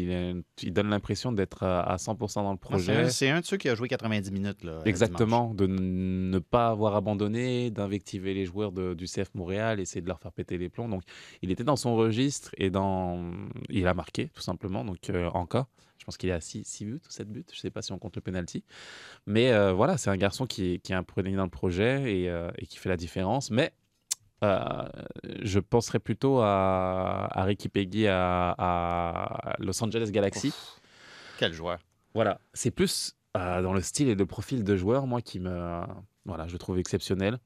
Il, 0.62 0.72
donne 0.72 0.88
l'impression 0.90 1.32
d'être 1.32 1.62
à 1.62 1.80
à 1.80 1.96
100% 1.96 2.34
dans 2.42 2.52
le 2.52 2.56
C'est 2.56 2.60
projet. 2.60 2.96
un, 2.96 3.08
c'est 3.10 3.28
un 3.30 3.40
de 3.40 3.44
ceux 3.46 3.56
qui 3.56 3.68
a 3.68 3.74
joué 3.74 3.88
90 3.88 4.30
minutes. 4.32 4.64
Là, 4.64 4.80
Exactement, 4.84 5.52
de 5.54 5.66
ne 5.66 6.38
pas 6.38 6.68
avoir 6.68 6.94
abandonné, 6.96 7.70
d'invectiver 7.70 8.34
les 8.34 8.44
joueurs 8.46 8.72
de- 8.72 8.94
du 8.94 9.06
CF 9.06 9.34
Montréal, 9.34 9.80
essayer 9.80 10.00
de 10.02 10.06
leur 10.08 10.20
faire 10.20 10.32
péter 10.32 10.58
les 10.58 10.68
plombs. 10.68 10.88
Donc, 10.88 11.02
il 11.42 11.50
était 11.50 11.64
dans 11.64 11.76
son 11.76 11.94
registre 11.96 12.50
et 12.56 12.70
dans... 12.70 13.32
il 13.68 13.86
a 13.86 13.94
marqué, 13.94 14.28
tout 14.28 14.42
simplement. 14.42 14.84
Donc, 14.84 14.98
euh, 15.10 15.28
encore, 15.30 15.66
je 15.98 16.04
pense 16.04 16.16
qu'il 16.16 16.28
est 16.30 16.32
à 16.32 16.40
6 16.40 16.84
buts 16.84 17.00
ou 17.06 17.10
7 17.10 17.28
buts. 17.30 17.44
Je 17.50 17.56
ne 17.56 17.60
sais 17.60 17.70
pas 17.70 17.82
si 17.82 17.92
on 17.92 17.98
compte 17.98 18.16
le 18.16 18.22
penalty. 18.22 18.64
Mais 19.26 19.52
euh, 19.52 19.72
voilà, 19.72 19.98
c'est 19.98 20.08
un 20.10 20.16
garçon 20.16 20.46
qui 20.46 20.74
est, 20.74 20.78
qui 20.78 20.92
est 20.92 20.94
imprégné 20.96 21.36
dans 21.36 21.44
le 21.44 21.50
projet 21.50 22.20
et, 22.22 22.30
euh, 22.30 22.50
et 22.58 22.66
qui 22.66 22.78
fait 22.78 22.88
la 22.88 22.96
différence. 22.96 23.50
Mais 23.50 23.72
euh, 24.42 24.84
je 25.42 25.58
penserais 25.60 25.98
plutôt 25.98 26.40
à, 26.40 27.28
à 27.30 27.44
Ricky 27.44 27.68
Peggy 27.68 28.06
à, 28.06 28.54
à 28.58 29.56
Los 29.58 29.82
Angeles 29.82 30.10
Galaxy. 30.10 30.48
Ouf. 30.48 30.80
Quel 31.38 31.52
joueur. 31.52 31.78
Voilà, 32.14 32.40
c'est 32.52 32.70
plus 32.70 33.14
euh, 33.36 33.62
dans 33.62 33.72
le 33.72 33.80
style 33.80 34.08
et 34.08 34.14
le 34.14 34.26
profil 34.26 34.64
de 34.64 34.76
joueur, 34.76 35.06
moi, 35.06 35.20
qui 35.22 35.40
me. 35.40 35.80
Voilà, 36.24 36.46
je 36.48 36.52
le 36.52 36.58
trouve 36.58 36.78
exceptionnel. 36.78 37.38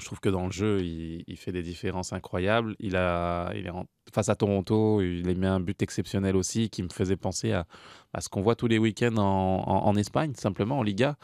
Je 0.00 0.06
trouve 0.06 0.20
que 0.20 0.30
dans 0.30 0.46
le 0.46 0.52
jeu, 0.52 0.80
il, 0.80 1.22
il 1.26 1.36
fait 1.36 1.52
des 1.52 1.62
différences 1.62 2.14
incroyables. 2.14 2.74
Il 2.78 2.96
a, 2.96 3.52
il 3.54 3.66
est 3.66 3.70
en- 3.70 3.84
face 4.14 4.30
à 4.30 4.34
Toronto, 4.34 5.02
il 5.02 5.28
a 5.28 5.34
mis 5.34 5.46
un 5.46 5.60
but 5.60 5.82
exceptionnel 5.82 6.34
aussi 6.34 6.70
qui 6.70 6.82
me 6.82 6.88
faisait 6.88 7.16
penser 7.16 7.52
à, 7.52 7.66
à 8.14 8.22
ce 8.22 8.30
qu'on 8.30 8.40
voit 8.40 8.54
tous 8.56 8.68
les 8.68 8.78
week-ends 8.78 9.16
en, 9.18 9.64
en- 9.66 9.84
en 9.86 9.96
Espagne, 9.96 10.32
simplement 10.34 10.78
en 10.78 10.82
Liga. 10.82 11.16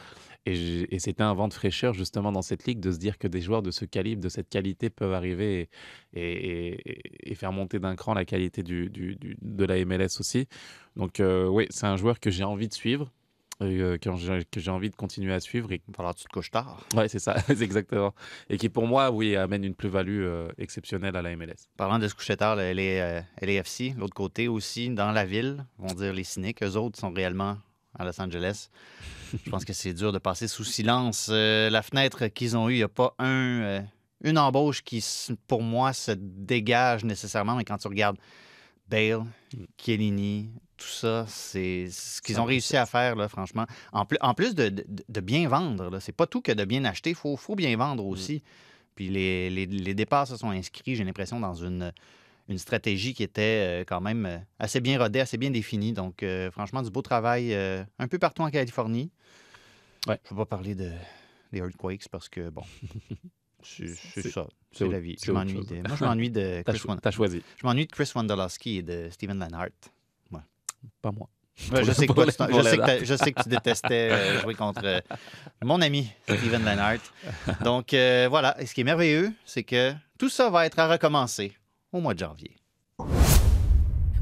Et, 0.45 0.97
c'était 0.99 1.21
un 1.23 1.33
vent 1.33 1.47
de 1.47 1.53
fraîcheur 1.53 1.93
justement 1.93 2.31
dans 2.31 2.41
cette 2.41 2.65
ligue 2.65 2.79
de 2.79 2.91
se 2.91 2.97
dire 2.97 3.17
que 3.17 3.27
des 3.27 3.41
joueurs 3.41 3.61
de 3.61 3.71
ce 3.71 3.85
calibre, 3.85 4.21
de 4.23 4.29
cette 4.29 4.49
qualité 4.49 4.89
peuvent 4.89 5.13
arriver 5.13 5.69
et, 6.13 6.19
et- 6.21 6.91
et- 6.91 7.31
et 7.31 7.35
faire 7.35 7.51
monter 7.51 7.77
d'un 7.79 7.95
cran 7.95 8.13
la 8.13 8.25
qualité 8.25 8.63
du, 8.63 8.89
du- 8.89 9.15
du- 9.15 9.37
de 9.41 9.65
la 9.65 9.77
MLS 9.85 10.19
aussi. 10.19 10.47
Donc 10.95 11.19
euh, 11.19 11.47
oui, 11.47 11.67
c'est 11.69 11.85
un 11.85 11.97
joueur 11.97 12.19
que 12.19 12.31
j'ai 12.31 12.43
envie 12.45 12.67
de 12.67 12.73
suivre, 12.73 13.11
euh, 13.61 13.97
que 13.97 14.59
j'ai 14.59 14.71
envie 14.71 14.89
de 14.89 14.95
continuer 14.95 15.33
à 15.33 15.39
suivre. 15.39 15.71
Et... 15.71 15.79
Te 15.79 16.27
couches 16.31 16.49
tard. 16.51 16.83
Ouais, 16.95 17.07
c'est 17.09 17.19
ça, 17.19 17.35
exactement. 17.49 18.15
Et 18.49 18.57
qui 18.57 18.69
pour 18.69 18.87
moi, 18.87 19.11
oui, 19.11 19.35
amène 19.35 19.63
une 19.65 19.75
plus-value 19.75 20.23
euh, 20.23 20.47
exceptionnelle 20.57 21.15
à 21.15 21.21
la 21.21 21.35
MLS. 21.35 21.67
Parlant 21.77 21.99
de 21.99 22.07
se 22.07 22.15
coucher 22.15 22.37
tard, 22.37 22.55
le 22.55 22.63
LA, 22.63 22.81
euh, 22.81 23.21
LAFC, 23.41 23.93
l'autre 23.97 24.15
côté 24.15 24.47
aussi, 24.47 24.89
dans 24.89 25.11
la 25.11 25.25
ville, 25.25 25.65
vont 25.77 25.93
dire 25.93 26.13
les 26.13 26.23
cyniques. 26.23 26.63
Eux 26.63 26.75
autres 26.77 26.97
sont 26.97 27.11
réellement 27.11 27.57
à 27.99 28.05
Los 28.05 28.19
Angeles. 28.21 28.69
Je 29.45 29.49
pense 29.49 29.65
que 29.65 29.73
c'est 29.73 29.93
dur 29.93 30.11
de 30.11 30.17
passer 30.17 30.47
sous 30.47 30.63
silence 30.63 31.27
euh, 31.29 31.69
la 31.69 31.81
fenêtre 31.83 32.27
qu'ils 32.27 32.57
ont 32.57 32.69
eue. 32.69 32.73
Il 32.73 32.77
n'y 32.77 32.83
a 32.83 32.87
pas 32.87 33.13
un, 33.19 33.27
euh, 33.61 33.81
une 34.23 34.37
embauche 34.39 34.81
qui, 34.83 35.03
pour 35.47 35.61
moi, 35.61 35.93
se 35.93 36.11
dégage 36.17 37.03
nécessairement. 37.03 37.55
Mais 37.55 37.63
quand 37.65 37.77
tu 37.77 37.87
regardes 37.87 38.17
Bale, 38.87 39.23
Chiellini, 39.77 40.49
tout 40.77 40.87
ça, 40.87 41.25
c'est 41.27 41.89
ce 41.91 42.21
qu'ils 42.21 42.39
ont 42.39 42.45
100%. 42.45 42.47
réussi 42.47 42.77
à 42.77 42.85
faire, 42.85 43.15
là, 43.15 43.27
franchement. 43.27 43.65
En 43.91 44.05
plus, 44.05 44.17
en 44.21 44.33
plus 44.33 44.55
de, 44.55 44.69
de- 44.69 44.85
de 45.07 45.19
bien 45.21 45.47
vendre, 45.47 45.99
c'est 45.99 46.11
pas 46.15 46.25
tout 46.25 46.41
que 46.41 46.51
de 46.51 46.65
bien 46.65 46.83
acheter. 46.85 47.11
Il 47.11 47.15
faut, 47.15 47.37
faut 47.37 47.55
bien 47.55 47.75
vendre 47.77 48.05
aussi. 48.05 48.41
Puis 48.95 49.09
les, 49.09 49.49
les, 49.49 49.65
les 49.65 49.93
départs 49.93 50.27
se 50.27 50.37
sont 50.37 50.49
inscrits, 50.49 50.95
j'ai 50.95 51.03
l'impression, 51.03 51.39
dans 51.39 51.53
une, 51.53 51.91
une 52.49 52.57
stratégie 52.57 53.13
qui 53.13 53.23
était 53.23 53.81
euh, 53.81 53.83
quand 53.87 54.01
même 54.01 54.25
euh, 54.25 54.37
assez 54.57 54.81
bien 54.81 54.97
rodée, 54.99 55.19
assez 55.19 55.37
bien 55.37 55.51
définie. 55.51 55.93
Donc, 55.93 56.23
euh, 56.23 56.51
franchement, 56.51 56.81
du 56.81 56.89
beau 56.89 57.01
travail 57.01 57.53
un 57.53 58.07
peu 58.07 58.19
partout 58.19 58.41
en 58.41 58.49
Californie. 58.49 59.11
Ouais. 60.07 60.19
Je 60.25 60.33
ne 60.33 60.37
vais 60.37 60.41
pas 60.45 60.57
parler 60.57 60.75
de, 60.75 60.91
des 61.51 61.59
Earthquakes 61.59 62.07
parce 62.09 62.27
que, 62.27 62.49
bon, 62.49 62.63
c'est 63.63 63.95
ça. 64.29 64.47
c'est 64.71 64.87
la 64.87 64.99
vie. 64.99 65.17
Je 65.23 65.31
m'ennuie 65.31 65.65
de, 65.65 65.87
moi, 65.87 65.95
je 65.97 66.03
m'ennuie 66.03 66.31
de 66.31 66.63
Chris, 66.67 66.81
t'as 67.01 67.11
choisi, 67.11 67.41
je 67.57 67.65
m'ennuie 67.67 67.85
de 67.85 67.91
Chris 67.91 68.11
Wondolowski 68.15 68.77
et 68.77 68.81
de 68.81 69.09
Steven 69.11 69.37
Lanhart. 69.39 69.69
pas 71.01 71.11
moi. 71.11 71.29
Ouais, 71.73 71.83
je, 71.83 71.91
sais 71.91 72.07
que 72.07 72.13
toi, 72.13 72.25
tu 72.25 72.31
je, 72.31 72.37
sais 72.37 72.47
que 72.47 72.81
Lanhart. 72.81 72.85
t'as- 72.85 73.03
je 73.03 73.15
sais 73.15 73.31
que 73.33 73.43
tu 73.43 73.49
détestais 73.49 74.11
euh, 74.11 74.39
jouer 74.43 74.55
contre 74.55 74.81
euh, 74.85 75.01
mon 75.61 75.81
ami 75.81 76.09
Steven 76.23 76.63
Lanhart. 76.63 77.01
Donc 77.65 77.93
euh, 77.93 78.27
voilà, 78.29 78.59
et 78.61 78.65
ce 78.65 78.73
qui 78.73 78.81
est 78.81 78.85
merveilleux, 78.85 79.33
c'est 79.45 79.63
que 79.63 79.93
tout 80.17 80.29
ça 80.29 80.49
va 80.49 80.65
être 80.65 80.79
à 80.79 80.87
recommencer 80.87 81.51
au 81.91 81.99
mois 82.01 82.13
de 82.13 82.19
janvier. 82.19 82.55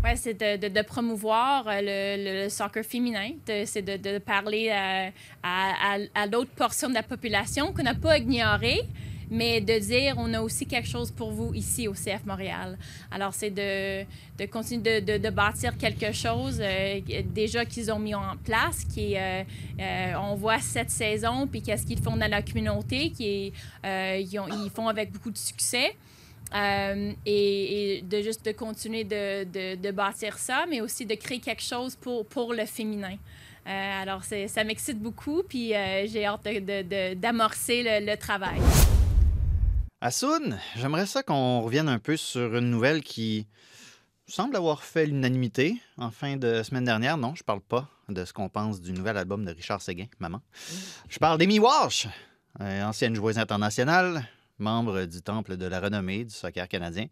Ouais, 0.04 0.16
c'est 0.16 0.36
de, 0.36 0.82
promouvoir 0.84 1.66
euh, 1.68 2.44
le, 2.46 2.50
soccer 2.50 2.84
féminin. 2.86 3.32
C'est 3.66 3.82
de, 3.82 4.20
parler 4.20 4.70
à, 4.70 5.12
à- 5.44 5.98
à- 6.16 6.26
l'autre 6.28 6.52
portion 6.52 6.88
de 6.90 6.94
la 6.94 7.04
population 7.04 7.74
qu'on 7.74 7.84
n'a 7.84 7.96
pas 7.96 8.18
ignorée, 8.18 8.82
mais 9.30 9.60
de 9.60 9.78
dire 9.80 10.16
on 10.18 10.34
a 10.34 10.40
aussi 10.40 10.66
quelque 10.66 10.88
chose 10.88 11.12
pour 11.12 11.32
vous 11.32 11.54
ici 11.56 11.90
au 11.90 11.94
CF 11.94 12.24
Montréal. 12.26 12.78
Alors, 13.12 13.34
c'est 13.34 13.50
de, 13.50 14.06
continuer 14.46 15.02
de, 15.02 15.30
bâtir 15.30 15.78
quelque 15.78 16.14
chose 16.14 16.60
euh, 16.62 17.02
déjà 17.26 17.66
qu'ils 17.66 17.92
ont 17.92 18.00
mis 18.00 18.16
en 18.16 18.38
place, 18.46 18.86
qui 18.86 19.18
euh, 19.18 19.44
voit 20.38 20.60
cette 20.60 20.92
saison, 20.92 21.48
puis 21.48 21.62
qu'est-ce 21.62 21.86
qu'ils 21.86 22.02
font 22.02 22.16
dans 22.16 22.30
la 22.32 22.42
communauté, 22.44 23.10
qui 23.10 23.28
est, 23.28 23.54
euh, 23.86 24.18
ils, 24.24 24.40
ont- 24.40 24.48
ils 24.48 24.70
font 24.70 24.88
avec 24.88 25.12
beaucoup 25.12 25.32
de 25.32 25.38
succès. 25.38 25.98
Euh, 26.56 27.12
et, 27.26 28.02
de 28.04 28.22
juste 28.22 28.46
de 28.46 28.54
continuer 28.54 29.04
de, 29.04 29.44
de, 29.44 29.76
de 29.76 29.92
bâtir 29.92 30.38
ça, 30.38 30.66
mais 30.70 30.80
aussi 30.80 31.06
de 31.06 31.16
créer 31.16 31.40
quelque 31.40 31.62
chose 31.64 31.96
pour, 31.98 32.26
pour 32.26 32.54
le 32.54 32.66
féminin. 32.66 33.18
Euh, 33.68 34.02
alors, 34.02 34.24
ça 34.24 34.64
m'excite 34.64 34.98
beaucoup, 34.98 35.44
puis 35.44 35.76
euh, 35.76 36.08
j'ai 36.08 36.26
hâte 36.26 36.46
de- 36.46 36.84
de- 36.84 37.14
d'amorcer 37.16 37.84
le, 37.84 38.06
le 38.12 38.18
travail. 38.18 38.60
Assoun, 40.00 40.58
j'aimerais 40.78 41.06
ça 41.06 41.22
qu'on 41.22 41.62
revienne 41.62 41.90
un 41.90 42.00
peu 42.00 42.16
sur 42.16 42.56
une 42.56 42.70
nouvelle 42.70 43.02
qui 43.02 43.46
semble 44.26 44.56
avoir 44.56 44.84
fait 44.84 45.06
l'unanimité 45.06 45.82
en 45.98 46.12
fin 46.12 46.38
de 46.38 46.64
semaine 46.64 46.86
dernière. 46.86 47.18
Non, 47.18 47.36
je 47.36 47.44
parle 47.44 47.62
pas 47.62 47.90
de 48.08 48.24
ce 48.24 48.32
qu'on 48.32 48.48
pense 48.48 48.80
du 48.80 48.94
nouvel 48.94 49.18
album 49.18 49.44
de 49.44 49.52
Richard 49.52 49.82
Séguin, 49.82 50.06
Maman. 50.20 50.42
Je 51.10 51.20
parle 51.20 51.38
d'Amy 51.38 51.60
Walsh, 51.60 52.08
ancienne 52.60 53.16
joueuse 53.16 53.38
internationale, 53.38 54.24
membre 54.60 55.06
du 55.06 55.22
Temple 55.22 55.58
de 55.58 55.66
la 55.66 55.80
renommée 55.80 56.26
du 56.26 56.34
soccer 56.34 56.68
canadien. 56.68 57.08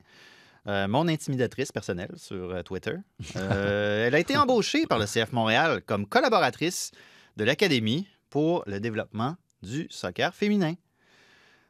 Euh, 0.68 0.88
mon 0.88 1.08
intimidatrice 1.08 1.72
personnelle 1.72 2.14
sur 2.16 2.52
euh, 2.52 2.64
Twitter. 2.64 2.96
Euh, 3.36 4.08
elle 4.08 4.16
a 4.16 4.20
été 4.20 4.38
embauchée 4.38 4.86
par 4.88 4.98
le 4.98 5.06
CF 5.06 5.32
Montréal 5.32 5.82
comme 5.86 6.08
collaboratrice 6.08 6.92
de 7.38 7.44
l'Académie 7.44 8.08
pour 8.30 8.64
le 8.66 8.80
développement 8.80 9.36
du 9.62 9.88
soccer 9.90 10.34
féminin. 10.34 10.76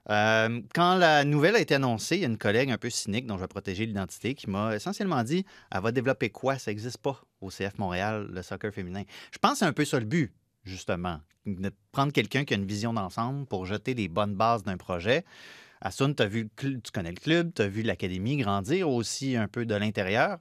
Euh, 0.10 0.62
quand 0.74 0.96
la 0.96 1.24
nouvelle 1.24 1.56
a 1.56 1.60
été 1.60 1.76
annoncée, 1.76 2.18
il 2.18 2.22
y 2.22 2.26
a 2.26 2.28
une 2.28 2.38
collègue 2.38 2.70
un 2.70 2.78
peu 2.78 2.90
cynique 2.90 3.26
dont 3.26 3.38
je 3.38 3.42
vais 3.42 3.48
protéger 3.48 3.86
l'identité 3.86 4.36
qui 4.36 4.50
m'a 4.50 4.76
essentiellement 4.76 5.24
dit 5.24 5.46
Elle 5.72 5.82
va 5.82 5.92
développer 5.92 6.30
quoi? 6.30 6.58
Ça 6.58 6.72
n'existe 6.72 7.00
pas 7.00 7.20
au 7.42 7.50
CF 7.50 7.78
Montréal, 7.80 8.30
le 8.32 8.42
soccer 8.42 8.72
féminin. 8.72 9.04
Je 9.32 9.40
pense 9.40 9.54
que 9.54 9.58
c'est 9.60 9.66
un 9.66 9.74
peu 9.74 9.86
ça 9.86 10.00
le 10.00 10.06
but, 10.06 10.32
justement. 10.64 11.20
De 11.46 11.72
prendre 11.92 12.12
quelqu'un 12.12 12.46
qui 12.46 12.54
a 12.54 12.58
une 12.58 12.66
vision 12.66 12.94
d'ensemble 12.94 13.46
pour 13.46 13.66
jeter 13.66 13.94
les 13.94 14.08
bonnes 14.08 14.36
bases 14.36 14.64
d'un 14.64 14.78
projet. 14.78 15.26
Assun, 15.86 16.16
as 16.18 16.26
vu, 16.26 16.50
tu 16.58 16.92
connais 16.92 17.12
le 17.12 17.20
club, 17.20 17.54
tu 17.54 17.62
as 17.62 17.68
vu 17.68 17.84
l'académie 17.84 18.38
grandir 18.38 18.90
aussi 18.90 19.36
un 19.36 19.48
peu 19.48 19.68
de 19.68 19.76
l'intérieur. 19.76 20.40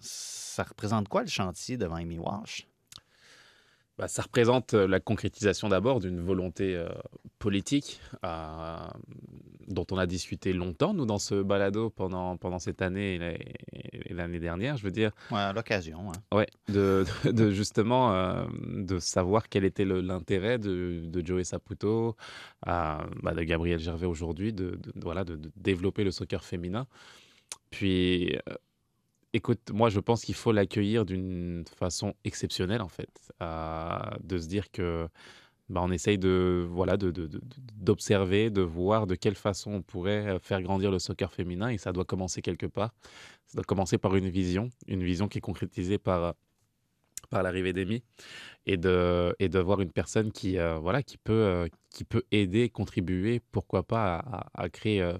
Ça 0.00 0.64
représente 0.64 1.08
quoi 1.08 1.22
le 1.22 1.28
chantier 1.28 1.76
devant 1.76 1.94
Amy 1.94 2.18
Walsh? 2.18 2.66
Bah, 3.98 4.08
ça 4.08 4.22
représente 4.22 4.74
euh, 4.74 4.86
la 4.86 5.00
concrétisation 5.00 5.68
d'abord 5.70 6.00
d'une 6.00 6.20
volonté 6.20 6.76
euh, 6.76 6.88
politique 7.38 7.98
euh, 8.24 8.76
dont 9.68 9.86
on 9.90 9.96
a 9.96 10.06
discuté 10.06 10.52
longtemps, 10.52 10.92
nous, 10.92 11.06
dans 11.06 11.18
ce 11.18 11.42
balado 11.42 11.88
pendant, 11.88 12.36
pendant 12.36 12.58
cette 12.58 12.82
année 12.82 13.18
et 13.72 14.12
l'année 14.12 14.38
dernière, 14.38 14.76
je 14.76 14.84
veux 14.84 14.90
dire. 14.90 15.12
Ouais, 15.30 15.52
l'occasion. 15.54 16.12
Ouais, 16.32 16.46
de, 16.68 17.04
de, 17.24 17.50
justement 17.50 18.12
euh, 18.12 18.44
de 18.66 18.98
savoir 18.98 19.48
quel 19.48 19.64
était 19.64 19.86
l'intérêt 19.86 20.58
de, 20.58 21.02
de 21.06 21.26
Joey 21.26 21.44
Saputo, 21.44 22.16
bah, 22.64 23.06
de 23.34 23.42
Gabriel 23.42 23.78
Gervais 23.78 24.06
aujourd'hui, 24.06 24.52
de, 24.52 24.78
voilà, 24.96 25.24
de, 25.24 25.40
développer 25.56 26.04
le 26.04 26.10
soccer 26.10 26.44
féminin. 26.44 26.86
Puis 27.70 28.36
Écoute, 29.36 29.70
moi 29.70 29.90
je 29.90 30.00
pense 30.00 30.24
qu'il 30.24 30.34
faut 30.34 30.50
l'accueillir 30.50 31.04
d'une 31.04 31.62
façon 31.78 32.14
exceptionnelle 32.24 32.80
en 32.80 32.88
fait, 32.88 33.10
de 34.24 34.38
se 34.38 34.46
dire 34.48 34.70
que 34.70 35.08
bah, 35.68 35.82
on 35.84 35.90
essaye 35.90 36.16
de 36.16 36.66
voilà 36.70 36.96
d'observer, 36.96 38.48
de, 38.48 38.62
de, 38.62 38.62
voir 38.62 39.06
de 39.06 39.14
quelle 39.14 39.34
façon 39.34 39.72
on 39.74 39.82
pourrait 39.82 40.38
faire 40.40 40.62
grandir 40.62 40.90
le 40.90 40.98
soccer 40.98 41.30
féminin 41.34 41.68
et 41.68 41.76
ça 41.76 41.92
doit 41.92 42.06
commencer 42.06 42.40
quelque 42.40 42.64
part. 42.64 42.94
Ça 43.44 43.56
doit 43.56 43.64
commencer 43.64 43.98
par 43.98 44.16
une 44.16 44.30
vision, 44.30 44.70
une 44.86 45.04
vision 45.04 45.28
qui 45.28 45.36
est 45.36 45.42
concrétisée 45.42 45.98
par 45.98 46.34
par 47.28 47.42
l'arrivée 47.42 47.72
d'Amy 47.72 48.02
et 48.66 48.76
de 48.76 49.34
et 49.38 49.48
de 49.48 49.58
voir 49.58 49.80
une 49.80 49.92
personne 49.92 50.32
qui 50.32 50.58
euh, 50.58 50.78
voilà 50.78 51.02
qui 51.02 51.18
peut 51.18 51.32
euh, 51.32 51.68
qui 51.90 52.04
peut 52.04 52.22
aider, 52.30 52.68
contribuer, 52.68 53.40
pourquoi 53.52 53.82
pas 53.82 54.48
à, 54.54 54.68
créer 54.68 55.02
euh, 55.02 55.16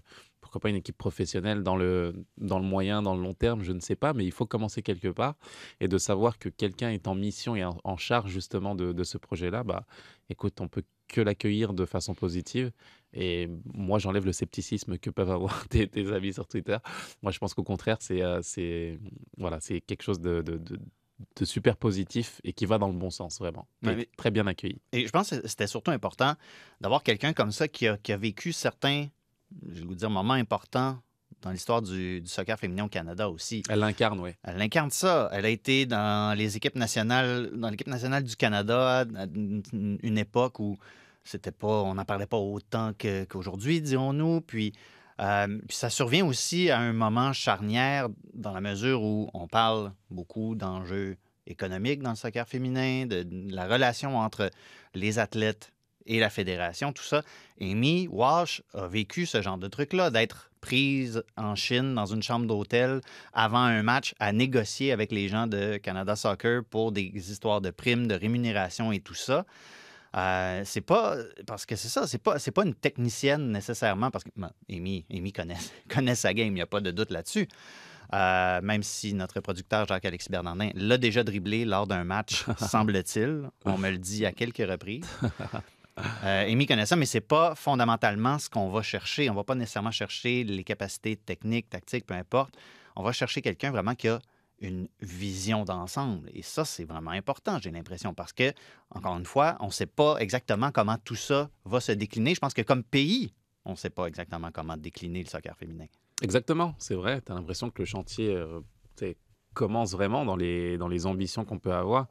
pourquoi 0.46 0.60
pas 0.60 0.70
une 0.70 0.76
équipe 0.76 0.96
professionnelle 0.96 1.62
dans 1.62 1.76
le, 1.76 2.24
dans 2.38 2.58
le 2.58 2.64
moyen, 2.64 3.02
dans 3.02 3.16
le 3.16 3.22
long 3.22 3.34
terme, 3.34 3.62
je 3.62 3.72
ne 3.72 3.80
sais 3.80 3.96
pas, 3.96 4.12
mais 4.12 4.24
il 4.24 4.32
faut 4.32 4.46
commencer 4.46 4.80
quelque 4.80 5.08
part. 5.08 5.34
Et 5.80 5.88
de 5.88 5.98
savoir 5.98 6.38
que 6.38 6.48
quelqu'un 6.48 6.90
est 6.90 7.08
en 7.08 7.14
mission 7.14 7.56
et 7.56 7.64
en, 7.64 7.96
charge 7.96 8.30
justement 8.30 8.74
de, 8.74 8.92
de 8.92 9.04
ce 9.04 9.18
projet-là, 9.18 9.64
bah, 9.64 9.84
écoute, 10.30 10.60
on 10.60 10.68
peut 10.68 10.84
que 11.08 11.20
l'accueillir 11.20 11.72
de 11.72 11.84
façon 11.84 12.14
positive. 12.14 12.70
Et 13.12 13.48
moi, 13.72 13.98
j'enlève 13.98 14.24
le 14.24 14.32
scepticisme 14.32 14.98
que 14.98 15.10
peuvent 15.10 15.30
avoir 15.30 15.66
tes, 15.68 15.90
amis 16.12 16.34
sur 16.34 16.46
Twitter. 16.46 16.76
Moi, 17.22 17.32
je 17.32 17.38
pense 17.38 17.54
qu'au 17.54 17.64
contraire, 17.64 17.98
c'est 18.00 18.22
euh, 18.22 18.40
c'est 18.42 18.98
voilà, 19.38 19.60
c'est 19.60 19.80
quelque 19.80 20.02
chose 20.02 20.20
de, 20.20 20.42
de, 20.42 20.58
de, 20.58 21.44
super 21.44 21.76
positif 21.76 22.40
et 22.44 22.52
qui 22.52 22.66
va 22.66 22.78
dans 22.78 22.88
le 22.88 22.94
bon 22.94 23.10
sens, 23.10 23.38
vraiment. 23.38 23.66
très 24.16 24.30
bien 24.30 24.46
accueilli. 24.46 24.80
Et 24.92 25.06
je 25.06 25.10
pense 25.10 25.30
que 25.30 25.48
c'était 25.48 25.66
surtout 25.66 25.90
important 25.90 26.34
d'avoir 26.80 27.02
quelqu'un 27.02 27.32
comme 27.32 27.52
ça 27.52 27.68
qui 27.68 27.88
a, 27.88 27.96
qui 27.96 28.12
a 28.12 28.16
vécu 28.16 28.52
certains 28.52 29.06
je 29.68 29.80
vais 29.80 29.86
vous 29.86 29.94
dire, 29.94 30.10
moment 30.10 30.34
important 30.34 30.98
dans 31.42 31.50
l'histoire 31.50 31.82
du, 31.82 32.22
soccer 32.26 32.58
féminin 32.58 32.84
au 32.84 32.88
Canada 32.88 33.28
aussi. 33.28 33.62
Elle 33.68 33.80
l'incarne, 33.80 34.18
oui. 34.20 34.30
Elle 34.42 34.60
incarne 34.60 34.90
ça. 34.90 35.28
Elle 35.32 35.44
a 35.44 35.48
été 35.48 35.86
dans 35.86 36.36
les 36.36 36.56
équipes 36.56 36.76
nationales, 36.76 37.50
dans 37.54 37.68
l'équipe 37.68 37.86
nationale 37.86 38.24
du 38.24 38.36
Canada 38.36 39.00
à 39.00 39.24
une, 39.32 40.18
époque 40.18 40.60
où 40.60 40.76
c'était 41.24 41.52
pas, 41.52 41.82
on 41.82 41.94
n'en 41.94 42.04
parlait 42.04 42.26
pas 42.26 42.36
autant 42.36 42.92
qu'aujourd'hui, 43.28 43.80
dirons-nous. 43.80 44.40
Puis, 44.40 44.72
euh, 45.20 45.58
puis 45.68 45.76
ça 45.76 45.90
survient 45.90 46.26
aussi 46.26 46.70
à 46.70 46.78
un 46.78 46.92
moment 46.92 47.32
charnière 47.32 48.08
dans 48.34 48.52
la 48.52 48.60
mesure 48.60 49.02
où 49.02 49.30
on 49.34 49.46
parle 49.46 49.92
beaucoup 50.10 50.54
d'enjeux 50.54 51.16
économiques 51.46 52.02
dans 52.02 52.10
le 52.10 52.16
soccer 52.16 52.48
féminin, 52.48 53.06
de 53.06 53.24
la 53.54 53.66
relation 53.66 54.18
entre 54.18 54.50
les 54.94 55.18
athlètes 55.18 55.72
et 56.06 56.20
la 56.20 56.30
fédération, 56.30 56.92
tout 56.92 57.02
ça. 57.02 57.22
Amy 57.60 58.08
Walsh 58.10 58.62
a 58.74 58.86
vécu 58.86 59.26
ce 59.26 59.42
genre 59.42 59.58
de 59.58 59.68
truc-là, 59.68 60.10
d'être 60.10 60.50
prise 60.60 61.22
en 61.36 61.54
Chine 61.54 61.94
dans 61.94 62.06
une 62.06 62.22
chambre 62.22 62.46
d'hôtel 62.46 63.00
avant 63.32 63.62
un 63.62 63.82
match 63.82 64.14
à 64.18 64.32
négocier 64.32 64.90
avec 64.90 65.12
les 65.12 65.28
gens 65.28 65.46
de 65.46 65.76
Canada 65.76 66.16
Soccer 66.16 66.64
pour 66.64 66.90
des 66.90 67.12
histoires 67.14 67.60
de 67.60 67.70
primes, 67.70 68.06
de 68.06 68.14
rémunération 68.14 68.90
et 68.90 69.00
tout 69.00 69.14
ça. 69.14 69.46
Euh, 70.16 70.62
c'est 70.64 70.80
pas 70.80 71.16
parce 71.46 71.66
que 71.66 71.76
c'est 71.76 71.88
ça, 71.88 72.06
c'est 72.06 72.18
pas 72.18 72.38
c'est 72.38 72.50
pas 72.50 72.64
une 72.64 72.74
technicienne 72.74 73.50
nécessairement 73.52 74.10
parce 74.10 74.24
que 74.24 74.30
Amy, 74.70 75.04
Amy 75.12 75.32
connaît, 75.32 75.58
connaît 75.88 76.14
sa 76.14 76.32
game, 76.32 76.48
il 76.48 76.54
n'y 76.54 76.60
a 76.62 76.66
pas 76.66 76.80
de 76.80 76.90
doute 76.90 77.10
là-dessus. 77.10 77.48
Euh, 78.14 78.60
même 78.62 78.82
si 78.82 79.14
notre 79.14 79.40
producteur 79.40 79.86
Jacques-Alexis 79.86 80.28
Bernardin 80.30 80.70
l'a 80.74 80.96
déjà 80.96 81.24
dribblé 81.24 81.64
lors 81.64 81.86
d'un 81.86 82.04
match, 82.04 82.44
semble-t-il. 82.58 83.50
On 83.64 83.78
me 83.78 83.90
le 83.90 83.98
dit 83.98 84.24
à 84.24 84.32
quelques 84.32 84.68
reprises. 84.68 85.06
Euh, 85.98 86.50
Amy 86.50 86.66
connaît 86.66 86.86
ça, 86.86 86.96
mais 86.96 87.06
c'est 87.06 87.20
pas 87.20 87.54
fondamentalement 87.54 88.38
ce 88.38 88.50
qu'on 88.50 88.68
va 88.68 88.82
chercher. 88.82 89.30
On 89.30 89.34
va 89.34 89.44
pas 89.44 89.54
nécessairement 89.54 89.90
chercher 89.90 90.44
les 90.44 90.64
capacités 90.64 91.16
techniques, 91.16 91.70
tactiques, 91.70 92.06
peu 92.06 92.14
importe. 92.14 92.54
On 92.96 93.02
va 93.02 93.12
chercher 93.12 93.42
quelqu'un 93.42 93.70
vraiment 93.70 93.94
qui 93.94 94.08
a 94.08 94.20
une 94.60 94.88
vision 95.00 95.64
d'ensemble. 95.64 96.30
Et 96.34 96.42
ça, 96.42 96.64
c'est 96.64 96.84
vraiment 96.84 97.10
important, 97.10 97.58
j'ai 97.60 97.70
l'impression, 97.70 98.14
parce 98.14 98.32
que, 98.32 98.52
encore 98.90 99.16
une 99.16 99.26
fois, 99.26 99.56
on 99.60 99.66
ne 99.66 99.70
sait 99.70 99.86
pas 99.86 100.16
exactement 100.18 100.70
comment 100.70 100.96
tout 101.04 101.14
ça 101.14 101.50
va 101.64 101.80
se 101.80 101.92
décliner. 101.92 102.34
Je 102.34 102.40
pense 102.40 102.54
que 102.54 102.62
comme 102.62 102.82
pays, 102.82 103.32
on 103.64 103.72
ne 103.72 103.76
sait 103.76 103.90
pas 103.90 104.06
exactement 104.06 104.50
comment 104.52 104.76
décliner 104.76 105.22
le 105.22 105.28
soccer 105.28 105.56
féminin. 105.56 105.86
Exactement, 106.22 106.74
c'est 106.78 106.94
vrai. 106.94 107.20
Tu 107.20 107.32
as 107.32 107.34
l'impression 107.34 107.70
que 107.70 107.82
le 107.82 107.86
chantier 107.86 108.34
euh, 108.34 108.60
commence 109.52 109.92
vraiment 109.92 110.24
dans 110.24 110.36
les, 110.36 110.78
dans 110.78 110.88
les 110.88 111.04
ambitions 111.06 111.44
qu'on 111.44 111.58
peut 111.58 111.74
avoir. 111.74 112.06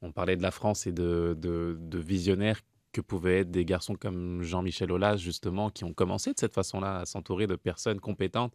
On 0.00 0.12
parlait 0.12 0.36
de 0.36 0.42
la 0.42 0.50
France 0.50 0.86
et 0.86 0.92
de, 0.92 1.36
de 1.38 1.98
visionnaires 1.98 2.60
que 2.92 3.00
pouvaient 3.00 3.40
être 3.40 3.50
des 3.50 3.64
garçons 3.64 3.94
comme 3.94 4.42
Jean-Michel 4.42 4.92
Aulas, 4.92 5.16
justement, 5.16 5.70
qui 5.70 5.84
ont 5.84 5.92
commencé 5.92 6.32
de 6.32 6.38
cette 6.38 6.54
façon-là 6.54 7.00
à 7.00 7.06
s'entourer 7.06 7.46
de 7.46 7.56
personnes 7.56 8.00
compétentes 8.00 8.54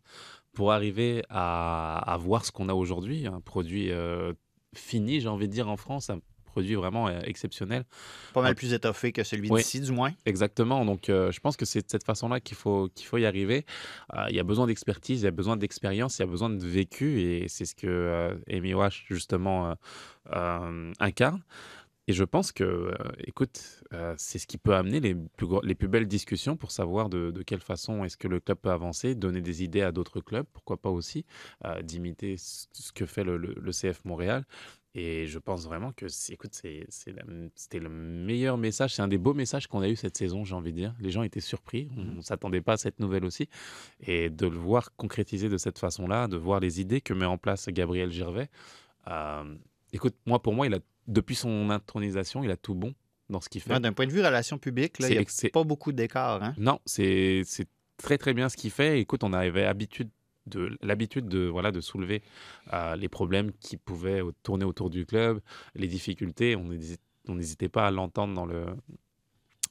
pour 0.54 0.72
arriver 0.72 1.24
à, 1.30 2.18
voir 2.20 2.46
ce 2.46 2.52
qu'on 2.52 2.70
a 2.70 2.74
aujourd'hui, 2.74 3.28
un 3.28 3.42
produit 3.42 3.92
euh, 3.92 4.34
fini, 4.76 5.20
j'ai 5.20 5.28
envie 5.28 5.48
de 5.48 5.54
dire, 5.54 5.68
en 5.68 5.78
France, 5.78 6.10
un 6.10 6.20
produit 6.46 6.76
vraiment 6.76 7.08
euh, 7.08 7.20
exceptionnel. 7.26 7.84
Pas 8.34 8.42
mal 8.42 8.56
plus 8.56 8.74
étoffé 8.74 9.12
que 9.12 9.24
celui 9.24 9.50
d'ici, 9.50 9.82
du 9.82 9.92
moins. 9.92 10.14
Exactement. 10.26 10.84
Donc, 10.86 11.10
euh, 11.10 11.32
je 11.32 11.40
pense 11.40 11.58
que 11.58 11.66
c'est 11.66 11.82
de 11.82 11.90
cette 11.90 12.04
façon-là 12.04 12.40
qu'il 12.40 12.58
faut, 12.58 12.90
qu'il 12.96 13.06
faut 13.06 13.18
y 13.18 13.26
arriver. 13.26 13.66
il 14.30 14.36
y 14.36 14.40
a 14.40 14.44
besoin 14.44 14.68
d'expertise, 14.68 15.22
il 15.22 15.26
y 15.26 15.28
a 15.28 15.32
besoin 15.32 15.58
d'expérience, 15.58 16.18
il 16.18 16.22
y 16.22 16.24
a 16.24 16.28
besoin 16.28 16.50
de 16.50 16.64
vécu, 16.64 17.22
et 17.22 17.48
c'est 17.48 17.66
ce 17.66 17.76
que 17.76 18.40
Amy 18.52 18.74
Wash, 18.74 19.06
justement, 19.08 19.76
incarne. 21.00 21.42
Et 22.10 22.14
je 22.14 22.24
pense 22.24 22.54
que, 22.54 22.64
euh, 22.64 22.94
écoute, 23.20 23.84
euh, 23.94 24.16
c'est 24.18 24.40
ce 24.40 24.48
qui 24.48 24.58
peut 24.58 24.74
amener 24.74 25.02
les 25.02 25.14
plus, 25.14 25.48
les 25.64 25.76
plus 25.76 25.90
belles 25.90 26.08
discussions 26.08 26.56
pour 26.56 26.72
savoir 26.72 27.10
de, 27.10 27.32
de 27.32 27.44
quelle 27.44 27.60
façon 27.60 28.06
est-ce 28.06 28.16
que 28.16 28.30
le 28.30 28.40
club 28.40 28.58
peut 28.60 28.72
avancer, 28.72 29.14
donner 29.14 29.42
des 29.42 29.62
idées 29.62 29.82
à 29.82 29.92
d'autres 29.92 30.22
clubs, 30.22 30.46
pourquoi 30.54 30.78
pas 30.78 30.90
aussi, 30.90 31.26
euh, 31.66 31.82
d'imiter 31.82 32.38
ce 32.38 32.94
que 32.94 33.06
fait 33.06 33.26
le, 33.26 33.36
le, 33.36 33.72
CF 33.72 34.06
Montréal. 34.06 34.46
Et 34.96 35.28
je 35.28 35.38
pense 35.38 35.66
vraiment 35.66 35.92
que, 35.92 36.06
écoute, 36.32 36.54
c'était 36.54 37.80
le 37.80 37.90
meilleur 37.90 38.58
message, 38.58 38.96
c'est 38.96 39.02
un 39.02 39.10
des 39.10 39.18
beaux 39.18 39.34
messages 39.34 39.68
qu'on 39.68 39.82
a 39.82 39.90
eu 39.90 39.98
cette 39.98 40.16
saison, 40.16 40.46
j'ai 40.46 40.56
envie 40.56 40.72
de 40.72 40.78
dire. 40.78 40.96
Les 41.02 41.12
gens 41.12 41.24
étaient 41.24 41.42
surpris, 41.42 41.90
on 41.98 42.16
ne 42.16 42.22
s'attendait 42.22 42.62
pas 42.62 42.74
à 42.74 42.78
cette 42.78 43.00
nouvelle 43.00 43.26
aussi. 43.26 43.50
Et 44.00 44.30
de 44.30 44.48
le 44.48 44.58
voir 44.58 44.96
concrétiser 44.96 45.50
de 45.50 45.58
cette 45.58 45.78
façon-là, 45.78 46.28
de 46.28 46.38
voir 46.38 46.62
les 46.62 46.80
idées 46.80 47.02
que 47.02 47.14
met 47.14 47.26
en 47.26 47.38
place 47.38 47.68
Gabriel 47.68 48.12
Gervais. 48.12 48.50
écoute, 49.92 50.16
moi, 50.26 50.42
pour 50.42 50.54
moi, 50.54 50.66
il 50.66 50.74
a 50.74 50.80
depuis 51.08 51.36
son 51.36 51.70
intronisation, 51.70 52.44
il 52.44 52.52
a 52.52 52.58
tout 52.58 52.76
bon 52.76 52.94
dans 53.30 53.42
ce 53.42 53.50
qu'il 53.50 53.62
fait. 53.62 53.80
D'un 53.80 53.94
point 53.94 54.08
de 54.08 54.12
vue 54.12 54.24
relation 54.24 54.58
publique, 54.58 54.96
il 55.00 55.08
n'y 55.08 55.18
a 55.18 55.50
pas 55.52 55.64
beaucoup 55.64 55.92
d'écart. 55.92 56.42
Hein? 56.44 56.54
Non, 56.58 56.80
c'est 56.86 57.44
très 57.98 58.18
très 58.18 58.34
bien 58.34 58.50
ce 58.50 58.58
qu'il 58.58 58.72
fait. 58.72 59.00
Écoute, 59.00 59.24
on 59.24 59.34
avait 59.34 59.66
habitude 59.66 60.10
de 60.46 60.78
l'habitude 60.82 61.28
de 61.28 61.46
voilà 61.46 61.72
de 61.72 61.82
soulever 61.82 62.22
euh, 62.72 62.96
les 62.96 63.10
problèmes 63.10 63.52
qui 63.60 63.76
pouvaient 63.76 64.22
tourner 64.44 64.64
autour 64.64 64.90
du 64.90 65.06
club, 65.06 65.42
les 65.76 65.88
difficultés. 65.88 66.56
On 66.56 67.36
n'hésitait 67.36 67.70
pas 67.70 67.88
à 67.88 67.92
l'entendre 67.92 68.34
dans 68.34 68.46
le 68.46 68.66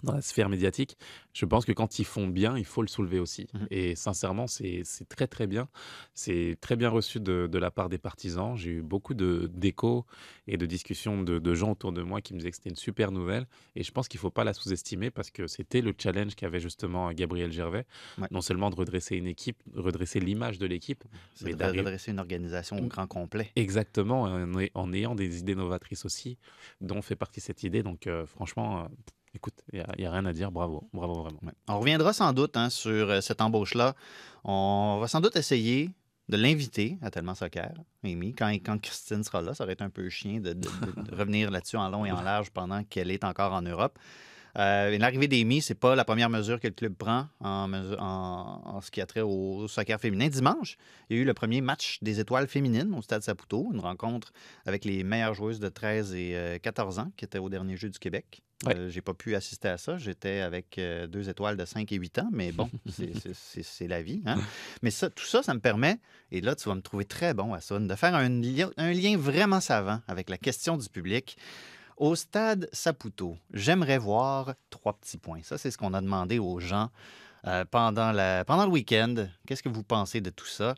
dans 0.03 0.13
la 0.13 0.23
sphère 0.23 0.49
médiatique. 0.49 0.97
Je 1.33 1.45
pense 1.45 1.65
que 1.65 1.73
quand 1.73 1.99
ils 1.99 2.05
font 2.05 2.27
bien, 2.27 2.57
il 2.57 2.65
faut 2.65 2.83
le 2.83 2.89
soulever 2.89 3.19
aussi. 3.19 3.47
Mhm. 3.55 3.67
Et 3.71 3.97
sincèrement, 3.97 4.47
c'est 4.47 4.85
très 5.09 5.27
très 5.27 5.47
bien. 5.47 5.69
C'est 6.15 6.57
très 6.61 6.77
bien 6.77 6.89
reçu 6.89 7.21
de, 7.21 7.49
de 7.51 7.59
la 7.59 7.71
part 7.71 7.89
des 7.89 7.99
partisans. 7.99 8.57
J'ai 8.57 8.71
eu 8.71 8.83
beaucoup 8.83 9.15
d'échos 9.15 10.07
et 10.47 10.57
de 10.57 10.67
discussions 10.67 11.23
de, 11.23 11.39
de 11.39 11.55
gens 11.55 11.73
autour 11.73 11.93
de 11.93 12.03
moi 12.03 12.21
qui 12.21 12.35
me 12.35 12.39
disaient 12.39 12.51
que 12.51 12.57
c'était 12.57 12.71
une 12.71 12.77
super 12.77 13.13
nouvelle. 13.13 13.47
Et 13.75 13.83
je 13.83 13.93
pense 13.93 14.09
qu'il 14.09 14.19
ne 14.19 14.23
faut 14.23 14.31
pas 14.31 14.45
la 14.45 14.53
sous-estimer 14.53 15.11
parce 15.11 15.31
que 15.31 15.47
c'était 15.47 15.81
le 15.81 15.95
challenge 15.97 16.35
qu'avait 16.35 16.61
justement 16.61 17.13
Gabriel 17.13 17.53
Gervais. 17.53 17.87
Ouais. 18.19 18.29
Non 18.31 18.41
seulement 18.41 18.71
de 18.71 18.77
redresser 18.77 19.17
une 19.17 19.27
équipe, 19.27 19.63
redresser 19.75 20.21
l'image 20.21 20.59
de 20.59 20.67
l'équipe, 20.67 21.05
mais 21.43 21.55
de 21.55 21.65
redresser 21.65 22.11
une 22.13 22.21
organisation 22.21 22.79
au 22.79 22.87
grand 22.87 23.07
complet. 23.07 23.51
Exactement, 23.57 24.23
en 24.75 24.93
ayant 24.93 25.15
des 25.15 25.39
idées 25.39 25.55
novatrices 25.55 26.05
aussi, 26.05 26.39
dont 26.81 27.03
fait 27.03 27.17
partie 27.17 27.41
cette 27.41 27.63
idée. 27.63 27.83
Donc, 27.83 28.07
euh, 28.07 28.27
franchement, 28.27 28.81
euh, 28.81 28.87
écoute, 29.37 29.55
il 29.73 29.85
n'y 29.99 30.05
a, 30.07 30.11
rien 30.11 30.25
à 30.27 30.33
dire. 30.33 30.51
Bravo, 30.51 30.89
bravo 30.93 31.23
vraiment. 31.23 31.39
Ouais. 31.45 31.53
On 31.69 31.79
reviendra 31.79 32.13
sans 32.13 32.33
doute 32.33 32.57
hein, 32.57 32.71
sur 32.71 33.11
euh, 33.11 33.21
cette 33.21 33.41
embauche-là. 33.41 33.95
On 34.45 34.99
va 35.01 35.09
sans 35.09 35.21
doute 35.21 35.37
essayer 35.37 35.91
de 36.29 36.37
l'inviter 36.37 36.99
à 37.03 37.11
Tellement 37.11 37.35
Soccer, 37.37 37.73
Amy, 38.05 38.35
quand, 38.35 38.49
quand 38.51 38.81
Christine 38.81 39.23
sera 39.23 39.43
là. 39.43 39.55
Ça 39.55 39.63
aurait 39.65 39.75
été 39.75 39.85
un 39.85 39.91
peu 39.91 40.09
chien 40.09 40.41
de, 40.41 40.53
de- 40.53 40.55
de- 40.55 41.11
de 41.11 41.15
revenir 41.15 41.51
là-dessus 41.51 41.77
en 41.77 41.89
long 41.89 42.05
et 42.05 42.11
en 42.11 42.21
large 42.21 42.51
pendant 42.51 42.83
qu'elle 42.83 43.11
est 43.13 43.23
encore 43.25 43.53
en 43.53 43.63
Europe. 43.63 43.97
Euh, 44.59 44.97
L'arrivée 44.97 45.29
d'Amy, 45.29 45.61
c'est 45.61 45.75
pas 45.75 45.95
la 45.95 46.05
première 46.07 46.31
mesure 46.31 46.59
que 46.59 46.67
le 46.67 46.73
club 46.73 46.95
prend 46.95 47.27
en, 47.41 47.71
en- 47.73 48.63
en 48.65 48.81
ce 48.81 48.91
qui 48.91 49.01
a 49.03 49.07
trait 49.07 49.21
au 49.21 49.69
soccer 49.69 50.01
féminin. 50.01 50.29
Dimanche, 50.29 50.79
il 51.11 51.17
y 51.17 51.19
a 51.21 51.23
eu 51.23 51.27
le 51.27 51.35
premier 51.35 51.61
match 51.61 51.99
des 52.01 52.21
étoiles 52.21 52.49
féminines 52.49 52.95
au 52.97 53.03
Stade 53.03 53.23
Saputo, 53.23 53.69
une 53.75 53.81
rencontre 53.81 54.33
avec 54.65 54.85
les 54.87 55.05
meilleures 55.05 55.35
joueuses 55.35 55.61
de 55.61 55.69
13 55.69 56.15
et 56.15 56.35
euh, 56.35 56.59
14 56.59 56.99
ans 56.99 57.13
qui 57.19 57.27
étaient 57.27 57.39
au 57.39 57.51
dernier 57.51 57.77
jeu 57.77 57.91
du 57.91 57.99
Québec. 57.99 58.43
Ouais. 58.65 58.75
Euh, 58.75 58.89
j'ai 58.89 59.03
pas 59.03 59.13
pu 59.13 59.35
assister 59.35 59.69
à 59.69 59.77
ça. 59.77 59.99
J'étais 59.99 60.41
avec 60.41 60.79
euh, 60.79 61.07
deux 61.07 61.29
étoiles 61.29 61.59
de 61.59 61.65
5 61.67 61.93
et 61.93 61.97
8 61.97 62.19
ans, 62.21 62.29
mais 62.33 62.53
bon, 62.53 62.71
c'est- 63.43 63.87
la 63.87 64.01
vie. 64.03 64.23
hein. 64.25 64.39
Mais 64.83 64.91
ça, 64.91 65.11
tout 65.11 65.27
ça, 65.27 65.43
ça 65.43 65.53
me 65.53 65.61
permet, 65.61 65.99
et 66.33 66.41
là, 66.41 66.55
tu 66.57 66.69
vas 66.71 66.75
me 66.75 66.81
trouver 66.81 67.05
très 67.05 67.35
bon 67.35 67.53
à 67.53 67.61
ça, 67.61 67.79
de 67.79 67.95
faire 67.95 68.15
un, 68.15 68.29
lien- 68.31 68.71
un 68.79 68.93
lien 68.93 69.19
vraiment 69.19 69.61
savant 69.61 70.01
avec 70.09 70.31
la 70.31 70.39
question 70.39 70.79
du 70.79 70.89
public. 70.89 71.37
Au 71.99 72.15
stade 72.15 72.69
Saputo, 72.73 73.37
j'aimerais 73.53 73.99
voir 73.99 74.55
trois 74.71 74.95
petits 74.95 75.19
points. 75.19 75.41
Ça, 75.43 75.59
c'est 75.59 75.71
ce 75.71 75.77
qu'on 75.79 75.93
a 75.95 76.01
demandé 76.01 76.39
aux 76.39 76.59
gens 76.61 76.91
euh, 77.47 77.65
pendant, 77.71 78.11
la, 78.13 78.45
pendant 78.47 78.65
le 78.65 78.71
week-end. 78.73 79.15
Qu'est-ce 79.47 79.63
que 79.63 79.69
vous 79.69 79.83
pensez 79.83 80.21
de 80.23 80.31
tout 80.31 80.47
ça? 80.47 80.75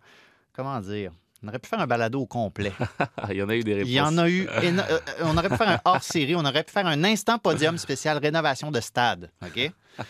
Comment 0.52 0.80
dire? 0.80 1.12
On 1.42 1.48
aurait 1.48 1.58
pu 1.60 1.68
faire 1.68 1.78
un 1.80 1.86
balado 1.86 2.20
au 2.20 2.26
complet. 2.26 2.72
Il 3.30 3.36
y 3.36 3.42
en 3.42 3.48
a 3.48 3.54
eu 3.56 3.62
des 3.62 3.74
réponses. 3.74 3.88
Il 3.90 3.94
y 3.94 4.00
en 4.00 4.18
a 4.18 4.28
eu. 4.28 4.46
éno- 4.62 4.82
euh, 4.90 4.98
on 5.22 5.36
aurait 5.36 5.48
pu 5.48 5.56
faire 5.56 5.68
un 5.68 5.80
hors-série. 5.84 6.34
On 6.34 6.44
aurait 6.44 6.64
pu 6.64 6.72
faire 6.72 6.86
un 6.86 7.04
instant 7.04 7.38
podium 7.38 7.78
spécial 7.78 8.18
rénovation 8.18 8.70
de 8.70 8.80
stade. 8.80 9.30
OK? 9.42 9.70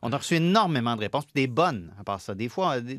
On 0.00 0.12
a 0.12 0.16
reçu 0.16 0.36
énormément 0.36 0.94
de 0.94 1.00
réponses, 1.00 1.24
puis 1.24 1.32
des 1.34 1.48
bonnes 1.48 1.92
à 1.98 2.04
part 2.04 2.20
ça. 2.20 2.32
Des 2.32 2.48
fois, 2.48 2.76
euh, 2.76 2.94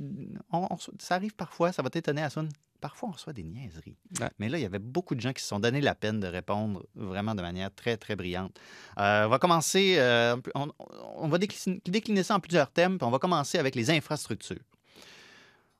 on- 0.52 0.68
on 0.70 0.78
ça 1.00 1.16
arrive 1.16 1.34
parfois, 1.34 1.72
ça 1.72 1.82
va 1.82 1.90
t'étonner, 1.90 2.22
Asun. 2.22 2.50
Parfois, 2.82 3.08
on 3.10 3.12
reçoit 3.14 3.32
des 3.32 3.44
niaiseries. 3.44 3.96
Ouais. 4.20 4.28
Mais 4.38 4.50
là, 4.50 4.58
il 4.58 4.62
y 4.62 4.66
avait 4.66 4.80
beaucoup 4.80 5.16
de 5.16 5.22
gens 5.22 5.32
qui 5.32 5.42
se 5.42 5.48
sont 5.48 5.62
donné 5.62 5.80
la 5.80 5.96
peine 5.96 6.20
de 6.20 6.28
répondre 6.28 6.86
vraiment 6.96 7.36
de 7.36 7.42
manière 7.42 7.74
très, 7.74 7.96
très 7.96 8.18
brillante. 8.18 8.58
Euh, 9.00 9.26
on 9.26 9.30
va 9.30 9.40
commencer, 9.40 9.96
euh, 9.98 10.36
on, 10.56 10.68
on 11.16 11.28
va 11.30 11.38
décliner, 11.38 11.82
décliner 11.86 12.24
ça 12.24 12.36
en 12.36 12.42
plusieurs 12.42 12.70
thèmes, 12.70 12.98
puis 12.98 13.08
on 13.08 13.12
va 13.12 13.20
commencer 13.20 13.58
avec 13.58 13.76
les 13.76 13.90
infrastructures. 13.92 14.60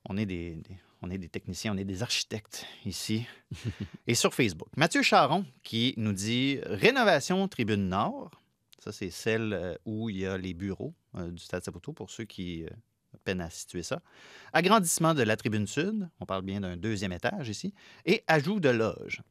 On 0.10 0.16
est 0.18 0.26
des, 0.26 0.56
des- 0.56 0.80
on 1.02 1.10
est 1.10 1.18
des 1.18 1.30
techniciens, 1.30 1.74
on 1.74 1.78
est 1.78 1.86
des 1.86 2.04
architectes 2.04 2.66
ici. 2.86 3.26
Et 4.08 4.16
sur 4.16 4.34
Facebook, 4.34 4.68
Mathieu 4.76 5.02
Charon 5.02 5.46
qui 5.64 5.94
nous 5.98 6.14
dit 6.14 6.60
rénovation 6.66 7.48
tribune 7.48 7.90
nord. 7.90 8.32
Ça, 8.80 8.92
c'est 8.92 9.10
celle 9.10 9.54
euh, 9.54 9.76
où 9.86 10.10
il 10.10 10.20
y 10.20 10.26
a 10.26 10.38
les 10.38 10.54
bureaux 10.54 10.94
euh, 11.16 11.30
du 11.32 11.40
Stade 11.40 11.64
Saputo 11.64 11.92
pour 11.92 12.10
ceux 12.10 12.24
qui 12.24 12.64
euh, 12.64 12.70
peinent 13.26 13.42
à 13.42 13.50
situer 13.50 13.84
ça. 13.84 14.02
Agrandissement 14.54 15.14
de 15.14 15.24
la 15.24 15.36
tribune 15.36 15.68
sud. 15.68 16.10
On 16.20 16.26
parle 16.26 16.44
bien 16.44 16.62
d'un 16.62 16.78
deuxième 16.78 17.12
étage 17.12 17.50
ici. 17.50 17.74
Et 18.06 18.24
ajout 18.28 18.60
de 18.60 18.70
loge. 18.70 19.22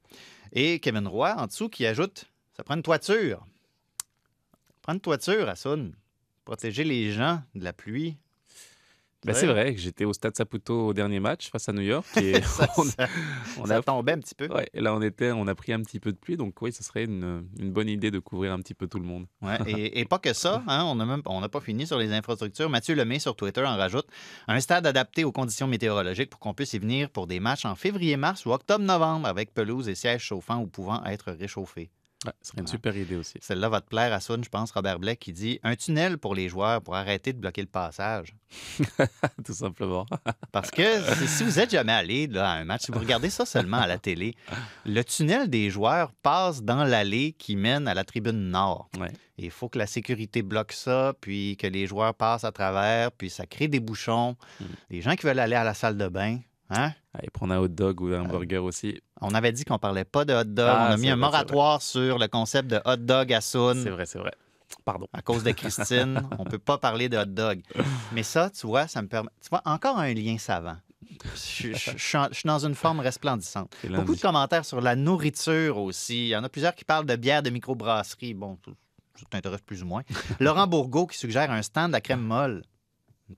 Et 0.53 0.81
Kevin 0.81 1.07
Roy 1.07 1.35
en 1.37 1.47
dessous 1.47 1.69
qui 1.69 1.87
ajoute 1.87 2.27
ça 2.59 2.65
prend 2.65 2.75
une 2.75 2.83
toiture. 2.83 3.47
Prends 4.83 4.95
une 4.95 5.01
toiture, 5.01 5.49
Assun. 5.49 5.93
Protéger 6.45 6.83
les 6.83 7.13
gens 7.13 7.41
de 7.55 7.63
la 7.63 7.73
pluie. 7.73 8.17
Ben, 9.25 9.33
Ouais. 9.35 9.41
C'est 9.41 9.47
vrai 9.49 9.75
que 9.75 9.81
j'étais 9.81 10.05
au 10.05 10.13
Stade 10.13 10.37
Saputo 10.37 10.87
au 10.89 10.95
dernier 10.95 11.19
match 11.19 11.51
face 11.51 11.69
à 11.69 11.73
New 11.73 11.83
York. 11.83 12.07
Et 12.23 12.41
Ça, 12.43 12.69
on, 12.77 12.85
ça- 12.85 13.09
on 13.59 13.67
ça 13.67 13.77
a, 13.79 13.83
tombait 13.83 14.13
un 14.13 14.19
petit 14.21 14.35
peu. 14.37 14.47
ouais, 14.47 14.69
là, 14.75 14.95
on, 14.95 15.03
était, 15.03 15.33
on 15.33 15.47
a 15.49 15.55
pris 15.57 15.73
un 15.73 15.81
petit 15.83 15.99
peu 15.99 16.13
de 16.13 16.17
pluie. 16.17 16.37
Donc, 16.37 16.61
oui, 16.63 16.73
ce 16.73 16.85
serait 16.85 17.05
une, 17.05 17.45
une 17.59 17.73
bonne 17.73 17.89
idée 17.89 18.13
de 18.13 18.21
couvrir 18.21 18.53
un 18.53 18.59
petit 18.61 18.75
peu 18.75 18.87
tout 18.87 18.99
le 19.01 19.05
monde. 19.07 19.27
Ouais, 19.43 19.57
et, 19.67 20.01
et 20.01 20.05
pas 20.05 20.19
que 20.21 20.33
ça, 20.33 20.63
hein, 20.69 20.85
on 20.85 20.95
n'a 20.95 21.05
même 21.05 21.23
on 21.27 21.41
n'a 21.41 21.49
pas 21.49 21.61
fini 21.61 21.85
sur 21.87 21.99
les 21.99 22.13
infrastructures. 22.13 22.71
Mathieu 22.71 22.95
Lemay 22.95 23.19
sur 23.19 23.35
Twitter 23.35 23.65
en 23.65 23.77
rajoute 23.77 24.07
un 24.47 24.61
stade 24.61 24.87
adapté 24.87 25.25
aux 25.25 25.33
conditions 25.33 25.67
météorologiques 25.67 26.31
pour 26.31 26.39
qu'on 26.39 26.55
puisse 26.55 26.73
y 26.75 26.79
venir 26.79 27.11
pour 27.11 27.27
des 27.27 27.41
matchs 27.41 27.65
en 27.65 27.75
février-mars 27.75 28.47
ou 28.47 28.53
octobre-novembre 28.53 29.27
avec 29.27 29.53
pelouse 29.53 29.89
et 29.89 29.97
sièges 29.97 30.23
chauffants 30.23 30.61
ou 30.61 30.69
pouvant 30.69 31.05
être 31.05 31.33
réchauffés. 31.33 31.91
Ouais, 32.27 32.33
ce 32.43 32.51
serait 32.51 32.61
une 32.63 32.67
super 32.67 32.97
idée 32.97 33.15
aussi. 33.15 33.39
Celle-là 33.41 33.69
va 33.69 33.81
te 33.81 33.87
plaire 33.89 34.13
à 34.13 34.19
Sun, 34.19 34.43
je 34.43 34.49
pense, 34.49 34.73
Robert 34.73 34.99
Blake, 34.99 35.21
qui 35.21 35.33
dit 35.33 35.61
un 35.63 35.77
tunnel 35.77 36.19
pour 36.19 36.35
les 36.35 36.49
joueurs 36.49 36.83
pour 36.83 36.97
arrêter 36.97 37.33
de 37.33 37.39
bloquer 37.39 37.61
le 37.61 37.69
passage. 37.69 38.35
tout 39.45 39.53
simplement. 39.55 40.05
Parce 40.53 40.71
que 40.73 40.83
si- 41.27 41.45
vous 41.45 41.61
êtes 41.61 41.71
jamais 41.71 41.93
allé 41.93 42.27
là, 42.27 42.51
à 42.51 42.55
un 42.55 42.65
match, 42.65 42.87
si 42.87 42.93
vous 42.93 42.99
regardez 42.99 43.31
ça 43.31 43.47
seulement 43.47 43.77
à 43.79 43.87
la 43.87 43.99
télé, 43.99 44.35
le 44.85 45.03
tunnel 45.05 45.49
des 45.49 45.71
joueurs 45.71 46.13
passe 46.23 46.63
dans 46.63 46.83
l'allée 46.83 47.33
qui 47.39 47.55
mène 47.55 47.87
à 47.87 47.95
la 47.95 48.03
tribune 48.05 48.51
nord. 48.51 48.89
Ouais. 48.99 49.13
Et 49.39 49.45
Il 49.45 49.51
faut 49.53 49.69
que 49.69 49.79
la 49.79 49.87
sécurité 49.87 50.43
bloque 50.43 50.73
ça, 50.73 51.15
puis 51.21 51.57
que 51.57 51.69
les 51.69 51.87
joueurs 51.87 52.15
passent 52.15 52.43
à 52.45 52.51
travers, 52.51 53.13
puis 53.13 53.31
ça 53.31 53.47
crée 53.47 53.69
des 53.69 53.79
bouchons. 53.81 54.37
Les 54.91 55.01
gens 55.03 55.15
qui 55.15 55.25
veulent 55.25 55.39
aller 55.39 55.55
à 55.55 55.63
la 55.63 55.75
salle 55.75 55.97
de 55.97 56.09
bain, 56.09 56.39
hein? 56.71 56.93
Allez, 57.15 57.31
prendre 57.31 57.55
un 57.55 57.59
hot 57.59 57.69
dog 57.69 58.01
ou 58.01 58.13
un 58.13 58.25
burger 58.25 58.59
aussi. 58.59 59.01
On 59.21 59.35
avait 59.35 59.53
dit 59.53 59.65
qu'on 59.65 59.79
parlait 59.79 60.05
pas 60.05 60.25
de 60.25 60.33
hot 60.35 60.45
dog. 60.45 60.67
Ah, 60.69 60.87
On 60.91 60.93
a 60.93 60.97
c'est 60.97 61.03
mis 61.03 61.09
un 61.11 61.17
vrai, 61.17 61.27
c'est 61.27 61.31
moratoire 61.31 61.83
sur 61.83 62.19
le 62.19 62.29
concept 62.29 62.69
de 62.71 62.81
hot 62.85 62.97
dog 62.97 63.33
à 63.33 63.41
C'est 63.41 63.51
Sun 63.53 63.89
vrai, 63.91 64.07
c'est 64.07 64.19
vrai. 64.19 64.33
Pardon. 64.85 65.07
à 65.13 65.23
cause 65.23 65.43
de 65.43 65.51
Christine. 65.53 66.23
On 66.39 66.45
peut 66.45 66.59
pas 66.59 66.79
parler 66.79 67.09
de 67.09 67.17
hot 67.17 67.25
dog. 67.25 67.63
Mais 68.13 68.23
ça, 68.23 68.51
tu 68.51 68.67
vois, 68.67 68.87
ça 68.87 69.03
me 69.03 69.09
permet. 69.09 69.31
Tu 69.43 69.49
vois, 69.51 69.63
encore 69.65 69.99
un 69.99 70.13
lien 70.15 70.37
savant. 70.39 70.77
Je, 71.35 71.73
je- 71.73 71.91
je 71.97 71.99
suis 71.99 72.19
en- 72.19 72.29
je 72.31 72.35
suis 72.35 72.47
dans 72.47 72.65
une 72.65 72.75
forme 72.75 73.01
resplendissante. 73.01 73.75
C'est 73.81 73.89
Beaucoup 73.89 74.15
de 74.15 74.21
commentaires 74.21 74.65
sur 74.65 74.81
la 74.81 74.95
nourriture 74.95 75.79
aussi. 75.79 76.27
Il 76.27 76.29
y 76.29 76.37
en 76.37 76.45
a 76.45 76.49
plusieurs 76.49 76.75
qui 76.75 76.85
parlent 76.85 77.07
de 77.07 77.17
bière 77.17 77.43
de 77.43 77.51
microbrasserie. 77.51 78.35
Bon, 78.35 78.57
tout- 78.63 78.75
ça 79.17 79.25
t'intéresse 79.31 79.63
plus 79.63 79.83
ou 79.83 79.87
moins. 79.87 80.03
Laurent 80.39 80.67
Bourgault 80.67 81.07
qui 81.07 81.19
suggère 81.19 81.51
un 81.51 81.63
stand 81.63 81.95
à 81.95 82.01
crème 82.01 82.21
molle. 82.21 82.63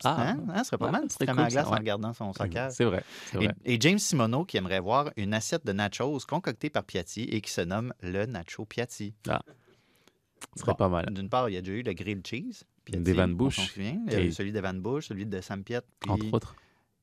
Ah. 0.04 0.30
hein? 0.30 0.38
Hein, 0.48 0.58
ce 0.58 0.64
serait 0.70 0.78
pas 0.78 0.86
Ouais, 0.86 0.92
mal, 0.92 1.02
une 1.02 1.08
cool, 1.26 1.48
glace 1.48 1.66
en 1.66 1.70
regardant 1.70 2.12
son 2.12 2.32
soccer. 2.32 2.70
C'est 2.70 2.84
vrai. 2.84 3.02
C'est 3.26 3.36
Et, 3.42 3.46
vrai. 3.46 3.54
et 3.64 3.80
James 3.80 3.98
Simoneau 3.98 4.44
qui 4.44 4.56
aimerait 4.56 4.80
voir 4.80 5.10
une 5.16 5.34
assiette 5.34 5.64
de 5.66 5.72
nachos 5.72 6.18
concoctée 6.28 6.70
par 6.70 6.84
Piatti 6.84 7.22
et 7.24 7.40
qui 7.40 7.50
se 7.50 7.60
nomme 7.60 7.92
le 8.00 8.26
Nacho 8.26 8.64
Piatti. 8.64 9.14
Ce 9.24 10.60
serait 10.60 10.72
Bon, 10.72 10.76
pas 10.76 10.88
mal. 10.88 11.06
D'une 11.12 11.28
part, 11.28 11.48
il 11.48 11.54
y 11.54 11.56
a 11.56 11.60
déjà 11.60 11.72
eu 11.76 11.82
le 11.82 11.92
grilled 11.92 12.26
cheese. 12.26 12.64
Piatti, 12.84 13.02
D'Evan 13.02 13.30
on 13.32 13.34
Bush. 13.34 13.56
s'en 13.56 13.62
souvient. 13.62 14.00
Il 14.06 14.12
y 14.12 14.16
a 14.16 14.20
eu 14.20 14.26
Et- 14.28 14.32
celui 14.32 14.52
d'Evan 14.52 14.80
Bush, 14.80 15.08
celui 15.08 15.26
de 15.26 15.40
Sam 15.40 15.62
Piet. 15.64 15.82
Puis 16.00 16.10
Entre 16.10 16.32
autres. 16.32 16.54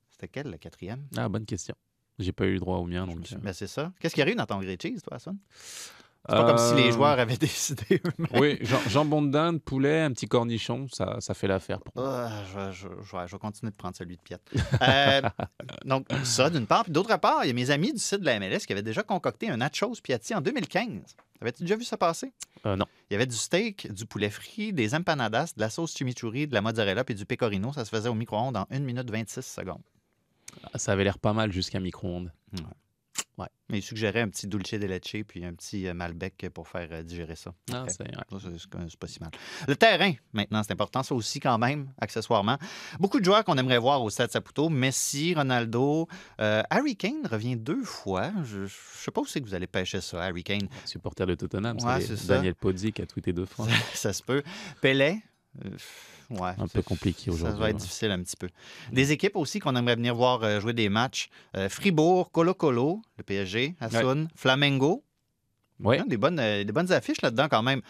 c'était 0.09 0.27
quel, 0.27 0.49
le 0.51 0.57
quatrième? 0.57 1.05
Ah, 1.15 1.29
bonne 1.29 1.45
question. 1.45 1.75
J'ai 2.19 2.31
pas 2.31 2.45
eu 2.45 2.53
le 2.53 2.59
droit 2.59 2.77
au 2.77 2.85
mien. 2.85 3.05
Donc, 3.05 3.19
euh, 3.31 3.38
Ben, 3.38 3.53
c'est 3.53 3.67
ça. 3.67 3.93
Qu'est-ce 3.99 4.15
qu'il 4.15 4.25
y 4.25 4.27
a 4.27 4.31
eu 4.31 4.35
dans 4.35 4.45
ton 4.47 4.57
grilled 4.59 4.81
cheese, 4.81 5.01
toi, 5.03 5.19
Son? 5.19 5.38
C'est 6.30 6.36
pas 6.36 6.43
comme 6.45 6.57
si 6.57 6.73
les 6.75 6.89
euh, 6.89 6.91
joueurs 6.91 7.19
avaient 7.19 7.38
décidé 7.38 8.01
eux-mêmes. 8.05 8.41
Oui, 8.41 8.57
jam- 8.61 8.82
jambon 8.89 9.21
de 9.21 9.30
dinde, 9.32 9.61
poulet, 9.61 10.01
un 10.01 10.11
petit 10.11 10.28
cornichon, 10.28 10.88
ça, 10.91 11.17
ça 11.21 11.34
fait 11.34 11.47
l'affaire 11.47 11.80
pour 11.82 11.93
moi. 11.95 12.28
Ah, 12.30 12.43
je, 12.43 12.71
je- 12.71 12.88
je 13.03 13.15
vais, 13.17 13.28
je 13.28 13.32
vais 13.32 13.39
continuer 13.39 13.71
de 13.71 13.75
prendre 13.78 13.95
celui 13.95 14.17
de 14.17 14.21
Piet. 14.21 14.38
Euh, 14.82 15.21
donc, 15.86 16.05
ça, 16.23 16.49
d'une 16.49 16.65
part. 16.67 16.84
Puis 16.84 16.91
d'autre 16.91 17.15
part, 17.17 17.45
il 17.45 17.47
y 17.47 17.51
a 17.51 17.53
mes 17.53 17.69
amis 17.71 17.93
du 17.93 17.99
site 17.99 18.19
de 18.19 18.25
la 18.25 18.39
MLS 18.39 18.59
qui 18.65 18.73
avaient 18.73 18.82
déjà 18.82 19.03
concocté 19.03 19.49
un 19.49 19.57
nachos 19.57 19.93
Piatti 20.03 20.36
en 20.36 20.41
2015. 20.41 21.15
Avais-tu 21.39 21.63
déjà 21.63 21.75
vu 21.75 21.84
ça 21.84 21.97
passer? 21.97 22.34
Euh, 22.65 22.75
non. 22.75 22.86
Il 23.09 23.13
y 23.13 23.15
avait 23.15 23.28
du 23.28 23.36
steak, 23.36 23.93
du 23.93 24.05
poulet 24.05 24.30
frit, 24.32 24.73
des 24.73 24.95
empanadas, 24.95 25.53
de 25.55 25.61
la 25.61 25.69
sauce 25.69 25.95
chimichurri, 25.95 26.47
de 26.47 26.53
la 26.53 26.61
mozzarella 26.61 27.03
puis 27.03 27.13
du 27.15 27.25
pecorino. 27.25 27.71
Ça 27.73 27.86
se 27.86 27.89
faisait 27.89 28.09
au 28.09 28.15
micro-ondes 28.15 28.57
en 28.57 28.65
1 28.71 28.80
minute 28.80 29.09
26 29.09 29.43
secondes. 29.45 29.82
Ça 30.75 30.91
avait 30.93 31.03
l'air 31.03 31.19
pas 31.19 31.34
mal 31.34 31.51
jusqu'à 31.51 31.80
micro-ondes. 31.80 32.32
Mais 33.70 33.80
il 33.80 33.82
suggérait 33.82 34.22
un 34.22 34.30
petit 34.30 34.47
dulce 34.47 34.72
de 34.72 34.88
leche 34.88 35.24
puis 35.28 35.43
un 35.43 35.53
petit 35.53 35.88
euh, 35.88 35.93
Malbec 35.93 36.47
pour 36.53 36.70
faire 36.70 36.88
euh, 36.91 37.03
digérer 37.03 37.36
ça. 37.36 37.53
Ah, 37.74 37.84
Ok. 37.84 37.89
c'est- 37.91 38.03
ouais. 38.03 38.88
Pas 38.97 39.07
si 39.07 39.20
mal. 39.20 39.30
Le 39.68 39.76
terrain, 39.76 40.13
maintenant, 40.32 40.63
c'est 40.63 40.72
important. 40.72 41.03
Ça 41.03 41.13
aussi, 41.13 41.41
quand 41.41 41.57
même, 41.57 41.91
accessoirement. 41.99 42.57
Beaucoup 42.97 43.20
de 43.20 43.26
joueurs 43.26 43.43
qu'on 43.43 43.57
aimerait 43.57 43.78
voir 43.78 44.01
au 44.01 44.09
Stade 44.09 44.32
Saputo. 44.32 44.70
Messi, 44.70 45.34
Ronaldo. 45.36 46.07
euh, 46.39 46.63
Harry 46.70 46.95
Kane 46.95 47.28
revient 47.30 47.57
deux 47.57 47.84
fois. 47.84 48.32
Je 48.45 48.59
ne 48.61 48.68
sais 48.68 49.11
pas 49.11 49.20
où 49.22 49.26
c'est 49.26 49.41
que 49.41 49.45
vous 49.45 49.53
allez 49.53 49.68
pêcher 49.68 49.99
ça, 49.99 50.24
Harry 50.24 50.43
Kane. 50.45 50.68
Supporter 50.86 51.26
de 51.28 51.36
Tottenham, 51.36 51.78
Ouais, 51.84 51.99
c'est. 52.01 52.26
Daniel 52.28 52.55
Pozzi 52.55 52.93
qui 52.93 53.01
a 53.01 53.05
tweeté 53.05 53.34
deux 53.34 53.45
fois. 53.45 53.68
ça 53.93 54.13
se 54.13 54.24
peut. 54.24 54.43
Pelé. 54.82 55.22
Euh, 55.66 55.70
ouais, 56.32 56.52
Un 56.58 56.68
peu 56.68 56.82
compliqué 56.82 57.26
Ça 57.26 57.32
aujourd'hui. 57.32 57.60
va 57.60 57.70
être 57.70 57.76
ouais. 57.76 57.82
difficile 57.82 58.12
un 58.12 58.22
petit 58.22 58.36
peu. 58.38 58.50
Des 58.91 59.12
équipes 59.12 59.36
aussi 59.36 59.60
qu'on 59.60 59.76
aimerait 59.76 59.95
venir 59.95 60.16
voir 60.16 60.43
euh, 60.43 60.60
jouer 60.60 60.74
des 60.74 60.89
matchs. 60.89 61.30
Euh, 61.56 61.70
Fribourg, 61.70 62.32
Colo-Colo, 62.32 63.02
le 63.18 63.24
PSG, 63.24 63.76
Hassoun, 63.80 64.28
Flamengo. 64.36 65.04
Ouais. 65.80 66.00
Hein, 66.00 66.06
des, 66.08 66.18
bonnes, 66.18 66.38
des 66.38 66.72
bonnes 66.72 66.91
affiches 66.91 67.22
là-dedans 67.22 67.48
quand 67.50 67.64
même. 67.64 67.82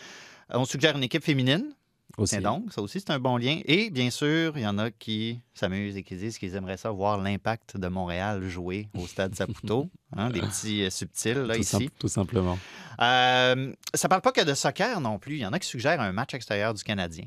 On 0.49 0.65
suggère 0.65 0.95
une 0.97 1.03
équipe 1.03 1.23
féminine. 1.23 1.73
Aussi. 2.17 2.39
Donc, 2.39 2.73
ça 2.73 2.81
aussi, 2.81 2.99
c'est 2.99 3.11
un 3.11 3.19
bon 3.19 3.37
lien. 3.37 3.59
Et 3.65 3.91
bien 3.91 4.09
sûr, 4.09 4.57
il 4.57 4.63
y 4.63 4.67
en 4.67 4.79
a 4.79 4.89
qui 4.89 5.39
s'amusent 5.53 5.95
et 5.97 6.01
qui 6.01 6.15
disent 6.15 6.39
qu'ils 6.39 6.55
aimeraient 6.55 6.77
ça 6.77 6.89
voir 6.89 7.19
l'impact 7.19 7.77
de 7.77 7.87
Montréal 7.89 8.43
jouer 8.49 8.87
au 8.97 9.05
stade 9.05 9.35
Saputo. 9.35 9.87
Hein, 10.15 10.31
des 10.31 10.39
petits 10.41 10.89
subtils, 10.89 11.33
là, 11.37 11.53
tout, 11.53 11.61
ici. 11.61 11.69
simple- 11.71 11.91
tout 11.99 12.07
simplement. 12.07 12.57
Euh, 13.01 13.71
ça 13.93 14.09
parle 14.09 14.21
pas 14.21 14.31
que 14.31 14.41
de 14.43 14.55
soccer 14.55 14.99
non 14.99 15.19
plus. 15.19 15.35
Il 15.35 15.41
y 15.41 15.45
en 15.45 15.53
a 15.53 15.59
qui 15.59 15.67
suggèrent 15.67 16.01
un 16.01 16.11
match 16.11 16.33
extérieur 16.33 16.73
du 16.73 16.83
Canadien. 16.83 17.25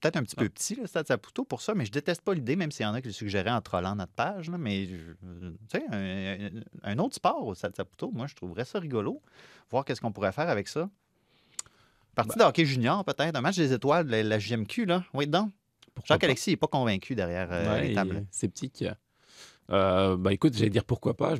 Peut-être 0.00 0.16
un 0.16 0.22
petit 0.22 0.36
peu 0.36 0.48
petit, 0.48 0.76
le 0.76 0.86
Stade 0.86 1.06
Saputo, 1.06 1.44
pour 1.44 1.60
ça, 1.60 1.74
mais 1.74 1.84
je 1.84 1.92
déteste 1.92 2.22
pas 2.22 2.32
l'idée, 2.32 2.56
même 2.56 2.70
s'il 2.70 2.84
y 2.84 2.88
en 2.88 2.94
a 2.94 3.00
qui 3.02 3.08
le 3.08 3.12
suggéraient 3.12 3.50
en 3.50 3.60
trollant 3.60 3.94
notre 3.96 4.12
page. 4.12 4.48
là, 4.50 4.56
mais, 4.56 4.86
tu 4.88 5.78
sais, 5.78 5.84
un, 5.92 6.48
un 6.82 6.98
autre 6.98 7.16
sport 7.16 7.46
au 7.46 7.54
Stade 7.54 7.76
Saputo, 7.76 8.10
moi, 8.10 8.26
je 8.26 8.34
trouverais 8.34 8.64
ça 8.64 8.78
rigolo. 8.78 9.20
Voir 9.70 9.84
qu'est-ce 9.84 10.00
qu'on 10.00 10.12
pourrait 10.12 10.32
faire 10.32 10.48
avec 10.48 10.68
ça. 10.68 10.88
Partie 12.14 12.38
de 12.38 12.42
hockey 12.44 12.64
junior, 12.64 13.04
peut-être. 13.04 13.36
Un 13.36 13.40
match 13.40 13.56
des 13.56 13.72
étoiles, 13.72 14.06
la, 14.08 14.22
la 14.22 14.38
JMQ, 14.38 14.86
là. 14.86 15.04
Oui, 15.14 15.26
pas? 15.26 15.48
Jacques-Alexis 16.04 16.50
n'est 16.50 16.56
pas 16.56 16.66
convaincu 16.66 17.14
derrière 17.14 17.48
euh, 17.52 17.74
Ouais, 17.74 17.88
les 17.88 17.94
tables. 17.94 18.24
sceptique. 18.30 18.84
Euh, 19.70 20.16
bah 20.16 20.32
écoute, 20.32 20.54
j'allais 20.54 20.70
dire 20.70 20.84
pourquoi 20.84 21.14
pas. 21.16 21.34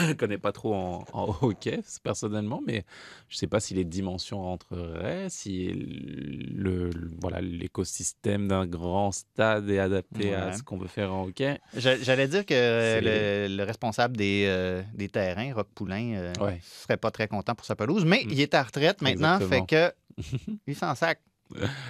Ne 0.00 0.12
connais 0.14 0.38
pas 0.38 0.52
trop 0.52 0.74
en, 0.74 1.04
en 1.12 1.36
hockey 1.42 1.80
personnellement, 2.02 2.62
mais 2.66 2.84
je 3.28 3.34
ne 3.36 3.38
sais 3.38 3.46
pas 3.46 3.60
si 3.60 3.74
les 3.74 3.84
dimensions 3.84 4.42
rentreraient, 4.42 5.26
si 5.28 5.68
le, 5.72 6.90
le- 6.90 7.10
voilà 7.20 7.40
l'écosystème 7.40 8.48
d'un 8.48 8.66
grand 8.66 9.12
stade 9.12 9.68
est 9.70 9.78
adapté 9.78 10.34
à 10.34 10.52
ce 10.52 10.62
qu'on 10.62 10.76
veut 10.78 10.88
faire 10.88 11.12
en 11.12 11.24
hockey. 11.24 11.58
J'a- 11.76 11.96
J'allais 11.98 12.28
dire 12.28 12.46
que 12.46 12.54
euh, 12.54 13.46
le, 13.48 13.56
le 13.56 13.62
responsable 13.64 14.16
des, 14.16 14.44
euh, 14.46 14.82
des 14.94 15.08
terrains, 15.08 15.52
Rock 15.54 15.68
Poulain, 15.74 16.14
euh, 16.14 16.32
Ouais. 16.40 16.58
serait 16.62 16.96
pas 16.96 17.10
très 17.10 17.28
content 17.28 17.54
pour 17.54 17.66
sa 17.66 17.76
pelouse, 17.76 18.04
mais 18.04 18.22
Mm. 18.24 18.30
il 18.30 18.40
est 18.40 18.54
à 18.54 18.62
retraite 18.62 19.02
maintenant, 19.02 19.38
Exactement. 19.38 19.66
fait 19.66 19.92
que 20.18 20.22
il 20.66 20.74
s'en 20.76 20.94
sac. 20.94 21.20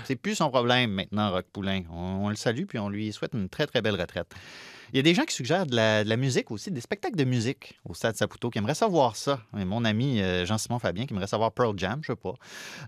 C'est 0.04 0.16
plus 0.16 0.34
son 0.34 0.50
problème 0.50 0.90
maintenant, 0.90 1.30
Rock 1.30 1.46
Poulain. 1.52 1.82
On, 1.92 2.24
on 2.24 2.28
le 2.28 2.34
salue 2.34 2.64
puis 2.64 2.78
on 2.80 2.88
lui 2.88 3.12
souhaite 3.12 3.32
une 3.34 3.48
très 3.48 3.66
très 3.68 3.80
belle 3.80 3.94
retraite. 4.00 4.26
Il 4.92 4.96
y 4.96 4.98
a 4.98 5.02
des 5.02 5.14
gens 5.14 5.24
qui 5.24 5.34
suggèrent 5.34 5.64
de 5.66 5.74
la, 5.74 6.04
de 6.04 6.08
la 6.08 6.16
musique 6.18 6.50
aussi, 6.50 6.70
des 6.70 6.82
spectacles 6.82 7.16
de 7.16 7.24
musique 7.24 7.80
au 7.88 7.94
Stade 7.94 8.14
Saputo, 8.14 8.50
qui 8.50 8.58
aimeraient 8.58 8.74
savoir 8.74 9.16
ça. 9.16 9.40
Et 9.58 9.64
mon 9.64 9.84
ami 9.86 10.20
euh, 10.20 10.44
Jean-Simon 10.44 10.78
Fabien 10.78 11.06
qui 11.06 11.14
aimerait 11.14 11.26
savoir 11.26 11.50
Pearl 11.52 11.72
Jam, 11.78 12.00
je 12.02 12.12
sais 12.12 12.16
pas. 12.16 12.34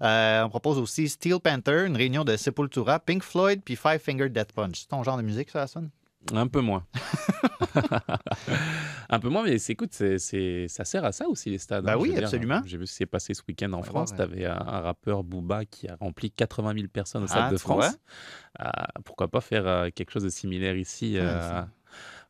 Euh, 0.02 0.42
on 0.44 0.50
propose 0.50 0.78
aussi 0.78 1.08
Steel 1.08 1.40
Panther, 1.40 1.84
une 1.86 1.96
réunion 1.96 2.24
de 2.24 2.36
Sepultura, 2.36 3.00
Pink 3.00 3.22
Floyd 3.22 3.62
puis 3.64 3.76
Five 3.76 3.98
Finger 4.00 4.28
Death 4.28 4.52
Punch. 4.52 4.80
C'est 4.82 4.88
ton 4.88 5.02
genre 5.02 5.16
de 5.16 5.22
musique, 5.22 5.48
ça, 5.50 5.62
Hassan? 5.62 5.88
Un 6.32 6.46
peu 6.46 6.60
moins. 6.60 6.84
un 9.10 9.20
peu 9.20 9.28
moins, 9.28 9.44
mais 9.44 9.56
écoute, 9.68 9.90
c'est, 9.92 10.18
c'est- 10.18 10.66
ça 10.68 10.84
sert 10.84 11.04
à 11.04 11.12
ça 11.12 11.28
aussi 11.28 11.50
les 11.50 11.58
stades. 11.58 11.84
Ben 11.84 11.92
hein, 11.92 11.96
oui, 11.98 12.12
dire. 12.14 12.22
absolument. 12.24 12.62
J'ai 12.64 12.78
vu 12.78 12.86
ce 12.86 12.92
qui 12.92 12.96
s'est 12.98 13.06
passé 13.06 13.34
ce 13.34 13.42
week-end 13.48 13.72
en 13.72 13.78
Ouais, 13.80 13.84
France. 13.86 14.10
ouais. 14.10 14.16
Tu 14.16 14.22
avais 14.22 14.46
un, 14.46 14.58
un 14.58 14.80
rappeur 14.80 15.22
Booba 15.22 15.64
qui 15.66 15.88
a 15.88 15.96
rempli 15.96 16.30
80 16.30 16.74
000 16.74 16.86
personnes 16.88 17.24
au 17.24 17.26
Stade 17.26 17.44
Ah, 17.48 17.50
de? 17.50 17.56
France. 17.58 17.98
Ah, 18.58 18.88
pourquoi 19.04 19.28
pas 19.28 19.40
faire 19.40 19.66
euh, 19.66 19.88
quelque 19.94 20.10
chose 20.12 20.24
de 20.24 20.28
similaire 20.30 20.76
ici 20.76 21.18
Ouais, 21.18 21.26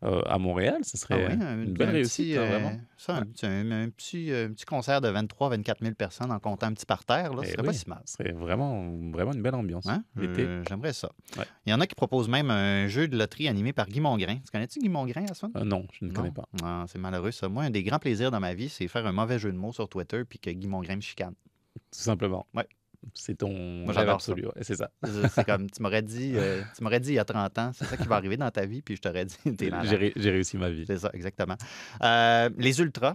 euh, 0.03 0.23
ça- 0.23 0.33
à 0.33 0.39
Montréal 0.39 0.79
Ce 0.83 0.93
Ah 0.95 0.99
serait 0.99 1.27
oui, 1.27 1.33
un- 1.33 1.63
une 1.63 1.71
un 1.71 1.73
belle 1.73 1.75
petit, 1.75 1.85
réussite, 1.93 2.37
hein, 2.37 2.41
euh, 2.41 2.47
vraiment. 2.49 2.73
Ça, 2.97 3.15
un, 3.17 3.19
Ouais. 3.21 3.25
petit- 3.27 3.47
un- 3.47 3.71
un 3.71 3.89
petit, 3.91 4.31
euh, 4.33 4.47
un 4.49 4.53
petit 4.53 4.65
concert 4.65 5.01
de 5.01 5.09
23-24 5.09 5.81
000 5.83 5.95
personnes 5.95 6.31
en 6.33 6.39
comptant 6.39 6.67
un 6.67 6.73
petit 6.75 6.87
parterre, 6.87 7.33
là, 7.35 7.43
ce 7.43 7.49
Eh 7.49 7.53
serait 7.53 7.61
oui, 7.63 7.67
pas 7.69 7.73
si 7.73 7.89
mal. 7.89 8.03
Ce 8.05 8.15
serait 8.15 8.33
vraiment, 8.33 8.91
vraiment 9.13 9.33
une 9.33 9.43
belle 9.43 9.55
ambiance. 9.55 9.87
Hein? 9.87 10.05
J'aimerais 10.17 10.93
ça. 10.93 11.11
Ouais. 11.39 11.45
Il 11.67 11.71
y 11.71 11.75
en 11.75 11.81
a 11.81 11.87
qui 11.87 11.95
proposent 11.95 12.29
même 12.29 12.51
un 12.51 12.89
jeu 12.89 13.09
de 13.09 13.17
loterie 13.17 13.49
animé 13.49 13.73
par 13.73 13.87
Guy 13.89 14.01
Mongrain. 14.01 14.37
Tu 14.37 14.51
connais-tu 14.53 14.79
Guy 14.81 14.89
Mongrain, 14.89 15.25
Assun? 15.31 15.51
Euh, 15.57 15.65
non, 15.65 15.87
je 15.93 16.05
ne 16.05 16.11
Non? 16.11 16.15
connais 16.15 16.31
pas. 16.33 16.49
Ah, 16.63 16.85
c'est 16.89 16.99
malheureux, 16.99 17.31
ça. 17.33 17.49
Moi, 17.49 17.65
un 17.65 17.71
des 17.71 17.83
grands 17.83 17.99
plaisirs 17.99 18.31
dans 18.31 18.41
ma 18.41 18.55
vie, 18.55 18.69
c'est 18.69 18.89
faire 18.89 19.07
un 19.07 19.13
mauvais 19.13 19.39
jeu 19.39 19.53
de 19.53 19.57
mots 19.57 19.73
sur 19.73 19.89
Twitter 19.89 20.25
puis 20.25 20.39
que 20.39 20.51
Guy 20.51 20.67
Mongrain 20.69 20.97
me 20.97 21.01
chicane. 21.01 21.35
Tout 21.75 21.81
simplement. 22.01 22.47
Ouais. 22.55 22.67
C'est 23.13 23.37
ton 23.39 23.51
Moi, 23.53 23.87
rêve 23.89 23.95
j'adore 23.95 24.15
absolu. 24.15 24.47
ouais, 24.47 24.53
c'est 24.63 24.77
ça. 24.77 24.91
C'est 25.31 25.45
comme, 25.45 25.71
tu 25.71 25.83
m'aurais 25.83 26.03
dit, 26.03 26.33
euh, 26.37 26.63
tu 26.77 26.83
m'aurais 26.83 27.01
dit 27.01 27.11
il 27.11 27.15
y 27.15 27.19
a 27.19 27.25
30 27.25 27.59
ans, 27.59 27.71
c'est 27.75 27.85
ça 27.85 27.97
qui 27.97 28.09
va 28.09 28.17
arriver 28.17 28.37
dans 28.37 28.51
ta 28.51 28.65
vie, 28.67 28.81
puis 28.83 28.97
je 28.97 29.03
t'aurais 29.03 29.25
dit, 29.27 29.37
t'es. 29.57 29.71
J'ai 29.85 30.13
j'ai 30.17 30.31
réussi 30.31 30.57
ma 30.57 30.71
vie. 30.71 30.85
C'est 30.87 30.99
ça, 30.99 31.11
exactement. 31.13 31.57
Euh, 32.03 32.49
les 32.57 32.81
ultras, 32.81 33.15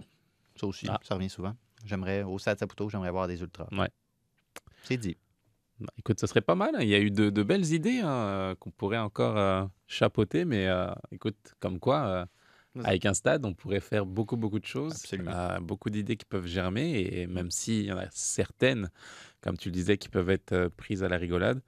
ça 0.58 0.66
aussi, 0.66 0.86
Ah. 0.88 0.98
ça 1.02 1.14
revient 1.14 1.30
souvent. 1.30 1.54
J'aimerais, 1.84 2.22
au 2.22 2.38
Stade 2.38 2.58
Saputo, 2.58 2.88
j'aimerais 2.90 3.10
voir 3.10 3.26
des 3.26 3.40
ultras. 3.40 3.66
Ouais. 3.72 3.88
C'est 4.84 4.96
dit. 4.98 5.16
Bah, 5.80 5.92
écoute, 5.98 6.20
ce 6.20 6.26
serait 6.26 6.42
pas 6.42 6.54
mal. 6.54 6.74
hein. 6.74 6.80
Il 6.82 6.88
y 6.88 6.94
a 6.94 6.98
eu 7.00 7.10
de, 7.10 7.30
de 7.30 7.42
belles 7.42 7.72
idées 7.72 8.00
hein, 8.00 8.10
euh, 8.10 8.54
qu'on 8.54 8.70
pourrait 8.70 8.98
encore 8.98 9.38
euh, 9.38 9.64
chapeauter, 9.86 10.44
mais 10.44 10.68
écoute, 11.10 11.36
comme 11.58 11.78
quoi. 11.80 12.26
Avec 12.84 13.06
un 13.06 13.14
stade, 13.14 13.44
on 13.44 13.54
pourrait 13.54 13.80
faire 13.80 14.06
beaucoup, 14.06 14.36
beaucoup 14.36 14.60
de 14.60 14.66
choses. 14.66 15.02
Euh, 15.12 15.60
beaucoup 15.60 15.90
d'idées 15.90 16.16
qui 16.16 16.24
peuvent 16.24 16.46
germer, 16.46 17.00
et 17.00 17.26
même 17.26 17.50
s'il 17.50 17.84
y 17.84 17.92
en 17.92 17.98
a 17.98 18.06
certaines, 18.10 18.90
comme 19.40 19.56
tu 19.56 19.68
le 19.68 19.74
disais, 19.74 19.98
qui 19.98 20.08
peuvent 20.08 20.30
être 20.30 20.52
euh, 20.52 20.68
prises 20.68 21.02
à 21.02 21.08
la 21.08 21.16
rigolade, 21.16 21.60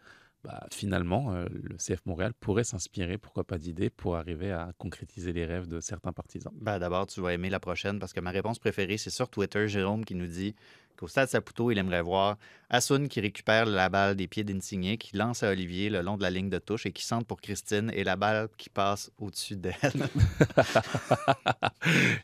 bah, 0.44 0.66
finalement, 0.72 1.32
euh, 1.34 1.46
le 1.52 1.76
CF 1.76 2.04
Montréal 2.04 2.32
pourrait 2.38 2.64
s'inspirer, 2.64 3.16
pourquoi 3.16 3.44
pas, 3.44 3.58
d'idées 3.58 3.90
pour 3.90 4.16
arriver 4.16 4.50
à 4.50 4.72
concrétiser 4.78 5.32
les 5.32 5.44
rêves 5.44 5.68
de 5.68 5.80
certains 5.80 6.12
partisans. 6.12 6.52
Ben, 6.60 6.78
D'abord, 6.80 7.06
tu 7.06 7.20
vas 7.20 7.32
aimer 7.32 7.48
la 7.50 7.60
prochaine 7.60 8.00
parce 8.00 8.12
que 8.12 8.20
ma 8.20 8.30
réponse 8.30 8.58
préférée, 8.58 8.96
c'est 8.96 9.10
sur 9.10 9.28
Twitter, 9.28 9.68
Jérôme 9.68 10.04
qui 10.04 10.16
nous 10.16 10.26
dit 10.26 10.56
qu'au 10.96 11.08
Stade 11.08 11.28
Saputo, 11.28 11.70
il 11.70 11.78
aimerait 11.78 12.02
voir 12.02 12.36
Assun 12.70 13.06
qui 13.08 13.20
récupère 13.20 13.66
la 13.66 13.88
balle 13.88 14.16
des 14.16 14.26
pieds 14.28 14.44
d'Insigné, 14.44 14.96
qui 14.96 15.16
lance 15.16 15.42
à 15.42 15.50
Olivier 15.50 15.90
le 15.90 16.00
long 16.00 16.16
de 16.16 16.22
la 16.22 16.30
ligne 16.30 16.48
de 16.48 16.58
touche 16.58 16.86
et 16.86 16.92
qui 16.92 17.04
centre 17.04 17.26
pour 17.26 17.40
Christine 17.40 17.90
et 17.94 18.02
la 18.02 18.16
balle 18.16 18.48
qui 18.56 18.70
passe 18.70 19.10
au-dessus 19.18 19.56
d'elle. 19.56 19.74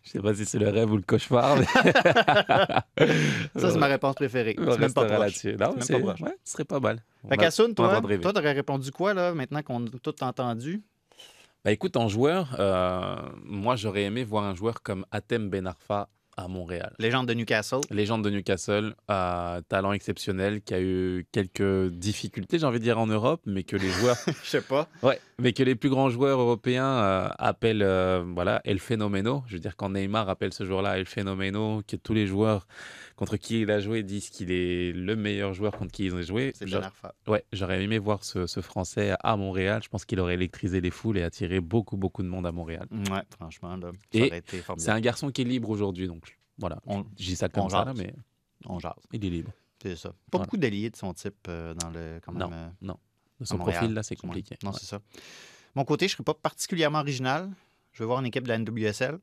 Je 0.04 0.10
sais 0.10 0.20
pas 0.20 0.34
si 0.34 0.44
c'est 0.46 0.58
le 0.58 0.68
rêve 0.70 0.90
ou 0.90 0.96
le 0.96 1.02
cauchemar, 1.02 1.56
mais 1.58 1.66
ça, 3.60 3.70
c'est 3.70 3.78
ma 3.78 3.86
réponse 3.86 4.14
préférée. 4.14 4.56
C'est 4.58 4.78
même 4.78 4.92
pas 4.92 5.04
proche. 5.04 5.44
Non, 5.44 5.74
C'est 5.78 5.82
c'est 5.82 5.92
même 5.94 6.02
pas 6.06 6.14
proche. 6.14 6.20
ouais, 6.22 6.36
ce 6.44 6.52
serait 6.52 6.64
pas 6.64 6.80
mal. 6.80 7.02
Fait 7.28 7.36
toi, 7.74 8.08
toi, 8.20 8.32
t'aurais 8.32 8.52
répondu 8.52 8.90
quoi, 8.90 9.12
là, 9.14 9.34
maintenant 9.34 9.62
qu'on 9.62 9.84
a 9.86 9.90
tout 10.02 10.22
entendu? 10.24 10.82
Bah 11.64 11.72
écoute, 11.72 11.96
en 11.96 12.08
joueur, 12.08 12.54
euh, 12.58 13.16
moi 13.44 13.74
j'aurais 13.76 14.04
aimé 14.04 14.22
voir 14.24 14.44
un 14.44 14.54
joueur 14.54 14.80
comme 14.82 15.04
Atem 15.10 15.50
Ben 15.50 15.66
Arfa 15.66 16.08
à 16.38 16.46
Montréal. 16.46 16.94
Légende 17.00 17.26
de 17.26 17.34
Newcastle. 17.34 17.80
Légende 17.90 18.22
de 18.22 18.30
Newcastle, 18.30 18.94
euh, 19.10 19.60
talent 19.68 19.92
exceptionnel, 19.92 20.62
qui 20.62 20.72
a 20.72 20.80
eu 20.80 21.26
quelques 21.32 21.88
difficultés, 21.90 22.60
j'ai 22.60 22.66
envie 22.66 22.78
de 22.78 22.84
dire, 22.84 22.98
en 22.98 23.08
Europe, 23.08 23.42
mais 23.44 23.64
que 23.64 23.76
les 23.76 23.88
joueurs, 23.90 24.16
Je 24.44 24.48
sais 24.48 24.62
pas. 24.62 24.88
ouais, 25.02 25.20
mais 25.40 25.52
que 25.52 25.64
les 25.64 25.74
plus 25.74 25.90
grands 25.90 26.10
joueurs 26.10 26.38
européens 26.38 26.86
euh, 26.86 27.28
appellent, 27.38 27.82
euh, 27.82 28.22
voilà, 28.34 28.60
El 28.64 28.78
Fenomeno. 28.78 29.42
Je 29.48 29.54
veux 29.54 29.60
dire, 29.60 29.74
quand 29.76 29.90
Neymar 29.90 30.28
appelle 30.28 30.52
ce 30.52 30.64
joueur-là 30.64 30.98
El 30.98 31.06
Fenomeno, 31.06 31.82
que 31.86 31.96
tous 31.96 32.14
les 32.14 32.28
joueurs 32.28 32.68
contre 33.18 33.36
qui 33.36 33.60
il 33.62 33.70
a 33.70 33.80
joué 33.80 34.02
disent 34.02 34.30
qu'il 34.30 34.50
est 34.50 34.92
le 34.92 35.16
meilleur 35.16 35.52
joueur 35.52 35.72
contre 35.76 35.92
qui 35.92 36.04
ils 36.06 36.14
ont 36.14 36.22
joué. 36.22 36.52
C'est 36.54 36.64
Ben 36.70 36.82
Arfa. 36.84 37.14
Ouais, 37.26 37.44
j'aurais 37.52 37.82
aimé 37.82 37.98
voir 37.98 38.22
ce, 38.24 38.46
ce 38.46 38.60
Français 38.60 39.14
à 39.20 39.36
Montréal. 39.36 39.82
Je 39.82 39.88
pense 39.88 40.04
qu'il 40.04 40.20
aurait 40.20 40.34
électrisé 40.34 40.80
les 40.80 40.90
foules 40.90 41.18
et 41.18 41.22
attiré 41.22 41.60
beaucoup, 41.60 41.96
beaucoup 41.96 42.22
de 42.22 42.28
monde 42.28 42.46
à 42.46 42.52
Montréal. 42.52 42.86
Ouais, 42.90 43.22
franchement, 43.36 43.76
là, 43.76 43.90
ça 44.12 44.18
aurait 44.18 44.38
été 44.38 44.56
C'est 44.58 44.62
formidable. 44.62 44.96
un 44.96 45.00
garçon 45.00 45.30
qui 45.30 45.42
est 45.42 45.44
libre 45.44 45.68
aujourd'hui, 45.68 46.06
donc 46.06 46.36
voilà. 46.58 46.80
On- 46.86 47.02
Je 47.18 47.24
dis 47.26 47.36
ça 47.36 47.48
comme 47.48 47.68
ça, 47.68 47.84
jase. 47.86 47.96
mais 47.98 48.14
On 48.66 48.78
jase. 48.78 48.92
il 49.12 49.24
est 49.24 49.30
libre. 49.30 49.50
C'est 49.82 49.96
ça. 49.96 50.08
Pas 50.10 50.14
Voilà. 50.32 50.44
beaucoup 50.46 50.56
d'alliés 50.56 50.90
de 50.90 50.96
son 50.96 51.12
type 51.12 51.34
euh, 51.48 51.74
dans 51.74 51.90
le. 51.90 52.20
Quand 52.24 52.32
même, 52.32 52.48
Non. 52.80 52.94
euh, 52.94 52.96
De 53.40 53.44
son 53.44 53.58
profil, 53.58 53.92
là, 53.94 54.02
c'est 54.02 54.14
Ouais. 54.16 54.20
compliqué. 54.28 54.56
Non, 54.64 54.70
Ouais. 54.70 54.76
c'est 54.80 54.86
ça. 54.86 55.00
Mon 55.74 55.84
côté, 55.84 56.06
je 56.08 56.12
ne 56.12 56.16
serais 56.16 56.24
pas 56.24 56.34
particulièrement 56.34 56.98
original. 57.00 57.50
Je 57.92 58.02
veux 58.02 58.06
voir 58.06 58.18
une 58.20 58.26
équipe 58.26 58.42
de 58.44 58.48
la 58.48 58.58
NWSL. 58.58 59.18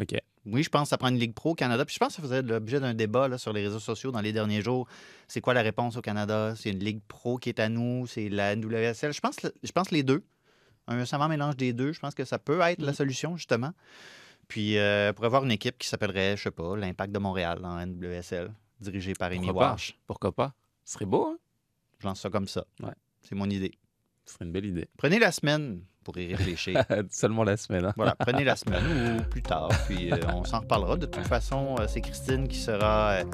Ok. 0.00 0.14
Oui, 0.46 0.62
je 0.62 0.68
pense 0.68 0.82
que 0.84 0.88
ça 0.90 0.98
prend 0.98 1.08
une 1.08 1.18
Ligue 1.18 1.32
Pro 1.34 1.50
au 1.50 1.54
Canada. 1.54 1.84
Puis 1.84 1.94
je 1.94 1.98
pense 1.98 2.08
que 2.08 2.14
ça 2.16 2.22
faisait 2.22 2.42
l'objet 2.42 2.78
d'un 2.80 2.92
débat 2.94 3.28
là, 3.28 3.38
sur 3.38 3.52
les 3.52 3.62
réseaux 3.62 3.78
sociaux 3.80 4.10
dans 4.12 4.20
les 4.20 4.32
derniers 4.32 4.60
jours. 4.60 4.86
C'est 5.26 5.40
quoi 5.40 5.54
la 5.54 5.62
réponse 5.62 5.96
au 5.96 6.02
Canada? 6.02 6.54
C'est 6.56 6.70
une 6.70 6.80
Ligue 6.80 7.00
Pro 7.08 7.38
qui 7.38 7.48
est 7.48 7.60
à 7.60 7.68
nous? 7.70 8.06
C'est 8.06 8.28
la 8.28 8.54
NWSL? 8.54 9.12
Je 9.14 9.20
pense, 9.20 9.36
je 9.62 9.72
pense 9.72 9.90
les 9.90 10.02
deux. 10.02 10.22
Un 10.86 11.06
savant 11.06 11.28
mélange 11.28 11.56
des 11.56 11.72
deux. 11.72 11.92
Je 11.92 12.00
pense 12.00 12.14
que 12.14 12.26
ça 12.26 12.38
peut 12.38 12.60
être 12.60 12.80
la 12.82 12.88
Mhm. 12.88 12.94
solution, 12.94 13.36
justement. 13.38 13.72
Puis, 14.48 14.76
euh, 14.76 15.14
pour 15.14 15.24
avoir 15.24 15.44
une 15.44 15.50
équipe 15.52 15.78
qui 15.78 15.88
s'appellerait, 15.88 16.36
je 16.36 16.42
sais 16.42 16.50
pas, 16.50 16.76
l'Impact 16.76 17.10
de 17.14 17.18
Montréal 17.18 17.64
en 17.64 17.78
NWSL, 17.78 18.52
dirigée 18.80 19.14
par 19.14 19.28
Amy 19.30 19.46
Pourquoi 19.46 19.62
pas? 19.62 19.70
Walsh. 19.70 19.98
Pourquoi 20.06 20.32
pas? 20.32 20.52
Ce 20.84 20.92
serait 20.92 21.06
beau, 21.06 21.26
hein? 21.28 21.38
Je 22.00 22.06
lance 22.06 22.20
ça 22.20 22.28
comme 22.28 22.46
ça. 22.48 22.66
Ouais. 22.82 22.92
C'est 23.22 23.34
mon 23.34 23.48
idée. 23.48 23.72
Ce 24.26 24.34
serait 24.34 24.44
une 24.46 24.52
belle 24.52 24.64
idée. 24.66 24.88
Prenez 24.96 25.18
la 25.18 25.32
semaine 25.32 25.80
pour 26.02 26.16
y 26.18 26.34
réfléchir. 26.34 26.82
Seulement 27.10 27.44
la 27.44 27.56
semaine. 27.56 27.84
hein. 27.86 27.92
Voilà, 27.96 28.14
prenez 28.18 28.44
la 28.44 28.56
semaine 28.56 29.18
ou 29.20 29.22
plus 29.30 29.42
tard, 29.42 29.68
puis 29.86 30.12
euh, 30.12 30.16
on 30.34 30.44
s'en 30.44 30.60
reparlera. 30.60 30.96
De 30.96 31.06
toute 31.06 31.26
façon, 31.26 31.76
euh, 31.78 31.86
c'est 31.88 32.00
Christine 32.00 32.48
qui 32.48 32.58
sera, 32.58 33.10
euh, 33.12 33.24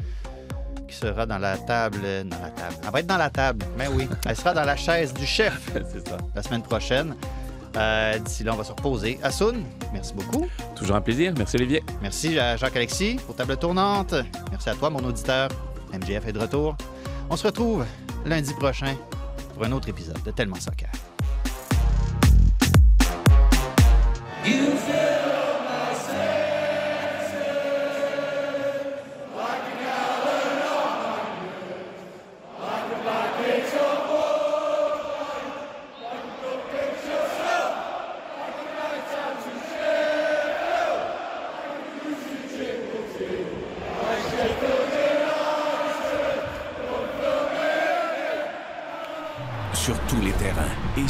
qui 0.88 0.96
sera 0.96 1.26
dans 1.26 1.38
la 1.38 1.56
table. 1.58 2.00
Dans 2.26 2.40
la 2.40 2.50
table. 2.50 2.76
Elle 2.84 2.90
va 2.90 3.00
être 3.00 3.06
dans 3.06 3.16
la 3.16 3.30
table, 3.30 3.66
mais 3.78 3.86
oui. 3.88 4.08
Elle 4.26 4.36
sera 4.36 4.52
dans 4.52 4.64
la 4.64 4.76
chaise 4.76 5.12
du 5.14 5.26
chef 5.26 5.70
c'est 5.92 6.08
ça. 6.08 6.16
la 6.34 6.42
semaine 6.42 6.62
prochaine. 6.62 7.14
D'ici 8.24 8.42
là, 8.42 8.52
on 8.52 8.56
va 8.56 8.64
se 8.64 8.72
reposer. 8.72 9.20
Assoun, 9.22 9.62
merci 9.92 10.12
beaucoup. 10.14 10.48
Toujours 10.74 10.96
un 10.96 11.00
plaisir. 11.00 11.32
Merci, 11.38 11.56
Olivier. 11.56 11.84
Merci 12.02 12.36
à 12.36 12.56
Jacques-Alexis 12.56 13.20
pour 13.24 13.36
Table 13.36 13.56
Tournante. 13.56 14.12
Merci 14.50 14.70
à 14.70 14.74
toi, 14.74 14.90
mon 14.90 14.98
auditeur. 15.04 15.50
MGF 15.92 16.26
est 16.26 16.32
de 16.32 16.40
retour. 16.40 16.76
On 17.30 17.36
se 17.36 17.46
retrouve 17.46 17.84
lundi 18.26 18.52
prochain 18.54 18.96
un 19.62 19.72
autre 19.72 19.88
épisode 19.88 20.22
de 20.22 20.30
Tellement 20.30 20.56
Soccer. 20.56 20.90